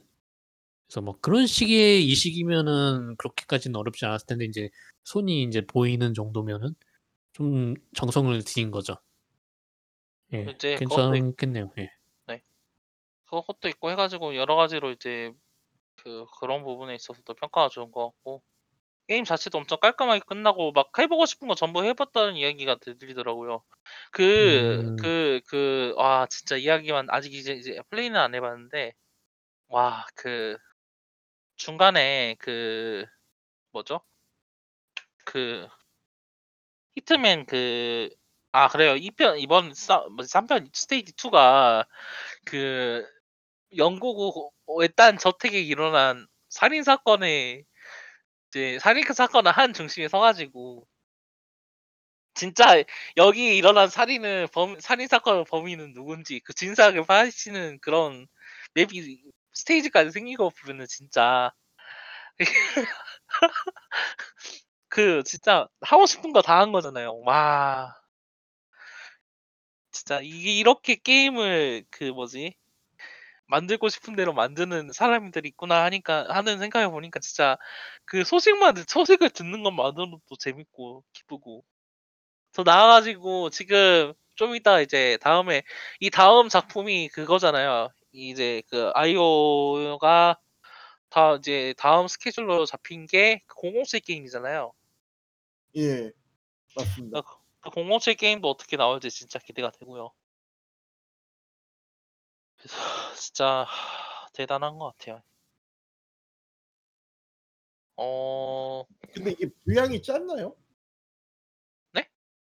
그래서 0.88 1.02
뭐 1.02 1.18
그런 1.22 1.48
식의 1.48 2.06
이식이면은 2.08 3.16
그렇게까지는 3.18 3.76
어렵지 3.76 4.06
않았을 4.06 4.28
텐데 4.28 4.46
인제 4.46 4.70
손이 5.06 5.44
인제 5.44 5.66
보이는 5.68 6.14
정도면은 6.14 6.76
좀 7.34 7.76
정성을 7.96 8.44
들인 8.44 8.72
거죠. 8.72 8.96
예. 10.34 10.46
이제 10.56 10.76
그것도 10.76 11.16
있 11.16 11.20
괜찮겠네요. 11.20 11.72
예. 11.80 11.90
네. 12.28 12.44
그것도 13.26 13.70
있고 13.70 13.92
해 13.92 13.96
가지고 13.96 14.36
여러 14.36 14.56
가지로 14.56 14.92
이제 14.92 15.32
그 15.98 16.26
그런 16.40 16.64
부분에 16.64 16.96
있어서도 16.96 17.34
평가가 17.36 17.70
좋은 17.70 17.92
것 17.92 18.08
같고 18.08 18.44
게임 19.08 19.26
자체도 19.26 19.58
엄청 19.58 19.80
깔끔하게 19.80 20.22
끝나고 20.28 20.72
막 20.74 20.98
해 21.00 21.08
보고 21.08 21.26
싶은 21.26 21.48
거 21.48 21.56
전부 21.56 21.84
해 21.84 21.94
봤다는 21.94 22.36
이야기가 22.38 22.78
들리더라고요. 22.78 23.64
그 24.12 24.82
음. 24.82 24.96
그 24.98 25.42
그 25.48 25.94
와 25.98 26.28
진짜 26.30 26.56
이야기만 26.58 27.08
아직 27.10 27.34
이제 27.34 27.54
이제 27.54 27.80
플레이는 27.90 28.20
안 28.20 28.34
해 28.36 28.40
봤는데 28.42 28.94
와 29.70 30.06
그 30.16 30.58
중간에 31.56 32.36
그 32.40 33.06
뭐죠? 33.72 34.02
그 35.26 35.68
히트맨 36.96 37.46
그 37.46 38.10
아 38.56 38.68
그래요. 38.68 38.96
2편 38.96 39.40
이번 39.40 39.74
싸 39.74 40.00
뭐지 40.16 40.30
3편 40.30 40.70
스테이지 40.74 41.14
2가 41.16 41.88
그 42.46 43.04
영국 43.78 44.54
외딴 44.80 45.18
저택에 45.20 45.60
일어난 45.62 46.28
살인 46.50 46.84
사건에 46.84 47.64
이제 48.54 48.78
살인 48.80 49.04
사건을 49.14 49.52
한 49.52 49.74
중심에 49.74 50.08
서 50.08 50.20
가지고 50.20 50.86
진짜 52.36 52.84
여기 53.18 53.58
일어난 53.58 53.88
살인을 53.90 54.48
범 54.48 54.80
살인 54.80 55.08
사건의 55.08 55.46
범인은 55.50 55.94
누군지 55.94 56.40
그 56.40 56.54
진상을 56.54 57.04
파헤치는 57.06 57.80
그런 57.82 58.28
맵이 58.74 59.22
스테이지까지 59.54 60.12
거 60.36 60.50
보면은 60.50 60.88
진짜 60.88 61.52
그 64.90 65.24
진짜 65.26 65.68
하고 65.82 66.06
싶은 66.06 66.32
거 66.34 66.42
다 66.42 66.60
한 66.60 66.72
거잖아요. 66.72 67.20
와. 67.26 67.96
진짜 69.92 70.20
이게 70.22 70.52
이렇게 70.58 70.96
게임을 70.96 71.86
그 71.90 72.06
뭐지? 72.06 72.56
만들고 73.54 73.88
싶은 73.90 74.16
대로 74.16 74.34
만드는 74.34 74.92
사람들이 74.94 75.50
있구나 75.50 75.84
하니까 75.84 76.26
하는 76.30 76.58
생각해 76.58 76.90
보니까 76.90 77.20
진짜 77.20 77.56
그 78.04 78.24
소식만 78.24 78.74
듣 78.74 78.90
소식을 78.90 79.30
듣는 79.30 79.62
것만으로도 79.62 80.38
재밌고 80.40 81.04
기쁘고 81.14 81.64
더 82.54 82.64
나아 82.64 82.88
가지고 82.88 83.52
지금 83.52 84.14
좀 84.36 84.56
이따 84.56 84.82
이제 84.82 85.20
다음에 85.22 85.62
이 86.00 86.10
다음 86.10 86.50
작품이 86.50 87.10
그거잖아요. 87.10 87.90
이제 88.12 88.64
그 88.72 88.90
아이오가 88.96 90.40
다 91.10 91.36
이제 91.36 91.76
다음 91.78 92.08
스케줄로 92.08 92.66
잡힌 92.66 93.06
게 93.06 93.44
007 93.48 94.00
게임이잖아요. 94.00 94.74
예. 95.78 96.12
맞습니다. 96.76 97.22
그 97.62 97.70
007 97.70 98.16
게임도 98.16 98.50
어떻게 98.50 98.78
나올지 98.78 99.12
진짜 99.12 99.38
기대가 99.38 99.70
되고요. 99.70 100.12
그래서 102.64 102.78
진짜 103.20 103.68
대단한 104.34 104.78
것 104.78 104.98
같아요. 104.98 105.22
어. 107.98 108.86
근데 109.14 109.32
이게 109.32 109.50
분량이 109.66 110.02
짧나요? 110.02 110.56
네? 111.92 112.08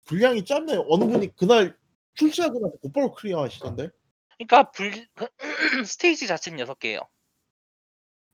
분량이 0.05 0.45
짧나요? 0.45 0.85
어느 0.89 1.05
분이 1.05 1.35
그날 1.37 1.79
출시하고 2.15 2.59
나서 2.59 2.77
곧바로 2.79 3.13
clear 3.13 3.43
하시던데. 3.43 3.89
그러니까 4.37 4.71
full 4.73 4.91
stage 5.87 6.27
자체는 6.27 6.59
6개예요. 6.67 7.09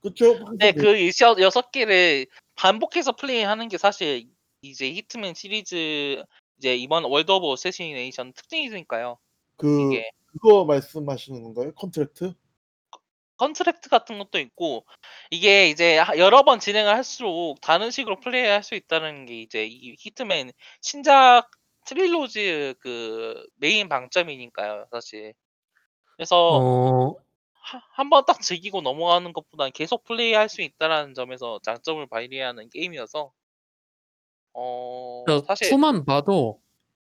그쵸? 0.01 0.33
네, 0.59 0.71
항상 0.71 0.75
그그 0.75 0.97
이셔 0.97 1.35
6개를 1.35 2.27
반복해서 2.55 3.13
플레이하는 3.13 3.69
게 3.69 3.77
사실 3.77 4.29
이제 4.63 4.91
Hitman 4.91 5.35
시리즈 5.35 6.23
이제 6.59 6.75
이번 6.75 7.05
World 7.05 7.31
of 7.31 7.47
Assassination 7.53 8.33
특징이니까요. 8.33 9.19
그 9.57 9.93
이게 9.93 10.11
그거 10.41 10.65
말씀하시는 10.65 11.43
건가요? 11.43 11.73
contract? 11.75 12.35
contract 13.39 13.91
같은 13.91 14.19
것도 14.19 14.39
있고 14.39 14.87
이게 15.31 15.69
이제 15.69 15.99
하- 15.99 16.17
여러 16.19 16.43
번 16.43 16.59
진행을 16.59 16.93
할수록 16.95 17.61
다른 17.61 17.91
식으로 17.91 18.19
플레이할 18.21 18.63
수 18.63 18.75
있다는 18.75 19.27
게 19.27 19.43
이제 19.43 19.67
이 19.67 19.95
Hitman 19.99 20.53
신작 20.81 21.51
trilogy 21.85 22.75
그 22.81 23.47
메인 23.57 23.89
방점이니까요, 23.89 24.87
사실. 24.91 25.35
그래서 26.17 26.59
어, 26.61 27.15
한 27.95 28.11
번 28.11 28.25
딱 28.27 28.41
즐기고 28.43 28.81
넘어가는 28.83 29.33
것보다는 29.33 29.73
계속 29.73 30.05
플레이할 30.05 30.49
수 30.49 30.63
있다라는 30.63 31.15
점에서 31.15 31.61
장점을 31.65 32.07
발휘하는 32.09 32.71
게임이어서 32.71 33.33
어 34.55 35.25
사실 35.47 35.69
2만 35.73 36.05
봐도 36.05 36.61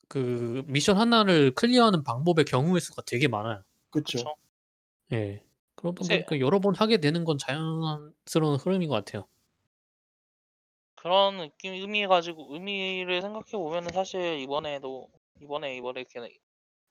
그 0.09 0.63
미션 0.67 0.97
하나를 0.97 1.53
클리어하는 1.53 2.03
방법의 2.03 2.45
경우의 2.47 2.81
수가 2.81 3.03
되게 3.07 3.29
많아요. 3.29 3.63
그쵸. 3.91 4.19
그쵸. 4.19 4.35
예. 5.13 5.43
그러다 5.77 6.05
사실 6.05 6.25
보니까 6.27 6.41
여러 6.41 6.61
번 6.61 6.75
하게 6.75 6.99
되는 6.99 7.25
건 7.25 7.39
자연스러운 7.39 8.57
흐름인 8.59 8.89
것 8.89 8.95
같아요. 8.97 9.27
그런 10.97 11.39
느낌 11.39 11.75
의미 11.75 12.07
가지고 12.07 12.53
의미를 12.53 13.23
생각해 13.23 13.53
보면은 13.53 13.91
사실 13.93 14.41
이번에도 14.41 15.09
이번에 15.41 15.77
이번에 15.77 16.01
이렇게 16.01 16.39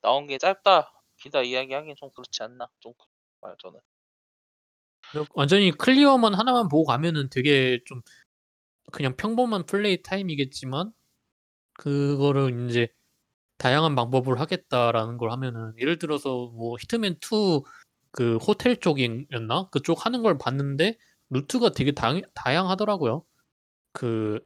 나온 0.01 0.27
게 0.27 0.37
짧다 0.37 0.91
길다 1.17 1.41
이야기하기엔 1.41 1.95
좀 1.97 2.09
그렇지 2.11 2.43
않나 2.43 2.67
좀 2.79 2.93
봐요 3.41 3.55
저는. 3.59 3.79
완전히 5.33 5.71
클리어만 5.71 6.33
하나만 6.33 6.67
보고 6.67 6.83
가면은 6.85 7.29
되게 7.29 7.79
좀 7.85 8.01
그냥 8.91 9.15
평범한 9.15 9.65
플레이 9.65 10.01
타임이겠지만 10.01 10.91
그거를 11.73 12.51
인제 12.51 12.89
다양한 13.57 13.95
방법으로 13.95 14.39
하겠다라는 14.39 15.17
걸 15.17 15.31
하면은 15.31 15.73
예를 15.79 15.97
들어서 15.99 16.47
뭐 16.55 16.77
히트맨 16.79 17.19
2 17.21 17.63
그 18.11 18.37
호텔 18.37 18.77
쪽이었나? 18.79 19.69
그쪽 19.71 20.05
하는 20.05 20.23
걸 20.23 20.37
봤는데 20.39 20.97
루트가 21.29 21.71
되게 21.71 21.91
당 21.91 22.21
다양하더라고요. 22.33 23.23
그 23.93 24.41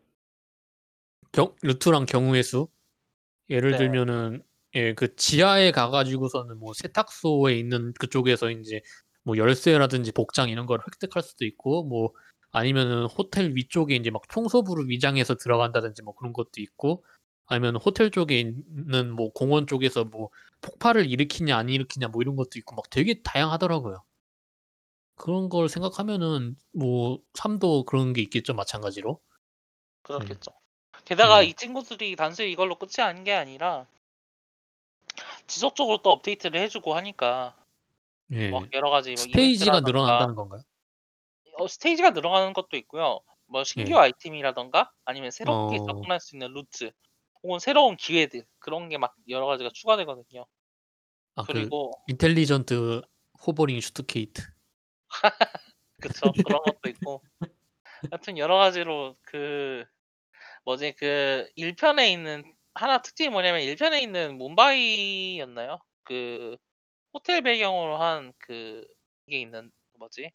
경 1.31 1.55
루트랑 1.61 2.05
경우의 2.05 2.43
수. 2.43 2.67
예를 3.49 3.71
네. 3.71 3.77
들면은 3.77 4.43
예 4.75 4.93
그 4.95 5.15
지하에 5.17 5.71
가 5.71 5.89
가지고서는 5.91 6.59
뭐 6.59 6.73
세탁소에 6.73 7.55
있는 7.59 7.93
그쪽에서 7.99 8.51
인제 8.51 8.81
뭐 9.23 9.37
열쇠라든지 9.37 10.11
복장 10.13 10.49
이런 10.49 10.65
걸 10.67 10.79
획득할 10.87 11.23
수도 11.23 11.45
있고 11.45 11.83
뭐 11.85 12.11
아니면은 12.51 13.05
호텔 13.07 13.53
위쪽에 13.55 13.95
인제 13.95 14.11
막 14.11 14.23
청소부를 14.29 14.89
위장해서 14.89 15.35
들어간다든지 15.35 16.03
뭐 16.03 16.15
그런 16.15 16.33
것도 16.33 16.51
있고 16.59 17.03
아니면 17.51 17.75
호텔 17.75 18.11
쪽에 18.11 18.39
있는 18.39 19.11
뭐 19.11 19.29
공원 19.33 19.67
쪽에서 19.67 20.05
뭐 20.05 20.29
폭발을 20.61 21.11
일으키냐 21.11 21.57
안 21.57 21.67
일으키냐 21.67 22.07
뭐 22.07 22.21
이런 22.21 22.37
것도 22.37 22.51
있고 22.55 22.75
막 22.75 22.89
되게 22.89 23.21
다양하더라고요. 23.21 24.01
그런 25.15 25.49
걸 25.49 25.67
생각하면은 25.67 26.55
뭐 26.71 27.19
3도 27.33 27.85
그런 27.85 28.13
게 28.13 28.21
있겠죠 28.21 28.53
마찬가지로. 28.53 29.19
그렇겠죠. 30.01 30.51
게다가 31.03 31.41
음. 31.41 31.43
이 31.43 31.53
친구들이 31.53 32.15
단순히 32.15 32.53
이걸로 32.53 32.75
끝이 32.75 33.05
아닌 33.05 33.25
게 33.25 33.33
아니라 33.33 33.85
지속적으로 35.45 35.97
또 35.97 36.11
업데이트를 36.11 36.57
해 36.57 36.69
주고 36.69 36.95
하니까 36.95 37.53
예. 38.31 38.49
뭐 38.49 38.65
여러 38.71 38.89
가지 38.89 39.09
뭐 39.09 39.17
stage가 39.17 39.81
늘어난다는 39.81 40.35
건가요? 40.35 40.61
어 41.57 41.67
stage가 41.67 42.11
늘어가는 42.11 42.53
것도 42.53 42.77
있고요. 42.77 43.19
뭐 43.47 43.65
신규 43.65 43.91
예. 43.91 43.95
아이템이라든가 43.95 44.93
아니면 45.03 45.31
새롭게 45.31 45.79
어. 45.79 45.85
접근할 45.85 46.21
수 46.21 46.37
있는 46.37 46.53
루트 46.53 46.93
혹은 47.43 47.59
새로운 47.59 47.95
기회들 47.97 48.45
그런 48.59 48.89
게 48.89 48.97
막 48.97 49.15
여러 49.29 49.45
가지가 49.47 49.71
추가되거든요. 49.73 50.45
아 51.35 51.45
그 51.47 51.47
그리고 51.53 51.91
intelligent 52.07 53.01
hovering 53.45 53.79
suitcase. 53.81 54.43
그쵸. 55.99 56.37
그런 56.43 56.61
것도 56.63 56.89
있고. 56.89 57.23
하여튼 58.11 58.37
여러 58.37 58.57
가지로 58.57 59.17
그 59.23 59.85
뭐지 60.65 60.93
그 60.97 61.49
1 61.57 61.75
편에 61.75 62.11
있는 62.11 62.43
하나 62.75 63.01
특징이 63.01 63.29
뭐냐면 63.29 63.61
1 63.63 63.75
편에 63.77 64.01
있는 64.01 64.37
뭄바이였나요? 64.39 65.79
그 66.03 66.57
호텔 67.13 67.41
배경으로 67.43 67.97
한 67.97 68.33
그 68.39 68.87
이게 69.27 69.39
있는 69.41 69.71
뭐지? 69.99 70.31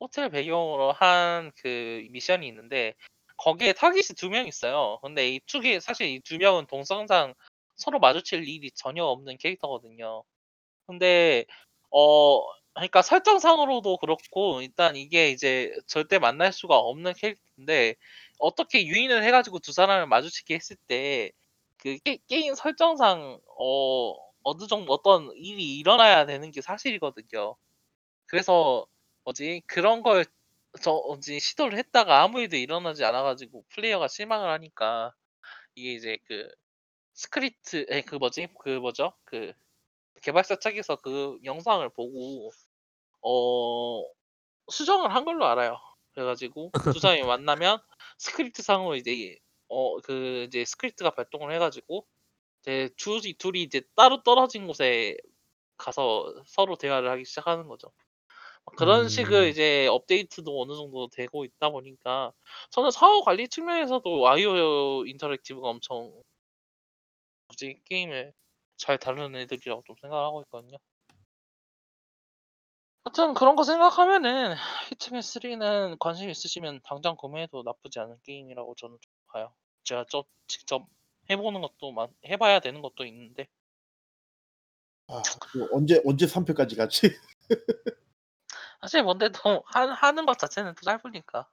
호텔 0.00 0.30
배경으로 0.30 0.92
한 0.92 1.52
그 1.62 2.06
미션이 2.10 2.48
있는데 2.48 2.94
거기에 3.38 3.72
타깃이 3.74 4.02
2명 4.16 4.46
있어요. 4.48 4.98
근데 5.02 5.28
이2개 5.38 5.80
사실 5.80 6.08
이2 6.08 6.38
명은 6.38 6.66
동성상 6.66 7.34
서로 7.76 7.98
마주칠 8.00 8.48
일이 8.48 8.70
전혀 8.72 9.04
없는 9.04 9.38
캐릭터거든요. 9.38 10.24
근데 10.86 11.46
어 11.90 12.42
그러니까 12.74 13.02
설정상으로도 13.02 13.98
그렇고 13.98 14.60
일단 14.62 14.96
이게 14.96 15.30
이제 15.30 15.72
절대 15.86 16.18
만날 16.18 16.52
수가 16.52 16.76
없는 16.78 17.14
캐릭터인데 17.14 17.96
어떻게 18.38 18.86
유인을 18.86 19.24
해 19.24 19.30
가지고 19.30 19.58
두 19.60 19.72
사람을 19.72 20.06
마주치게 20.08 20.54
했을 20.54 20.76
때 20.88 21.32
그게 21.78 22.18
게임 22.28 22.54
설정상 22.54 23.40
어 23.58 24.14
어느 24.44 24.66
정도 24.68 24.92
어떤 24.92 25.30
일이 25.36 25.78
일어나야 25.78 26.26
되는 26.26 26.50
게 26.52 26.60
사실이거든요. 26.62 27.56
그래서 28.26 28.86
뭐지 29.24 29.62
그런 29.66 30.02
걸 30.02 30.24
저 30.80 30.92
뭐지 30.92 31.40
시도를 31.40 31.78
했다가 31.78 32.22
아무 32.22 32.40
일도 32.40 32.56
일어나지 32.56 33.04
않아 33.04 33.22
가지고 33.22 33.64
플레이어가 33.70 34.08
실망을 34.08 34.50
하니까 34.50 35.14
이게 35.76 35.94
이제 35.94 36.18
그 36.28 36.48
스크립트 37.14 37.86
에그 37.90 38.16
뭐지 38.16 38.48
그 38.62 38.70
뭐죠? 38.80 39.14
그 39.24 39.52
개발사 40.22 40.56
측에서 40.58 40.96
그 40.96 41.38
영상을 41.44 41.88
보고 41.90 42.52
어 43.22 44.02
수정을 44.70 45.14
한 45.14 45.24
걸로 45.24 45.46
알아요. 45.46 45.78
그래 46.14 46.24
가지고 46.26 46.74
두 46.90 46.98
사람이 47.00 47.22
만나면 47.26 47.80
스크립트 48.18 48.62
상으로 48.62 48.96
이제 48.96 49.38
어 49.68 50.00
그 50.02 50.44
이제 50.48 50.64
스크립트가 50.64 51.10
발동을 51.12 51.52
해 51.54 51.58
가지고 51.58 52.06
이제 52.62 52.90
둘이 52.98 53.34
둘이 53.34 53.62
이제 53.62 53.82
따로 53.96 54.22
떨어진 54.24 54.66
곳에 54.68 55.16
가서 55.78 56.34
서로 56.46 56.76
대화를 56.76 57.10
하기 57.12 57.24
시작하는 57.26 57.68
거죠. 57.68 57.92
그런 58.76 59.08
식의 59.08 59.44
음. 59.46 59.48
이제 59.48 59.86
업데이트도 59.86 60.60
어느 60.60 60.74
정도 60.74 61.08
되고 61.08 61.44
있다 61.44 61.70
보니까 61.70 62.32
저는 62.70 62.90
사후 62.90 63.22
관리 63.22 63.48
측면에서도 63.48 64.20
IO 64.20 65.04
Interactive가 65.06 65.68
엄청 65.68 66.12
뭐지 67.48 67.80
게임을 67.84 68.32
잘 68.76 68.98
다루는 68.98 69.38
애들이라고 69.40 69.82
좀 69.86 69.96
생각을 70.00 70.24
하고 70.24 70.42
있거든요. 70.42 70.76
하여튼 73.04 73.34
그런 73.34 73.54
거 73.56 73.62
생각하면은 73.62 74.56
히트맨 74.90 75.20
3는 75.22 75.98
관심 75.98 76.28
있으시면 76.28 76.80
당장 76.84 77.16
구매해도 77.16 77.62
나쁘지 77.62 78.00
않은 78.00 78.18
게임이라고 78.24 78.74
저는 78.76 78.98
좀 79.00 79.12
봐요. 79.28 79.54
제가 79.84 80.04
저 80.10 80.24
직접 80.48 80.86
해 81.30 81.36
보는 81.36 81.60
것도 81.60 81.92
많 81.92 82.08
해 82.26 82.36
봐야 82.36 82.60
되는 82.60 82.82
것도 82.82 83.04
있는데 83.06 83.48
아 85.08 85.22
그 85.40 85.68
언제 85.72 86.00
언제 86.04 86.26
3 86.26 86.44
편까지 86.44 86.76
가지? 86.76 87.00
사실 88.80 89.02
뭔데도 89.02 89.64
하 89.66 89.86
하는 89.92 90.26
것 90.26 90.38
자체는 90.38 90.74
또 90.74 90.80
짧으니까. 90.82 91.48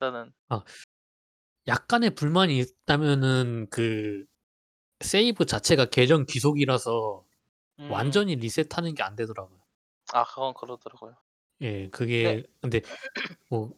일단은 0.00 0.32
아. 0.48 0.62
약간의 1.66 2.14
불만이 2.14 2.58
있다면은 2.58 3.66
그 3.70 4.24
세이브 5.04 5.46
자체가 5.46 5.86
계정 5.86 6.26
귀속이라서 6.26 7.24
음. 7.80 7.90
완전히 7.90 8.36
리셋하는 8.36 8.94
게 8.94 9.02
안 9.04 9.16
되더라고요. 9.16 9.60
아 10.12 10.24
그건 10.24 10.54
그러더라고요. 10.54 11.16
예. 11.60 11.84
네. 11.84 11.88
그게 11.90 12.42
근데 12.60 12.80
뭐 13.50 13.72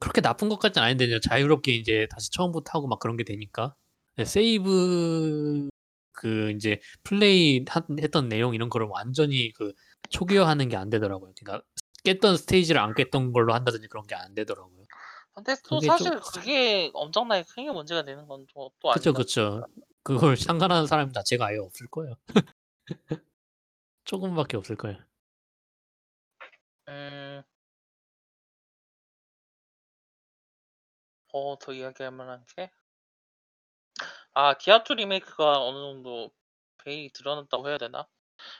그렇게 0.00 0.20
나쁜 0.22 0.48
것 0.50 0.58
같진 0.60 0.82
아닌데 0.82 1.06
그냥 1.06 1.20
자유롭게 1.22 1.72
인제 1.76 2.08
다시 2.10 2.30
처음부터 2.32 2.72
하고 2.78 2.88
막 2.88 3.00
그런 3.00 3.16
게 3.16 3.24
되니까. 3.24 3.76
예 4.18 4.24
세이브 4.26 5.68
그 6.12 6.50
인제 6.52 6.80
플레이 7.04 7.64
한 7.68 7.84
했던 8.00 8.28
내용 8.28 8.54
이런 8.54 8.68
거를 8.70 8.86
완전히 8.90 9.52
그 9.54 9.72
초기화하는 10.10 10.68
게 10.68 10.76
안 10.76 10.90
되더라고요. 10.90 11.32
그러니까 11.38 11.64
깼던 12.04 12.36
스테이지를 12.36 12.80
안 12.80 12.94
깼던 12.94 13.32
걸로 13.32 13.54
한다든지 13.54 13.88
그런 13.88 14.06
게 14.06 14.14
안 14.14 14.34
되더라고요. 14.34 14.84
근데 15.34 15.54
또 15.62 15.76
그게 15.76 15.86
좀 15.88 15.96
사실 15.96 16.20
그게 16.20 16.90
엄청나게 16.92 17.44
크게 17.44 17.70
문제가 17.70 18.02
되는 18.04 18.26
건또또 18.26 18.92
그쵸, 18.92 19.12
그쵸. 19.12 19.64
그걸 20.02 20.36
상관하는 20.36 20.86
사람 20.86 21.12
자체가 21.12 21.46
아예 21.46 21.58
없을 21.58 21.86
거예요. 21.88 22.14
조금밖에 24.04 24.56
없을 24.56 24.76
거예요. 24.76 24.98
음. 26.88 27.42
어 31.32 31.56
더 31.58 31.72
이야기할 31.74 32.10
만한 32.12 32.44
게 32.56 32.70
아 34.34 34.54
디아2 34.58 34.94
리메이크가 34.94 35.62
어느 35.62 35.78
정도 35.78 36.30
베일이 36.84 37.10
드러났다고 37.12 37.68
해야 37.68 37.78
되나? 37.78 38.06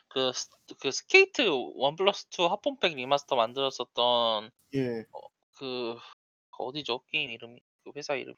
그 0.09 0.33
스 0.33 0.51
그 0.81 0.91
스케이트 0.91 1.43
1+2 1.43 2.49
합본팩 2.49 2.95
remaster 2.95 3.37
만들었었던 3.37 4.51
예. 4.75 5.05
어그 5.11 5.99
어디죠? 6.59 7.05
게임 7.07 7.31
이름이 7.31 7.61
그 7.85 7.93
회사 7.97 8.15
이름이. 8.15 8.37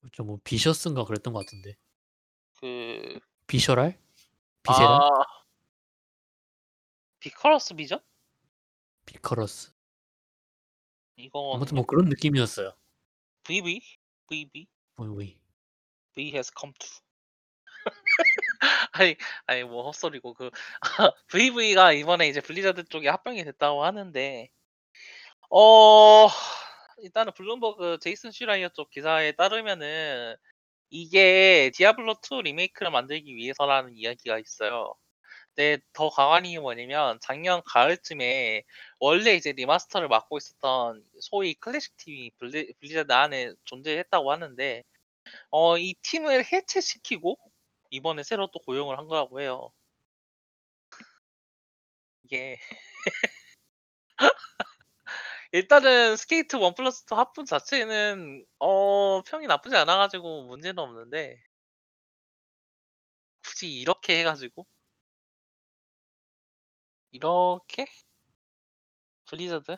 그렇죠. 0.00 0.24
뭐 0.24 0.38
비셔스인가 0.44 1.04
그랬던 1.04 1.32
것 1.32 1.40
같은데. 1.40 1.76
그 2.60 3.20
비셔랄? 3.46 3.98
비세랄? 4.62 4.90
아 4.90 5.08
비커러스 7.20 7.74
비전? 7.74 8.00
비커러스. 9.06 9.72
이거 11.16 11.54
아무튼 11.54 11.76
뭐 11.76 11.86
그런 11.86 12.08
느낌이었어요. 12.08 12.76
VV 13.44 13.80
VV 14.28 14.66
오이. 14.96 15.38
V 16.14 16.30
has 16.32 16.50
come 16.58 16.72
to. 16.78 17.03
아니 18.92 19.16
아니 19.46 19.64
뭐 19.64 19.84
헛소리고 19.84 20.34
그 20.34 20.50
VV가 21.28 21.92
이번에 21.92 22.28
이제 22.28 22.40
블리자드 22.40 22.84
쪽에 22.84 23.08
합병이 23.08 23.44
됐다고 23.44 23.84
하는데 23.84 24.48
어 25.50 26.28
일단은 26.98 27.32
블룸버그 27.34 27.98
제이슨 28.00 28.30
슈라이어 28.30 28.70
쪽 28.70 28.90
기사에 28.90 29.32
따르면은 29.32 30.36
이게 30.90 31.70
디아블로 31.74 32.16
2 32.22 32.42
리메이크를 32.42 32.90
만들기 32.92 33.36
위해서라는 33.36 33.96
이야기가 33.96 34.38
있어요. 34.38 34.94
근데 35.54 35.82
더 35.92 36.10
강한 36.10 36.46
이유 36.46 36.60
뭐냐면 36.62 37.18
작년 37.22 37.62
가을쯤에 37.66 38.64
원래 39.00 39.34
이제 39.34 39.52
리마스터를 39.52 40.08
맡고 40.08 40.38
있었던 40.38 41.04
소위 41.20 41.54
클래식 41.54 41.96
팀이 41.98 42.32
블리, 42.38 42.72
블리자드 42.80 43.12
안에 43.12 43.52
존재했다고 43.64 44.32
하는데 44.32 44.84
어, 45.50 45.78
이 45.78 45.94
팀을 46.02 46.44
해체시키고 46.52 47.38
이번에 47.94 48.22
새로 48.24 48.48
또 48.48 48.58
고용을 48.60 48.98
한 48.98 49.06
거라고 49.08 49.40
해요. 49.40 49.70
이게 52.24 52.58
일단은 55.52 56.16
Skater 56.16 56.56
One 56.56 56.74
Plus 56.74 57.04
2 57.06 57.14
합본 57.14 57.44
자체는 57.46 58.44
어 58.58 59.22
평이 59.22 59.46
나쁘지 59.46 59.76
않아가지고 59.76 60.44
문제는 60.44 60.78
없는데 60.78 61.38
굳이 63.42 63.68
이렇게 63.80 64.18
해가지고 64.20 64.66
이렇게 67.12 67.86
블리자드 69.26 69.76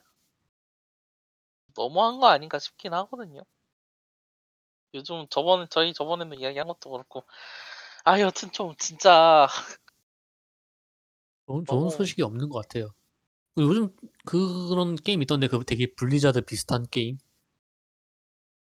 너무한 1.76 2.18
거 2.18 2.26
아닌가 2.26 2.58
싶긴 2.58 2.92
하거든요. 2.94 3.42
요즘 4.94 5.26
저번 5.30 5.68
저희 5.70 5.92
저번에도 5.92 6.34
이야기한 6.34 6.66
것도 6.66 6.90
그렇고 6.90 7.24
아 8.08 8.20
여튼 8.20 8.52
좀 8.52 8.72
진짜 8.78 9.48
좋은, 11.48 11.64
좋은 11.64 11.78
너무- 11.80 11.90
소식이 11.90 12.22
없는 12.22 12.48
것 12.48 12.62
같아요. 12.62 12.94
요즘 13.58 13.96
그런 14.24 14.94
게임 14.94 15.22
있던데 15.22 15.48
그 15.48 15.64
되게 15.64 15.92
블리자드 15.92 16.42
비슷한 16.42 16.86
게임? 16.88 17.18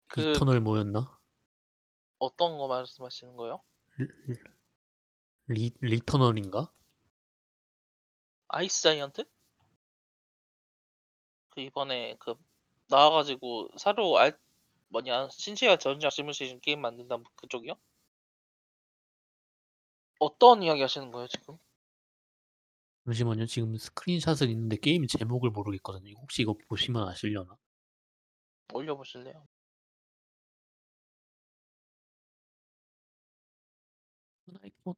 그- 0.07 0.33
이터널 0.35 0.59
뭐였나? 0.59 1.17
어떤 2.19 2.59
거 2.59 2.67
말씀하시는 2.67 3.35
거예요? 3.35 3.59
리, 5.47 5.71
리터널인가? 5.81 6.71
아이스 8.49 8.83
자이언트? 8.83 9.25
그 11.49 11.61
이번에 11.61 12.17
그 12.19 12.35
나와가지고 12.87 13.69
새로 13.79 14.15
알 14.19 14.37
뭐냐 14.89 15.29
신시아 15.31 15.77
전자 15.77 16.11
시뮬레이션 16.11 16.59
게임 16.61 16.81
만든다 16.81 17.17
뭐 17.17 17.25
그쪽이요? 17.35 17.73
어떤 20.23 20.63
이야기 20.63 20.81
하시는 20.81 21.11
거예요 21.11 21.27
지금? 21.27 21.57
잠시만요. 23.05 23.45
지금 23.45 23.75
스크린샷은 23.77 24.49
있는데 24.49 24.77
게임 24.77 25.05
제목을 25.07 25.49
모르겠거든요. 25.51 26.15
혹시 26.21 26.41
이거 26.41 26.55
보시면 26.67 27.07
아시려나? 27.07 27.57
올려보실래요? 28.73 29.47
아이폰. 34.61 34.95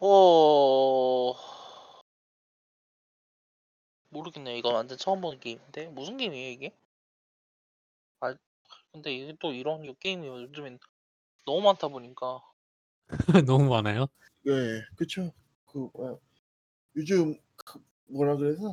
어 0.00 1.34
모르겠네요. 4.10 4.56
이거 4.56 4.70
완전 4.70 4.98
처음 4.98 5.20
보는 5.20 5.40
게임인데 5.40 5.88
무슨 5.88 6.16
게임이에요 6.16 6.50
이게? 6.50 6.76
아 8.20 8.34
근데 8.92 9.14
이게 9.14 9.34
또 9.40 9.52
이런 9.52 9.84
요 9.86 9.94
게임이 9.94 10.26
요즘엔 10.26 10.78
너무 11.46 11.62
많다 11.62 11.88
보니까 11.88 12.40
너무 13.46 13.68
많아요. 13.70 14.06
네, 14.42 14.52
그쵸. 14.96 15.32
그 15.66 15.88
뭐야, 15.94 16.16
요즘 16.96 17.38
그 17.56 17.82
뭐라 18.06 18.36
그래서 18.36 18.72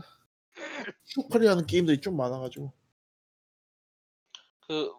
슈퍼리 1.06 1.48
하는 1.48 1.66
게임들이 1.66 2.02
좀 2.02 2.18
많아가지고 2.18 2.72
그, 4.62 4.94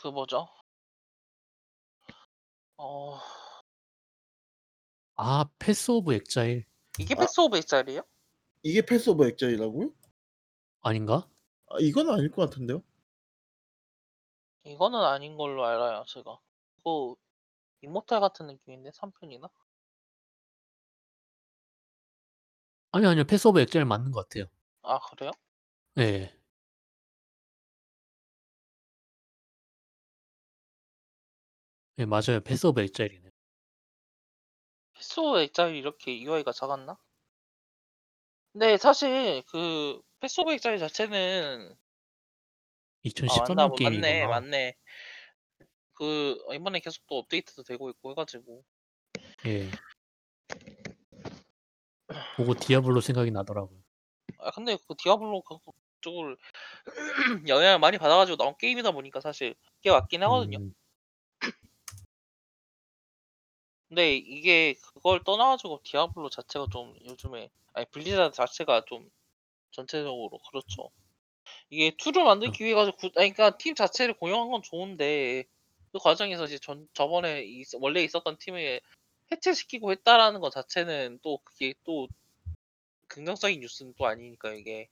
그 0.00 0.08
뭐죠? 0.08 0.48
어, 2.76 3.18
아, 5.16 5.44
패스 5.58 5.90
오브 5.90 6.14
엑자일 6.14 6.64
이게 6.98 7.14
아. 7.14 7.18
패스 7.20 7.40
오브 7.40 7.56
엑자일이에요? 7.58 8.02
이게 8.64 8.80
패스 8.82 9.10
오브 9.10 9.26
엑자일이라고요? 9.28 9.92
아닌가? 10.82 11.28
아, 11.68 11.76
이건 11.80 12.10
아닐 12.10 12.30
것 12.30 12.48
같은데요? 12.48 12.82
이거는 14.64 14.98
아닌 15.00 15.36
걸로 15.36 15.64
알아요, 15.64 16.04
제가. 16.08 16.38
그, 16.82 17.14
이모탈 17.82 18.20
같은 18.20 18.46
느낌인데, 18.48 18.90
3편이나? 18.92 19.50
아니 22.92 23.06
아니요. 23.06 23.24
패스 23.24 23.46
오브 23.48 23.60
엑자일 23.60 23.84
맞는 23.84 24.12
것 24.12 24.28
같아요. 24.28 24.46
아, 24.82 24.98
그래요? 25.00 25.32
네. 25.96 26.32
네, 31.96 32.06
맞아요. 32.06 32.40
패스 32.44 32.66
오브 32.66 32.80
엑자일이네. 32.82 33.30
패스 34.94 35.20
오브 35.20 35.38
엑자일이 35.40 35.78
이렇게 35.78 36.20
UI가 36.20 36.50
작았나? 36.52 36.98
근데 38.54 38.76
사실, 38.76 39.42
그, 39.48 40.00
패스 40.20 40.40
오브 40.40 40.52
엑자일 40.52 40.78
자체는, 40.78 41.74
아, 43.26 43.40
맞나, 43.40 43.66
2013년 43.66 43.68
뭐, 43.68 43.76
게임이구나. 43.76 44.00
맞네, 44.00 44.26
맞네. 44.26 44.74
그, 45.94 46.38
이번에 46.54 46.78
계속 46.78 47.04
또 47.08 47.18
업데이트도 47.18 47.64
되고 47.64 47.90
있고 47.90 48.12
해가지고. 48.12 48.64
예. 49.46 49.68
보고 52.36 52.54
디아블로 52.54 53.00
생각이 53.00 53.32
나더라고요. 53.32 53.80
아, 54.38 54.52
근데 54.52 54.76
그 54.86 54.94
디아블로 55.02 55.42
그쪽을 55.42 56.36
영향을 57.48 57.80
많이 57.80 57.98
받아가지고 57.98 58.36
나온 58.36 58.54
게임이다 58.56 58.92
보니까 58.92 59.20
사실 59.20 59.56
그게 59.78 59.90
맞긴 59.90 60.22
하거든요. 60.22 60.58
음, 60.58 60.72
근데 63.94 64.16
이게 64.16 64.74
그걸 64.92 65.22
떠나가지고 65.22 65.80
디아블로 65.84 66.28
자체가 66.28 66.66
좀 66.72 66.96
요즘에 67.06 67.48
아니 67.74 67.86
블리자드 67.86 68.34
자체가 68.34 68.84
좀 68.86 69.08
전체적으로 69.70 70.38
그렇죠. 70.50 70.90
이게 71.70 71.90
2를 71.92 72.24
만들기 72.24 72.64
위해 72.64 72.74
가지고 72.74 72.96
구- 72.96 73.10
아니 73.20 73.32
그러니까 73.32 73.56
팀 73.56 73.76
자체를 73.76 74.14
고용한 74.14 74.50
건 74.50 74.62
좋은데 74.62 75.44
그 75.92 76.00
과정에서 76.00 76.46
이제 76.46 76.58
전 76.58 76.88
저번에 76.92 77.44
있- 77.44 77.68
원래 77.80 78.02
있었던 78.02 78.36
팀을 78.38 78.80
해체시키고 79.30 79.92
했다라는 79.92 80.40
것 80.40 80.50
자체는 80.50 81.20
또 81.22 81.38
그게 81.44 81.74
또 81.84 82.08
긍정적인 83.06 83.60
뉴스는 83.60 83.94
또 83.96 84.06
아니니까 84.06 84.54
이게 84.54 84.88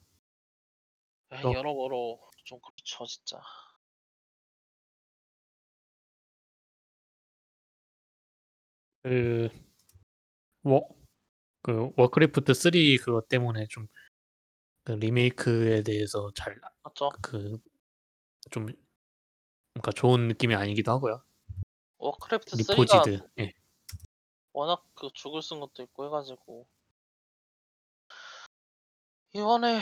아, 1.30 1.40
또- 1.40 1.52
여러모로 1.52 2.20
좀 2.44 2.60
그렇죠 2.60 3.04
진짜. 3.06 3.40
그, 9.02 9.48
워, 10.62 10.88
그 11.62 11.90
워크래프트 11.96 12.54
3 12.54 12.70
그것 13.04 13.28
때문에 13.28 13.66
좀 13.68 13.88
그 14.84 14.92
리메이크에 14.92 15.82
대해서 15.84 16.32
잘 16.34 16.58
맞죠? 16.82 17.10
그 17.22 17.58
좀 18.50 18.66
그러니까 19.74 19.92
좋은 19.92 20.26
느낌이 20.28 20.54
아니기도 20.56 20.90
하고요. 20.90 21.22
워크래프트 21.98 22.56
3가 22.56 22.72
리포지드. 22.72 23.28
예. 23.38 23.52
워낙 24.52 24.84
그 24.94 25.08
죽을 25.14 25.40
쓴 25.40 25.60
것도 25.60 25.84
있고 25.84 26.06
해가지고 26.06 26.66
이번에 29.34 29.80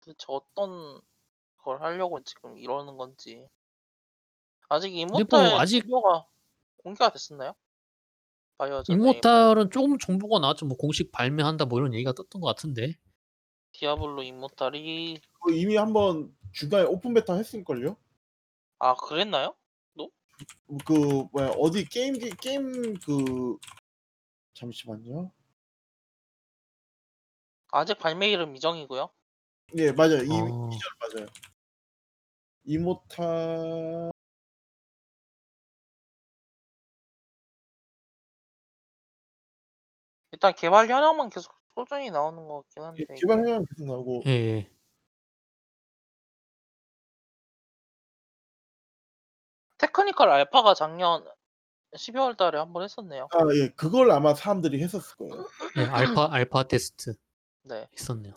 도대체 0.00 0.24
어떤 0.28 1.00
걸 1.58 1.80
하려고 1.80 2.20
지금 2.24 2.58
이러는 2.58 2.96
건지 2.96 3.48
아직 4.68 4.92
이모탈 4.94 5.54
아직- 5.54 5.82
정보가 5.82 6.26
공개가 6.86 7.10
됐었나요? 7.10 7.52
바이오하자드 8.58 8.92
이모탈은 8.92 9.70
조금 9.70 9.98
정보가 9.98 10.38
나왔죠. 10.38 10.66
뭐 10.66 10.76
공식 10.76 11.10
발매한다 11.10 11.64
뭐 11.64 11.80
이런 11.80 11.92
얘기가 11.92 12.12
떴던 12.12 12.40
것 12.40 12.46
같은데. 12.46 12.94
디아블로 13.72 14.22
이모탈이 14.22 15.20
그 15.40 15.52
이미 15.52 15.74
한번 15.76 16.32
중간에 16.52 16.84
open 16.84 17.12
beta 17.12 17.34
했을걸요? 17.34 17.96
아 18.78 18.94
그랬나요? 18.94 19.56
그 20.84 21.26
뭐야 21.32 21.48
어디 21.58 21.84
게임 21.86 22.14
게임 22.18 22.94
그 23.00 23.56
잠시만요. 24.54 25.32
아직 27.72 27.98
발매일은 27.98 28.52
미정이고요. 28.52 29.10
예 29.78 29.90
맞아요. 29.90 30.22
이 30.22 30.30
어. 30.30 30.70
이절 30.72 30.90
맞아요. 31.00 31.26
이모탈 32.64 34.12
일단 40.36 40.54
개발 40.54 40.86
현황만 40.86 41.30
계속 41.30 41.50
꾸준히 41.74 42.10
나오는 42.10 42.46
것 42.46 42.62
같긴 42.64 42.82
한데. 42.82 43.04
예, 43.08 43.14
개발 43.14 43.46
해양 43.46 43.64
계속 43.64 43.86
나오고 43.86 44.22
예, 44.26 44.30
예. 44.30 44.70
테크니컬 49.78 50.28
알파가 50.28 50.74
작년 50.74 51.26
12월 51.96 52.36
달에 52.36 52.58
한 52.58 52.74
번 52.74 52.82
했었네요. 52.82 53.28
아 53.32 53.38
예 53.54 53.68
그걸 53.70 54.10
아마 54.10 54.34
사람들이 54.34 54.82
했었을 54.82 55.16
거예요. 55.16 55.46
네, 55.74 55.84
알파 55.86 56.28
알파 56.30 56.64
테스트 56.64 57.14
네. 57.62 57.88
있었네요. 57.94 58.34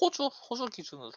호주 0.00 0.26
호주 0.50 0.66
기준으로. 0.66 1.12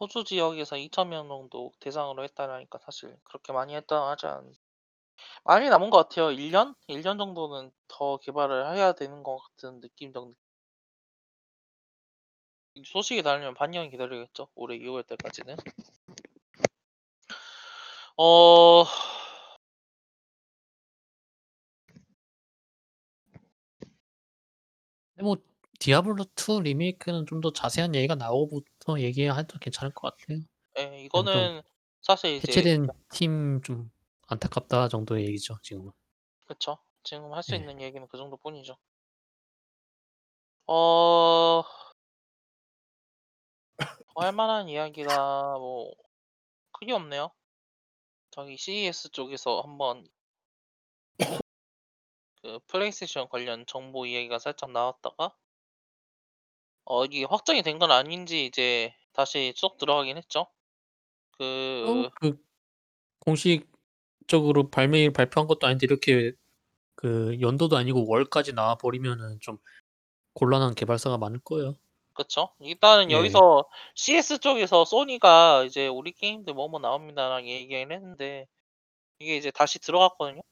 호주 0.00 0.24
지역에서 0.24 0.76
2,000명 0.76 1.28
정도 1.28 1.72
대상으로 1.80 2.22
했다라니까 2.24 2.78
사실 2.78 3.16
그렇게 3.24 3.52
많이 3.52 3.74
했다 3.74 4.08
하지 4.10 4.26
않. 4.26 4.54
많이 5.44 5.68
남은 5.68 5.90
것 5.90 5.98
같아요. 6.08 6.30
1년? 6.30 6.74
1년 6.88 7.18
정도는 7.18 7.72
더 7.88 8.18
개발을 8.18 8.74
해야 8.76 8.92
되는 8.92 9.22
것 9.22 9.38
같은 9.38 9.80
느낌 9.80 10.12
정도. 10.12 10.34
이 12.74 12.82
소식이 12.84 13.22
나려면 13.22 13.54
반년 13.54 13.90
기다려야겠죠. 13.90 14.48
올해 14.54 14.76
2월 14.78 15.02
때까지는. 15.02 15.56
어. 18.16 18.84
뭐 25.22 25.36
디아블로 25.78 26.24
2 26.36 26.62
리메이크는 26.62 27.26
좀 27.26 27.40
더 27.40 27.52
자세한 27.52 27.94
얘기가 27.94 28.14
나오고부터 28.14 29.00
얘기해도 29.00 29.58
괜찮을 29.60 29.92
것 29.94 30.16
같아요. 30.16 30.40
예, 30.78 31.00
이거는 31.04 31.62
사실 32.02 32.36
이제 32.36 32.46
해체된 32.48 32.88
팀 33.10 33.60
좀 33.62 33.90
안타깝다 34.28 34.88
정도의 34.88 35.26
얘기죠 35.26 35.56
지금은. 35.62 35.92
그쵸. 36.46 36.78
지금 37.04 37.32
할수 37.32 37.52
네. 37.52 37.58
있는 37.58 37.80
얘기는 37.80 38.06
그 38.08 38.16
정도뿐이죠. 38.18 38.76
어. 40.66 41.62
더할 44.14 44.32
만한 44.32 44.68
이야기가 44.68 45.58
뭐 45.58 45.92
크게 46.72 46.92
없네요. 46.92 47.32
저기 48.30 48.56
CES 48.56 49.10
쪽에서 49.10 49.60
한번 49.62 50.06
그 52.42 52.58
플레이스테이션 52.68 53.28
관련 53.28 53.66
정보 53.66 54.06
이야기가 54.06 54.38
살짝 54.38 54.70
나왔다가 54.72 55.36
어 56.86 57.04
이게 57.04 57.24
확정이 57.24 57.62
된 57.62 57.78
건 57.78 57.90
아닌지 57.92 58.46
이제 58.46 58.94
다시 59.12 59.52
쏙 59.56 59.76
들어가긴 59.78 60.16
했죠. 60.16 60.46
그 61.38 62.06
어, 62.06 62.10
그 62.20 62.38
공식적으로 63.20 64.70
발매일 64.70 65.12
발표한 65.12 65.46
것도 65.48 65.66
아닌데 65.66 65.86
이렇게 65.86 66.32
그 66.96 67.38
연도도 67.40 67.76
아니고 67.76 68.06
월까지 68.08 68.54
나와 68.54 68.76
버리면은 68.76 69.38
좀 69.40 69.58
곤란한 70.34 70.74
개발사가 70.74 71.18
많을 71.18 71.40
거예요. 71.40 71.76
그쵸. 72.14 72.50
일단은 72.60 73.10
예. 73.10 73.14
여기서 73.14 73.64
CES 73.94 74.38
쪽에서 74.40 74.84
소니가 74.84 75.64
이제 75.64 75.86
"우리 75.88 76.12
게임들 76.12 76.54
뭐뭐 76.54 76.80
나옵니다."라는 76.80 77.46
얘기는 77.46 77.92
했는데 77.92 78.46
이게 79.20 79.36
이제 79.38 79.50
다시 79.52 79.78
들어갔거든요. 79.80 80.42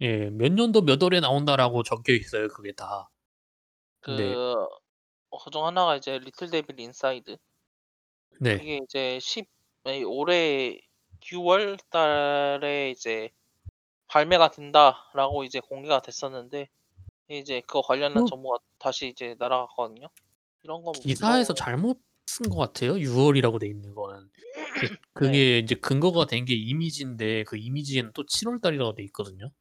예. 0.00 0.30
몇 0.30 0.52
년도 0.52 0.82
몇 0.82 1.02
월에 1.02 1.20
나온다라고 1.20 1.82
적혀 1.82 2.12
있어요 2.14 2.48
그게 2.48 2.72
다. 2.72 3.08
근데 4.00 4.36
그 4.36 4.54
어 5.30 5.38
그중 5.38 5.64
하나가 5.66 5.96
이제 5.96 6.18
리틀 6.18 6.50
데빌 6.50 6.78
인사이드. 6.80 7.36
네. 8.40 8.58
그게 8.58 8.78
이제 8.84 9.18
10에 9.20 10.02
올해 10.04 10.80
9월 11.20 11.78
달에 11.90 12.90
이제 12.90 13.30
"발매가 14.08 14.50
된다."라고 14.52 15.44
이제 15.44 15.60
공개가 15.60 16.00
됐었는데 16.02 16.68
이제 17.28 17.60
그거 17.62 17.82
관련한 17.82 18.24
그 18.24 18.30
정보가 18.30 18.58
다시 18.78 19.08
이제 19.08 19.36
날아갔거든요. 19.38 20.08
이런 20.64 20.82
거 20.84 20.92
기사에서 20.92 21.54
무서워. 21.54 21.54
잘못 21.54 22.00
쓴 22.26 22.50
것 22.50 22.56
같아요. 22.58 22.98
6 23.00 23.16
월이라고 23.18 23.58
돼 23.58 23.68
있는 23.68 23.94
거는. 23.94 24.30
그 25.14 25.24
네. 25.24 25.32
그게 25.32 25.58
이제 25.60 25.74
근거가 25.76 26.26
된 26.26 26.44
게 26.46 26.54
이미지인데 26.54 27.44
그 27.44 27.56
이미지에는 27.58 28.12
또 28.14 28.24
7 28.26 28.48
월 28.48 28.60
달이라고 28.60 28.94
돼 28.94 29.02
있거든요. 29.04 29.52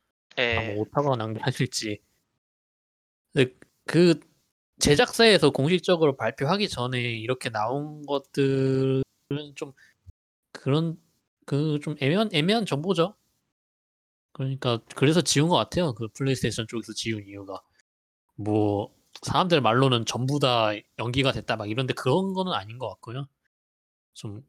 아 0.51 0.63
예. 0.63 0.73
뭐 0.73 0.81
오타가 0.83 1.15
난 1.17 1.33
게 1.33 1.41
아닐지. 1.43 1.99
근데 3.33 3.53
그 3.85 4.19
제작사에서 4.79 5.49
공식적으로 5.51 6.15
발표하기 6.17 6.69
전에 6.69 6.99
이렇게 7.01 7.49
나온 7.49 8.05
것들은 8.05 9.03
좀 9.55 9.73
그런 10.53 10.97
그 11.45 11.79
좀 11.81 11.95
애매한 12.01 12.29
애매한 12.33 12.65
정보죠. 12.65 13.15
그러니까 14.33 14.79
그래서 14.95 15.21
지운 15.21 15.49
것 15.49 15.55
같아요. 15.55 15.93
그 15.93 16.07
플레이스테이션 16.09 16.67
쪽에서 16.67 16.93
지운 16.93 17.25
이유가. 17.27 17.61
뭐 18.35 18.93
사람들 19.23 19.61
말로는 19.61 20.05
전부 20.05 20.39
다 20.39 20.71
연기가 20.99 21.31
됐다 21.33 21.57
막 21.57 21.69
이런데 21.69 21.93
그런 21.93 22.33
거는 22.33 22.53
아닌 22.53 22.79
것 22.79 22.89
같고요. 22.89 23.27
좀 24.13 24.43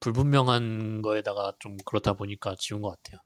불분명한 0.00 1.02
거에다가 1.02 1.54
좀 1.60 1.76
그렇다 1.86 2.14
보니까 2.14 2.56
지운 2.58 2.82
것 2.82 2.90
같아요. 2.90 3.20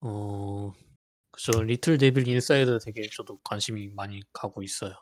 어 0.00 0.72
그죠. 1.30 1.62
리틀 1.62 1.98
데빌 1.98 2.26
인사이드 2.28 2.78
되게 2.84 3.08
저도 3.14 3.38
관심이 3.44 3.88
많이 3.88 4.20
가고 4.32 4.62
있어요. 4.62 4.94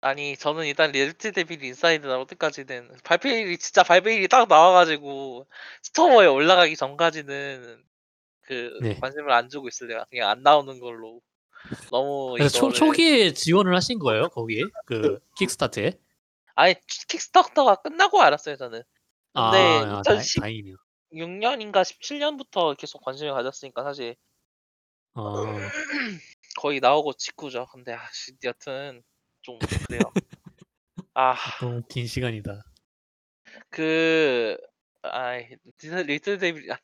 아니 0.00 0.36
저는 0.36 0.66
일단 0.66 0.92
리틀 0.92 1.32
데빌 1.32 1.64
인사이드 1.64 2.06
나올 2.06 2.26
때까지는 2.26 2.98
발표일이 3.02 3.58
진짜 3.58 3.82
발매일이 3.82 4.28
딱 4.28 4.46
나와 4.48 4.72
가지고 4.72 5.46
스토어에 5.82 6.26
올라가기 6.26 6.76
전까지는 6.76 7.82
그 8.42 8.78
네. 8.80 9.00
관심을 9.00 9.32
안 9.32 9.48
주고 9.48 9.68
있을래요. 9.68 10.04
그냥 10.10 10.30
안 10.30 10.42
나오는 10.42 10.78
걸로. 10.78 11.20
너무 11.90 12.34
그래서 12.34 12.58
초 12.58 12.66
이거를 12.66 12.78
초기에 12.78 13.32
지원을 13.32 13.74
하신 13.74 13.98
거예요? 13.98 14.28
거기에? 14.28 14.62
그 14.84 15.18
킥스타트에? 15.36 15.98
아니 16.54 16.74
킥스타터가 17.08 17.76
끝나고 17.76 18.20
알았어요 18.20 18.56
저는. 18.56 18.82
아 19.34 19.50
근데 19.50 19.92
아 19.92 20.02
다행 20.02 20.20
2010 20.20 20.40
다행이네요. 20.40 20.76
6 21.12 21.28
년인가 21.30 21.84
17 21.84 22.18
년부터 22.18 22.74
계속 22.74 23.02
관심을 23.04 23.32
가졌으니까 23.32 23.82
사실 23.84 24.16
어. 25.14 25.44
거의 26.58 26.80
나오고 26.80 27.14
직후죠. 27.14 27.66
근데 27.72 27.92
아씨 27.92 28.32
여튼 28.44 29.02
좀 29.42 29.58
그래요. 29.86 30.00
아. 31.14 31.34
너무 31.60 31.82
긴 31.88 32.06
시간이다. 32.06 32.62
그 33.70 34.56
아이 35.02 35.46
리틀 35.64 36.02
리틀 36.06 36.38
데빌 36.38 36.70
아 36.72 36.78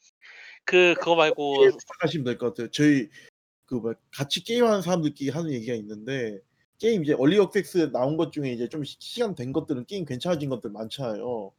그 0.64 0.94
그거 0.94 1.16
말고 1.16 1.64
이렇게 1.64 1.76
생각하시면 1.80 2.24
될 2.24 2.38
것 2.38 2.48
같아요. 2.54 2.70
저희 2.70 3.08
그 3.66 3.74
뭐야 3.76 3.94
같이 4.12 4.44
게임하는 4.44 4.82
사람들끼리 4.82 5.30
하는 5.30 5.52
얘기가 5.52 5.74
있는데 5.74 6.38
게임 6.78 7.02
이제 7.04 7.14
early 7.14 7.36
access 7.38 7.90
나온 7.92 8.16
것 8.16 8.32
중에 8.32 8.52
이제 8.52 8.68
좀 8.68 8.84
시 8.84 8.96
시간 9.00 9.34
된 9.34 9.52
것들은 9.52 9.86
게임 9.86 10.04
괜찮아진 10.04 10.48
것들 10.50 10.70
많잖아요. 10.70 11.52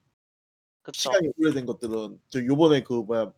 그쵸. 0.84 1.00
시간이 1.00 1.30
오래된 1.38 1.66
것들은. 1.66 2.20
저 2.30 2.46
요번에 2.46 2.84
그 2.84 2.94
뭐야 2.94 3.32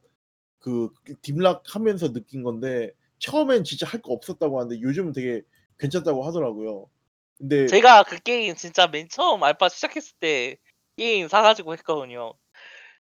그 0.60 0.89
딥락 1.22 1.64
하면서 1.76 2.12
느낀 2.14 2.43
건데 2.43 2.91
처음엔 3.20 3.64
진짜 3.64 3.88
할 3.88 4.02
거 4.02 4.14
없었다고 4.14 4.60
하는데 4.60 4.82
요즘은 4.82 5.14
되게 5.14 5.43
괜찮다고 5.80 6.24
하더라고요. 6.26 6.89
근데 7.38 7.68
제가 7.68 8.04
그 8.04 8.20
게임 8.20 8.56
진짜 8.56 8.88
맨 8.88 9.10
처음 9.10 9.43
알파 9.43 9.70
시작했을 9.70 10.16
때 10.20 10.58
게임 10.98 11.28
사 11.28 11.41
가지고 11.41 11.74
했거든요. 11.76 12.34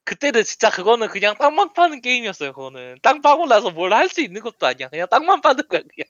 그때는 0.04 0.44
진짜 0.44 0.70
그거는 0.70 1.08
그냥 1.08 1.36
땅만 1.38 1.74
파는 1.74 2.00
게임이었어요 2.02 2.52
그거는. 2.54 2.96
땅 3.02 3.22
파고 3.22 3.46
나서 3.46 3.70
뭘 3.70 3.92
할 3.94 4.08
수 4.10 4.20
있는 4.22 4.42
것도 4.42 4.66
아니야. 4.66 4.88
그냥 4.88 5.06
땅만 5.10 5.40
파는 5.42 5.68
거야 5.68 5.82
그냥. 5.82 6.08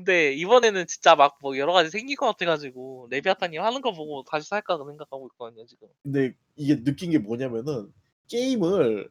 근데 0.00 0.32
이번에는 0.32 0.86
진짜 0.86 1.14
막 1.14 1.36
뭐 1.42 1.56
여러 1.58 1.72
가지 1.74 1.90
생길 1.90 2.16
것 2.16 2.26
같아 2.26 2.46
가지고 2.46 3.06
레비아탄님 3.10 3.60
하는 3.62 3.80
거 3.82 3.92
보고 3.92 4.24
다시 4.24 4.48
살까 4.48 4.78
생각하고 4.78 5.28
있거든요 5.32 5.64
지금. 5.66 5.88
근데 6.02 6.34
이게 6.56 6.82
느낀 6.82 7.10
게 7.10 7.18
뭐냐면은 7.18 7.92
게임을 8.28 9.10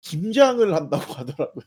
김장을 0.00 0.74
한다고 0.74 1.02
하더라고요. 1.14 1.64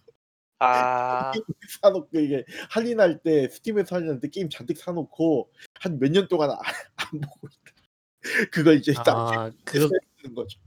아. 0.60 1.32
게임 1.32 1.44
사 1.82 1.90
놓고 1.90 2.18
이게 2.20 2.46
할인할 2.70 3.22
때 3.24 3.50
스팀에서 3.50 3.96
할인할 3.98 4.20
때 4.22 4.30
게임 4.30 4.50
잔뜩 4.50 4.78
사 4.78 4.92
놓고 4.92 5.52
한 5.82 6.00
몇 6.00 6.12
년 6.12 6.28
동안 6.30 6.52
안 6.52 6.58
안 6.96 7.22
보고 7.22 7.48
있다. 7.48 8.48
그걸 8.52 8.76
이제 8.78 8.94
딱아 8.94 9.52
그거 9.66 9.90
쓰는 10.22 10.36
거죠. 10.36 10.60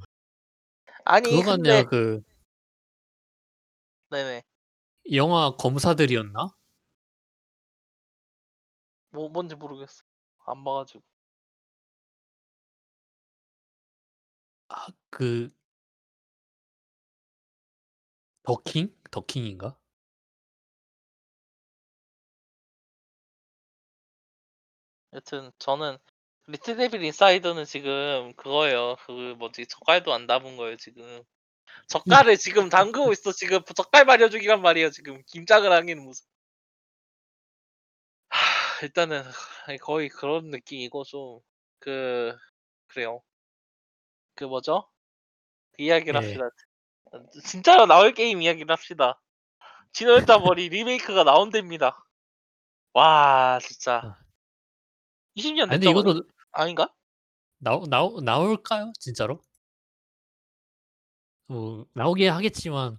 아니 1.05 1.31
그거 1.31 1.57
근데 1.57 1.71
같네요. 1.71 1.87
그 1.89 2.23
네네. 4.11 4.43
영화 5.13 5.55
검사들이었나? 5.57 6.51
뭐 9.15 9.29
뭔지 9.29 9.55
모르겠어. 9.55 10.03
안 10.47 10.65
봐가지고. 10.65 11.03
아, 14.69 14.89
그 15.11 15.51
더킹? 18.43 18.95
더킹인가? 19.11 19.77
여튼 25.15 25.51
저는 25.59 25.97
리틀 26.47 26.77
데빌 26.77 27.03
인사이더는 27.05 27.65
지금 27.65 28.33
그거예요. 28.37 28.97
그 29.07 29.35
뭐지 29.39 29.67
젓갈도 29.67 30.13
안 30.13 30.27
담은 30.27 30.57
거예요 30.57 30.77
지금. 30.77 31.23
젓갈을 31.89 32.37
지금 32.39 32.69
담그고 32.71 33.13
있어 33.13 33.33
지금 33.33 33.61
젓갈 33.77 34.05
말려주기란 34.07 34.63
말이에요 34.63 34.91
지금 34.91 35.23
김장을 35.29 35.73
하기는 35.73 36.03
무슨. 36.05 36.27
하, 38.85 38.87
일단은 38.87 39.23
거의 39.83 40.09
그런 40.09 40.51
느낌이고 40.51 41.05
좀 41.05 41.41
그 41.85 42.35
그래요. 42.87 43.23
그 44.35 44.45
뭐죠? 44.45 44.89
그 45.73 45.83
이야기를 45.83 46.15
예. 46.15 46.27
합시다. 46.27 46.51
진짜로 47.45 47.85
나올 47.85 48.15
게임 48.15 48.41
이야기를 48.41 48.73
합시다. 48.73 49.21
진월자 49.93 50.39
머리 50.39 50.71
리메이크가 50.71 51.25
나온답니다. 51.25 52.03
와 52.95 53.59
진짜 53.61 54.01
아. 54.03 54.19
20년 55.37 55.65
아니 55.65 55.71
근데 55.73 55.87
됐죠? 55.87 55.91
이것도 55.91 56.23
아닌가? 56.53 56.89
나오 57.59 57.85
나오 57.87 58.23
나올까요? 58.23 58.93
진짜로? 58.99 59.43
뭐 61.47 61.87
나오긴 61.93 62.31
하겠지만 62.31 62.99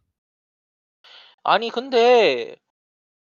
아니 1.41 1.71
근데 1.71 2.55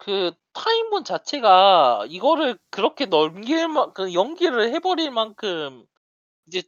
그 0.01 0.32
타임본 0.55 1.05
자체가 1.05 2.07
이거를 2.09 2.59
그렇게 2.70 3.05
넘길 3.07 3.68
만, 3.68 3.92
그 3.92 4.14
연기를 4.14 4.72
해 4.74 4.78
버릴 4.80 5.11
만큼 5.11 5.84
이제 6.46 6.62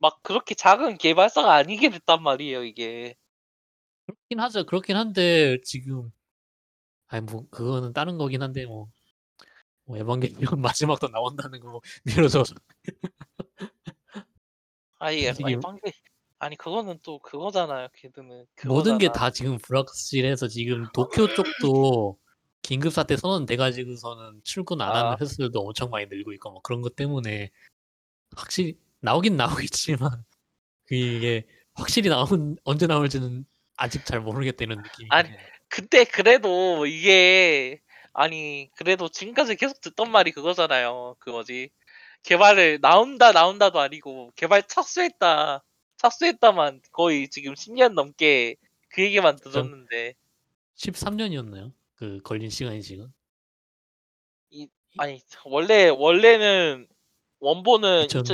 막 0.00 0.20
그렇게 0.22 0.54
작은 0.56 0.98
개발사가 0.98 1.54
아니게 1.54 1.90
됐단 1.90 2.22
말이에요 2.22 2.64
이게. 2.64 3.14
그렇긴 4.06 4.40
하죠. 4.40 4.66
그렇긴 4.66 4.96
한데 4.96 5.58
지금 5.64 6.10
아니 7.06 7.24
뭐 7.24 7.46
그거는 7.50 7.92
다른 7.92 8.18
거긴 8.18 8.42
한데 8.42 8.66
뭐, 8.66 8.88
뭐 9.84 9.96
에반게리온 9.96 10.60
마지막도 10.60 11.08
나온다는 11.08 11.60
거뭐 11.60 11.80
미뤄져서 12.04 12.54
아니 14.98 15.28
아니 15.28 15.36
지금- 15.36 15.60
방금 15.60 15.90
아니 16.40 16.56
그거는 16.56 16.98
또 17.04 17.20
그거잖아요 17.20 17.86
걔들은. 17.94 18.46
모든 18.66 18.98
게 18.98 19.06
그거잖아. 19.06 19.12
다 19.12 19.30
지금 19.30 19.58
불확실해서 19.58 20.48
지금 20.48 20.88
도쿄 20.92 21.28
쪽도 21.32 22.18
긴급 22.62 22.92
사태 22.92 23.16
선언돼 23.16 23.56
가지고서는 23.56 24.40
출근 24.44 24.80
안 24.80 24.94
하는 24.94 25.10
아. 25.12 25.16
횟수도 25.20 25.60
엄청 25.60 25.90
많이 25.90 26.06
늘고 26.06 26.32
있고 26.34 26.52
뭐 26.52 26.62
그런 26.62 26.80
것 26.80 26.96
때문에 26.96 27.50
확실히 28.36 28.78
나오긴 29.00 29.36
나오겠지만 29.68 30.24
이게 30.90 31.46
확실히 31.74 32.08
나온 32.08 32.56
언제 32.64 32.86
나올지는 32.86 33.44
아직 33.76 34.04
잘 34.06 34.20
모르겠다는 34.20 34.76
느낌이 34.76 35.08
아니, 35.10 35.30
그때 35.68 36.04
그래도 36.04 36.86
이게 36.86 37.80
아니 38.12 38.70
그래도 38.76 39.08
지금까지 39.08 39.56
계속 39.56 39.80
듣던 39.80 40.10
말이 40.10 40.32
그거잖아요. 40.32 41.16
그 41.18 41.30
뭐지 41.30 41.70
개발을 42.22 42.80
나온다 42.80 43.32
나온다도 43.32 43.80
아니고 43.80 44.32
개발 44.36 44.62
착수했다 44.62 45.64
착수했다만 45.96 46.82
거의 46.92 47.28
지금 47.28 47.54
10년 47.54 47.94
넘게 47.94 48.56
그 48.88 49.02
얘기만 49.02 49.36
들었는데 49.36 50.14
13년이었나요? 50.76 51.72
그 52.02 52.20
걸린 52.24 52.50
시간이 52.50 52.82
지금 52.82 53.12
아니 54.98 55.22
원래 55.44 55.88
원래는 55.88 56.88
원본은 57.38 58.06
2000 58.06 58.24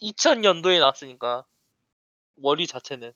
2000 0.00 0.40
년도에 0.42 0.78
나왔으니까 0.78 1.46
월이 2.36 2.66
자체는 2.66 3.14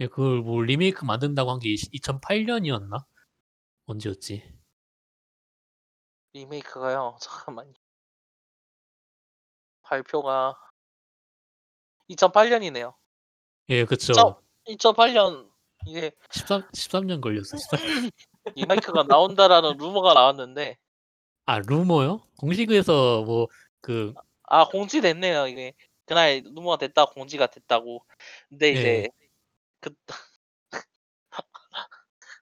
예, 0.00 0.08
그걸 0.08 0.40
뭐 0.40 0.60
리메이크 0.60 1.04
만든다고 1.04 1.52
한 1.52 1.60
게 1.60 1.72
2008년이었나? 1.72 3.04
언제였지? 3.86 4.42
리메이크가요. 6.32 7.16
잠깐만요. 7.22 7.72
발표가 9.82 10.56
2008년이네요. 12.10 12.92
예, 13.68 13.84
그쵸. 13.84 14.12
저- 14.14 14.42
2008년 14.66 15.48
이게 15.86 16.10
13, 16.32 16.68
13년 16.72 17.20
걸렸어. 17.20 17.56
13... 17.56 18.10
리메이크가 18.54 19.04
나온다라는 19.04 19.76
루머가 19.78 20.14
나왔는데. 20.14 20.76
아, 21.46 21.58
루머요? 21.58 22.26
공식에서 22.38 23.22
뭐, 23.22 23.48
그, 23.80 24.14
아 24.44 24.66
공지됐네요. 24.66 25.46
이게 25.48 25.74
그날 26.06 26.42
루머가 26.44 26.78
됐다 26.78 27.06
공지가 27.06 27.46
됐다고. 27.46 28.04
근데 28.48 28.72
이제 28.72 29.08
그 29.80 29.90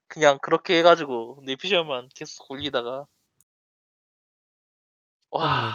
그냥 0.09 0.39
그렇게 0.43 0.79
해가지고 0.79 1.43
내피셜만 1.45 2.09
계속 2.15 2.51
올리다가. 2.51 3.07
와. 5.31 5.73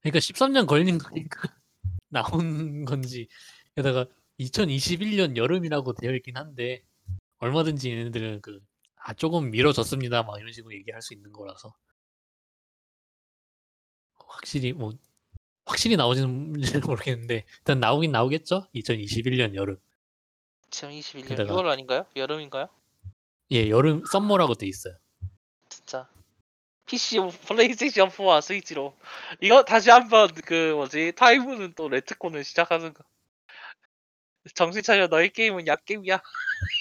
그러니까 0.00 0.18
13년 0.18 0.66
걸린 0.66 0.98
거니까 0.98 1.42
나온 2.08 2.84
건지. 2.84 3.28
게다가 3.74 4.06
2021년 4.38 5.36
여름이라고 5.36 5.94
되어 5.94 6.14
있긴 6.14 6.36
한데, 6.36 6.82
얼마든지 7.40 7.90
얘네들은 7.90 8.40
그, 8.42 8.60
아, 8.96 9.14
조금 9.14 9.50
미뤄졌습니다. 9.50 10.22
막 10.22 10.38
이런 10.38 10.52
식으로 10.52 10.74
얘기할 10.74 11.02
수 11.02 11.14
있는 11.14 11.32
거라서. 11.32 11.74
확실히 14.28 14.72
뭐, 14.72 14.92
확실히 15.66 15.96
나오지는 15.96 16.52
모르겠는데, 16.86 17.44
일단 17.58 17.80
나오긴 17.80 18.12
나오겠죠? 18.12 18.68
2021년 18.74 19.54
여름. 19.54 19.78
2021 20.68 21.26
년 21.26 21.36
게다가- 21.36 21.52
6월 21.54 21.66
아닌가요? 21.68 22.06
여름인가요? 22.14 22.68
예, 23.52 23.68
여름, 23.68 24.04
summer라고 24.04 24.54
돼 24.54 24.66
있어요. 24.66 24.96
진짜 25.68 26.08
PC 26.86 27.18
플레이스테이션 27.46 28.08
4와 28.10 28.40
스위치로 28.42 28.96
이거 29.40 29.64
다시 29.64 29.90
한번 29.90 30.28
그 30.44 30.72
뭐지 30.74 31.12
타입문은 31.16 31.74
또 31.74 31.88
retcon을 31.88 32.42
시작하는 32.44 32.92
거 32.92 33.04
정신 34.54 34.82
차려 34.82 35.06
너의 35.06 35.32
게임은 35.32 35.66
야게임이야 35.68 36.20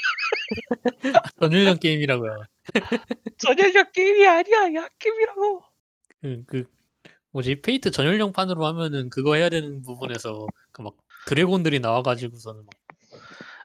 전연령 1.39 1.77
게임이라고요. 1.79 2.43
전연령 3.37 3.83
게임이 3.91 4.27
아니야. 4.27 4.73
야게임이라고. 4.83 5.63
그, 6.21 6.43
그 6.47 6.65
뭐지? 7.31 7.61
페이트 7.61 7.91
전연령판으로 7.91 8.65
하면은 8.65 9.09
그거 9.09 9.35
해야 9.35 9.49
되는 9.49 9.81
부분에서 9.81 10.47
그 10.71 10.81
막 10.81 10.95
드래곤들이 11.25 11.79
나와가지고서는 11.79 12.63
막 12.65 12.69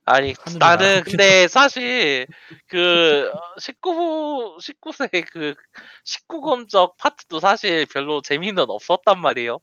아니 0.07 0.35
나는 0.59 1.03
근데 1.05 1.49
사실 1.49 2.27
그 2.67 3.31
19 3.59 4.59
19세 4.61 5.25
그 5.33 5.55
19금적 6.05 6.97
파트도 6.99 7.41
사실 7.41 7.87
별로 7.87 8.21
재미는 8.21 8.65
없었단 8.69 9.19
말이에요. 9.21 9.61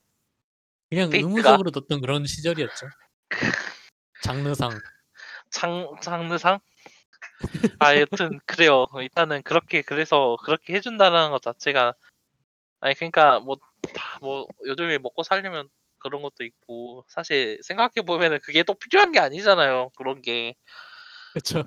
그냥 0.90 1.10
페이트가- 1.10 1.14
의무적으로 1.28 1.72
뒀던 1.72 2.02
그런 2.02 2.26
시절이었죠. 2.26 2.88
장르상. 4.24 4.72
장 5.52 5.92
장르상 6.02 6.60
아 7.80 7.96
여튼 7.98 8.40
그래요 8.46 8.86
일단은 9.02 9.42
그렇게 9.44 9.82
그래서 9.82 10.38
그렇게 10.44 10.74
해준다는 10.76 11.32
것 11.32 11.42
자체가 11.42 11.94
아니 12.82 12.96
그러니까 12.96 13.40
뭐 13.42 13.58
다 13.58 14.20
뭐 14.22 14.48
요즘에 14.68 15.00
먹고 15.00 15.24
살려면 15.24 15.70
그런 16.00 16.22
것도 16.22 16.44
있고 16.46 17.06
사실 17.10 17.60
생각해 17.64 18.04
보면은 18.06 18.40
그게 18.44 18.64
또 18.64 18.74
필요한 18.76 19.12
게 19.12 19.20
아니잖아요 19.20 19.92
그런 19.98 20.22
게 20.22 20.56
그렇죠. 21.34 21.64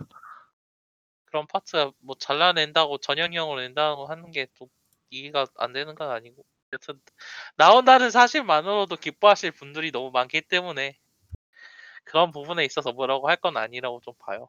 그런 1.27 1.47
파트가 1.47 1.93
뭐 2.01 2.17
잘라낸다고 2.19 2.99
전형형으로 2.99 3.61
낸다고 3.61 4.07
하는 4.07 4.31
게 4.31 4.47
또 4.59 4.69
이해가 5.11 5.47
안 5.59 5.73
되는 5.73 5.95
건 5.95 6.11
아니고 6.11 6.45
여튼 6.73 7.01
나온다는 7.57 8.11
사실만으로도 8.11 8.97
기뻐하실 8.97 9.53
분들이 9.53 9.93
너무 9.93 10.11
많기 10.11 10.41
때문에 10.43 10.99
그런 12.05 12.33
부분에 12.33 12.65
있어서 12.65 12.93
뭐라고 12.93 13.29
할 13.29 13.37
건 13.37 13.57
아니라고 13.57 14.01
좀 14.01 14.15
봐요. 14.19 14.49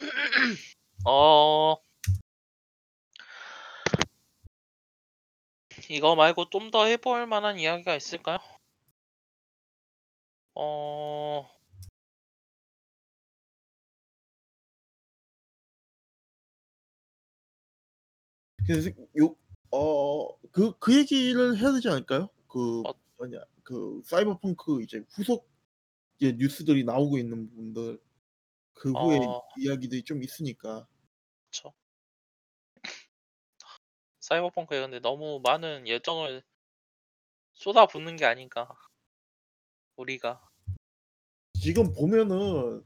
어 1.06 1.76
이거 5.90 6.14
말고 6.16 6.48
좀 6.50 6.70
더 6.70 6.84
해볼 6.86 7.26
만한 7.26 7.58
이야기가 7.58 7.94
있을까요? 7.96 8.38
어 10.54 11.48
그래서 18.66 18.90
요어그 19.72 20.78
그 20.78 20.96
얘기를 20.96 21.58
해야 21.58 21.72
되지 21.72 21.88
않을까요? 21.88 22.28
그 22.48 22.82
어. 22.86 22.92
뭐냐 23.18 23.38
그 23.62 24.00
사이버펑크 24.04 24.82
이제 24.82 25.04
후속 25.10 25.48
이제 26.18 26.32
뉴스들이 26.38 26.84
나오고 26.84 27.18
있는 27.18 27.48
부분들 27.50 28.00
그 28.80 28.94
후에 28.94 29.18
어. 29.18 29.42
이야기들이 29.58 30.04
좀 30.04 30.22
있으니까. 30.22 30.86
그쵸. 31.50 31.74
사이버펑크에 34.20 34.80
근데 34.80 34.98
너무 35.00 35.40
많은 35.42 35.86
예정을 35.86 36.42
쏟아붓는 37.52 38.16
게 38.16 38.24
아닌가. 38.24 38.66
우리가. 39.96 40.40
지금 41.52 41.92
보면은 41.92 42.82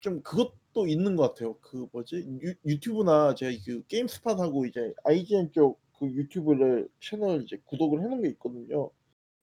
좀 0.00 0.22
그것도 0.22 0.86
있는 0.86 1.16
것 1.16 1.28
같아요. 1.28 1.58
그 1.60 1.88
뭐지? 1.92 2.16
유 2.42 2.54
유튜브나 2.66 3.34
제가 3.34 3.50
그 3.64 3.86
게임스팟하고 3.86 4.66
이제 4.66 4.92
IGN 5.04 5.52
쪽 5.52 5.80
그 5.98 6.06
유튜브를 6.06 6.88
채널 7.00 7.42
이제 7.42 7.60
구독을 7.64 8.00
해 8.02 8.06
놓은 8.06 8.22
게 8.22 8.28
있거든요. 8.30 8.90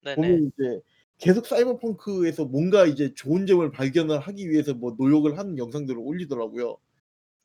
네네. 0.01 0.15
보면 0.15 0.51
이제 0.53 0.81
계속 1.17 1.47
사이버펑크에서 1.47 2.45
뭔가 2.45 2.85
이제 2.85 3.13
좋은 3.13 3.47
점을 3.47 3.69
발견을 3.71 4.19
하기 4.19 4.49
위해서 4.49 4.73
뭐 4.73 4.95
노력을 4.97 5.37
하는 5.37 5.57
영상들을 5.57 5.99
올리더라고요. 5.99 6.77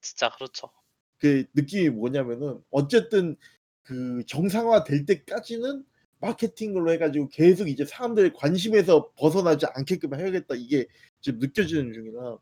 진짜 0.01 0.31
그렇죠. 0.31 0.71
그 1.19 1.45
느낌이 1.55 1.91
뭐냐면은 1.91 2.61
어쨌든 2.71 3.37
그 3.83 4.25
정상화 4.27 4.85
될 4.85 5.05
때까지는 5.05 5.85
마케팅으로 6.21 6.91
해 6.91 6.99
가지고 6.99 7.29
계속 7.29 7.69
이제 7.69 7.85
사람들의 7.85 8.35
관심에서 8.35 9.13
벗어나지 9.17 9.67
않게끔 9.75 10.15
해야겠다 10.15 10.55
이게 10.55 10.87
지금 11.21 11.39
느껴지는 11.39 11.93
중이라 11.93 12.39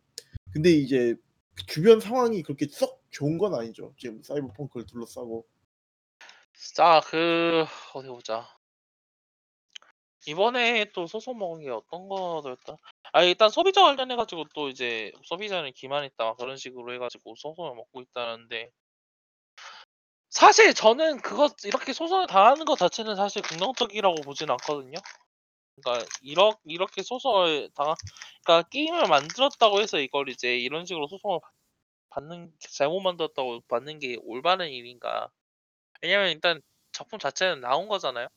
근데 0.53 0.71
이제 0.73 1.15
그 1.55 1.67
주변 1.67 2.01
상황이 2.01 2.43
그렇게 2.43 2.67
썩 2.71 3.03
좋은 3.11 3.39
건 3.39 3.55
아니죠. 3.55 3.95
지금 3.97 4.23
사이버펑크를 4.23 4.87
둘러싸고. 4.87 5.47
자, 6.75 7.01
그 7.07 7.65
어디 7.95 8.09
보자. 8.09 8.58
이번에 10.27 10.87
또 10.93 11.07
소송 11.07 11.39
먹은 11.39 11.63
게 11.63 11.71
어떤 11.71 12.09
거였다? 12.09 12.77
아 13.13 13.23
일단 13.23 13.51
소비자 13.51 13.83
관련해 13.83 14.17
가지고 14.17 14.45
또 14.55 14.69
이제 14.69 15.13
소비자는 15.25 15.73
기만했다 15.73 16.35
그런 16.35 16.57
식으로 16.57 16.93
해 16.93 16.99
가지고 16.99 17.35
소송을 17.37 17.75
먹고 17.75 18.03
있다는데 18.03 18.71
사실 20.31 20.75
저는 20.75 21.21
그것 21.23 21.55
이렇게 21.65 21.93
소송을 21.93 22.27
당하는 22.27 22.65
것 22.65 22.79
자체는 22.79 23.17
사실 23.17 23.43
긍정적이라고 23.43 24.17
보진 24.23 24.51
않거든요. 24.51 24.99
그러니까 25.77 26.07
이렇 26.23 26.59
이렇게 26.65 27.03
소송을 27.03 27.71
당한 27.75 27.95
그러니까 28.45 28.69
게임을 28.71 29.09
만들었다고 29.09 29.81
해서 29.81 29.99
이걸 29.99 30.29
이제 30.29 30.57
이런 30.57 30.85
식으로 30.87 31.09
소송을 31.09 31.41
받 31.41 31.51
받는 32.11 32.53
잘못 32.61 33.01
만들었다고 33.01 33.61
받는 33.69 33.99
게 34.01 34.17
올바른 34.23 34.71
일인가. 34.71 35.31
왜냐면 36.03 36.31
일단 36.31 36.63
작품 36.93 37.19
자체는 37.19 37.61
나온 37.61 37.89
거잖아요. 37.89 38.29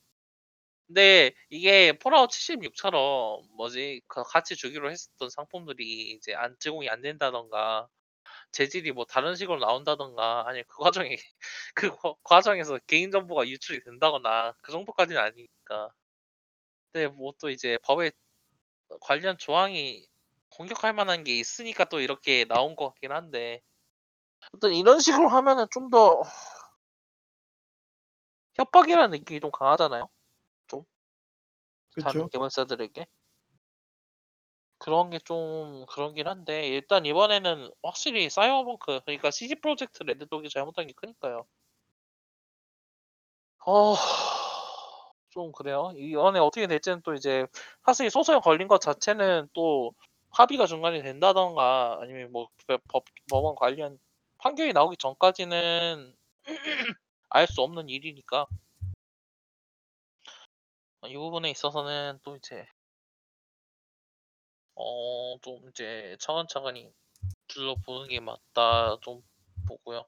근데 0.93 1.31
이게 1.49 1.93
폴아웃 1.97 2.29
76처럼 2.31 3.43
뭐지 3.55 4.01
그 4.07 4.23
같이 4.23 4.55
주기로 4.57 4.91
했었던 4.91 5.29
상품들이 5.29 6.11
이제 6.13 6.33
안 6.35 6.55
제공이 6.59 6.89
안 6.89 7.01
된다든가 7.01 7.87
재질이 8.53 8.91
뭐 8.93 9.05
다른 9.05 9.35
식으로 9.35 9.59
나온다든가 9.59 10.45
아니면 10.47 10.65
그 10.69 10.77
과정에 10.83 11.17
그과 11.75 12.15
과정에서 12.23 12.79
개인 12.87 13.11
정보가 13.11 13.47
유출이 13.49 13.83
된다거나 13.85 14.55
그 14.63 14.71
정도까지는 14.73 15.21
아니니까. 15.21 15.91
근데 16.91 17.07
뭐 17.07 17.33
또 17.39 17.49
이제 17.49 17.77
법에 17.83 18.11
어 18.89 18.97
관련 19.01 19.37
조항이 19.37 20.07
공격할 20.51 20.93
만한 20.93 21.23
게 21.23 21.37
있으니까 21.39 21.85
또 21.85 22.01
이렇게 22.01 22.45
나온 22.45 22.75
것 22.75 22.87
같긴 22.89 23.11
한데 23.13 23.61
어떤 24.53 24.73
이런 24.73 24.99
식으로 25.01 25.29
하면은 25.29 25.67
좀 25.71 25.89
더 25.91 26.23
협박이라는 28.55 29.11
느낌이 29.11 29.39
좀 29.41 29.51
강하잖아요. 29.51 30.07
좀. 31.91 31.99
다른 31.99 32.27
그쵸. 32.27 32.29
개발사들에게. 32.29 33.05
그런 34.79 35.09
게 35.11 35.19
좀 35.19 35.85
그러긴 35.87 36.27
한데 36.27 36.67
일단 36.67 37.05
이번에는 37.05 37.71
확실히 37.83 38.29
사이버펑크 38.29 39.01
그러니까 39.05 39.31
CD 39.31 39.55
프로젝트 39.55 40.03
레드 40.03 40.25
쪽이 40.27 40.49
잘못한 40.49 40.87
게 40.87 40.93
크니까요. 40.93 41.45
어 43.65 43.95
좀 45.29 45.51
그래요. 45.53 45.93
이번에 45.95 46.39
어떻게 46.39 46.67
될지는 46.67 47.01
또 47.03 47.13
이제 47.13 47.45
사실 47.85 48.09
소송에 48.09 48.39
걸린 48.39 48.67
것 48.67 48.81
자체는 48.81 49.47
또 49.53 49.93
합의가 50.31 50.65
중간에 50.65 51.01
된다든가 51.01 51.99
아니면 52.01 52.31
뭐그법 52.31 53.05
법원 53.29 53.55
관련 53.55 53.97
판결이 54.39 54.73
나오기 54.73 54.97
전까지는 54.97 56.13
알 57.29 57.47
수 57.47 57.61
없는 57.61 57.89
일이니까. 57.89 58.45
어이 61.01 61.13
부분에 61.15 61.51
있어서는 61.51 62.19
또 62.23 62.35
이제 62.35 62.65
어 64.75 65.37
좀 65.41 65.69
이제 65.69 66.17
차근차근히 66.19 66.91
둘러보는 67.47 68.09
게 68.09 68.19
맞다 68.19 68.97
좀 69.01 69.23
보고요. 69.67 70.05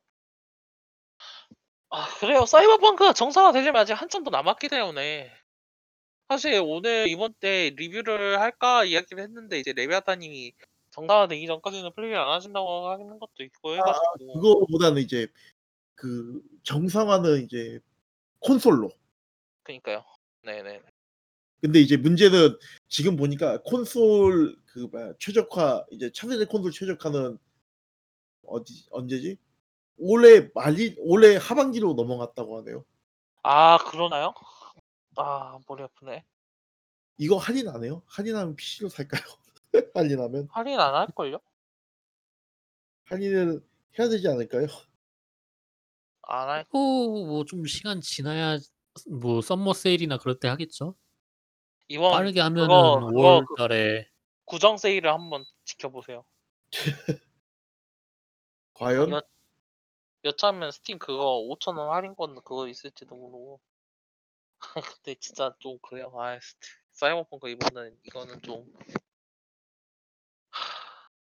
아 1.90 2.06
그래요. 2.20 2.46
사이버펑크가 2.46 3.14
정상화되려면 3.14 3.82
아직 3.82 3.94
한참 3.94 4.24
더 4.24 4.32
남았기 4.32 4.68
때문에 4.70 5.32
사실 6.30 6.62
오늘 6.66 7.08
이번 7.10 7.34
때 7.36 7.72
리뷰를 7.78 8.40
할까 8.42 8.84
이야기를 8.86 9.24
했는데 9.24 9.60
이제 9.60 9.74
레비아타 9.74 10.16
님이 10.16 10.54
정상화되기 10.92 11.48
전까지는 11.48 11.94
플레이를 11.94 12.18
안 12.20 12.30
하신다고 12.30 12.90
하는 12.90 13.20
것도 13.20 13.44
있고 13.44 13.76
해아 13.76 13.84
가지고 13.84 14.42
그거보다는 14.42 15.02
이제 15.02 15.28
그 15.96 16.42
정상화는 16.64 17.46
이제 17.46 17.80
콘솔로. 18.42 18.92
그니까요. 19.64 20.04
네네. 20.44 20.82
근데 21.64 21.80
이제 21.80 21.96
문제는 21.96 22.58
지금 22.90 23.16
보니까 23.16 23.62
콘솔 23.62 24.58
그 24.66 24.80
뭐야 24.92 25.14
최적화 25.18 25.86
이제 25.92 26.12
차세대 26.14 26.44
콘솔 26.44 26.74
최적화는 26.74 27.38
어디 28.46 28.86
언제지? 28.92 29.38
올해 29.96 30.50
말이 30.54 30.94
올해 31.00 31.38
하반기로 31.38 31.94
넘어갔다고 31.94 32.58
하네요. 32.58 32.84
아 33.44 33.78
그러나요? 33.78 34.34
아 35.16 35.58
머리 35.66 35.84
아프네. 35.84 36.26
이거 37.18 37.38
할인 37.38 37.70
안 37.70 37.82
해요? 37.86 38.02
할인하면 38.08 38.58
PC로 38.58 38.90
살까요? 38.90 39.22
할인하면? 39.96 40.50
할인 40.52 40.78
안 40.82 40.96
할걸요? 40.96 41.40
할인을 43.06 43.66
해야 43.98 44.10
되지 44.10 44.28
않을까요? 44.28 44.68
안할또뭐좀 46.24 47.66
시간 47.68 48.02
지나야 48.02 48.58
뭐 49.10 49.40
summer 49.42 49.72
세일이나 49.72 50.18
그럴 50.18 50.38
때 50.38 50.50
하겠죠. 50.50 50.96
이번 51.94 52.12
빠르게 52.12 52.40
하면은 52.42 52.68
그거 52.68 53.00
그거 53.12 53.12
5월 53.12 53.46
그 53.46 53.56
달에 53.56 54.10
구정 54.46 54.78
세일을 54.78 55.12
한번 55.14 55.46
지켜보세요. 55.66 56.26
과연? 58.74 59.12
여 59.12 59.22
여차하면 60.26 60.72
스팀 60.72 61.00
그거 61.00 61.38
5,000원 61.50 61.90
할인권 61.92 62.36
그거 62.44 62.68
있을지도 62.68 63.16
모르고. 63.16 63.60
근데 65.04 65.16
진짜 65.20 65.54
좀 65.60 65.78
그래요. 65.82 66.12
아 66.20 66.40
스 66.40 66.56
사이버펑크 66.94 67.50
이번은 67.50 67.98
이거는 68.06 68.42
좀 68.44 68.66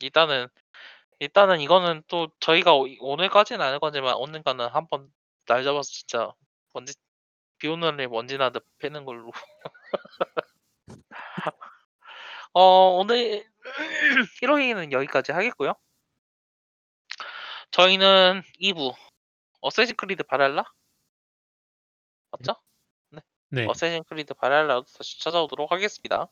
일단은 0.00 0.48
일단은 1.20 1.60
이거는 1.60 2.02
또 2.08 2.28
저희가 2.40 2.74
오 2.74 2.86
오늘까지는 3.00 3.64
아닐 3.64 3.80
거지만 3.80 4.14
언젠가는 4.14 4.66
한번 4.68 5.12
날 5.46 5.64
잡아서 5.64 5.90
진짜 5.90 6.32
먼지 6.74 6.94
비 7.58 7.68
오는 7.68 7.96
날 7.96 8.08
먼지나듯 8.08 8.64
패는 8.78 9.04
걸로. 9.04 9.30
어 12.54 12.62
오늘 12.98 13.46
1 14.42 14.50
호기는 14.50 14.92
여기까지 14.92 15.32
하겠고요. 15.32 15.74
저희는 17.70 18.42
2부 18.60 18.94
어쌔신 19.62 19.96
크리드 19.96 20.24
발할라? 20.24 20.64
맞죠? 22.30 22.56
네. 23.10 23.20
네. 23.50 23.66
어쌔신 23.66 24.04
크리드 24.04 24.34
발할라로 24.34 24.84
다시 24.84 25.20
찾아오도록 25.20 25.72
하겠습니다. 25.72 26.28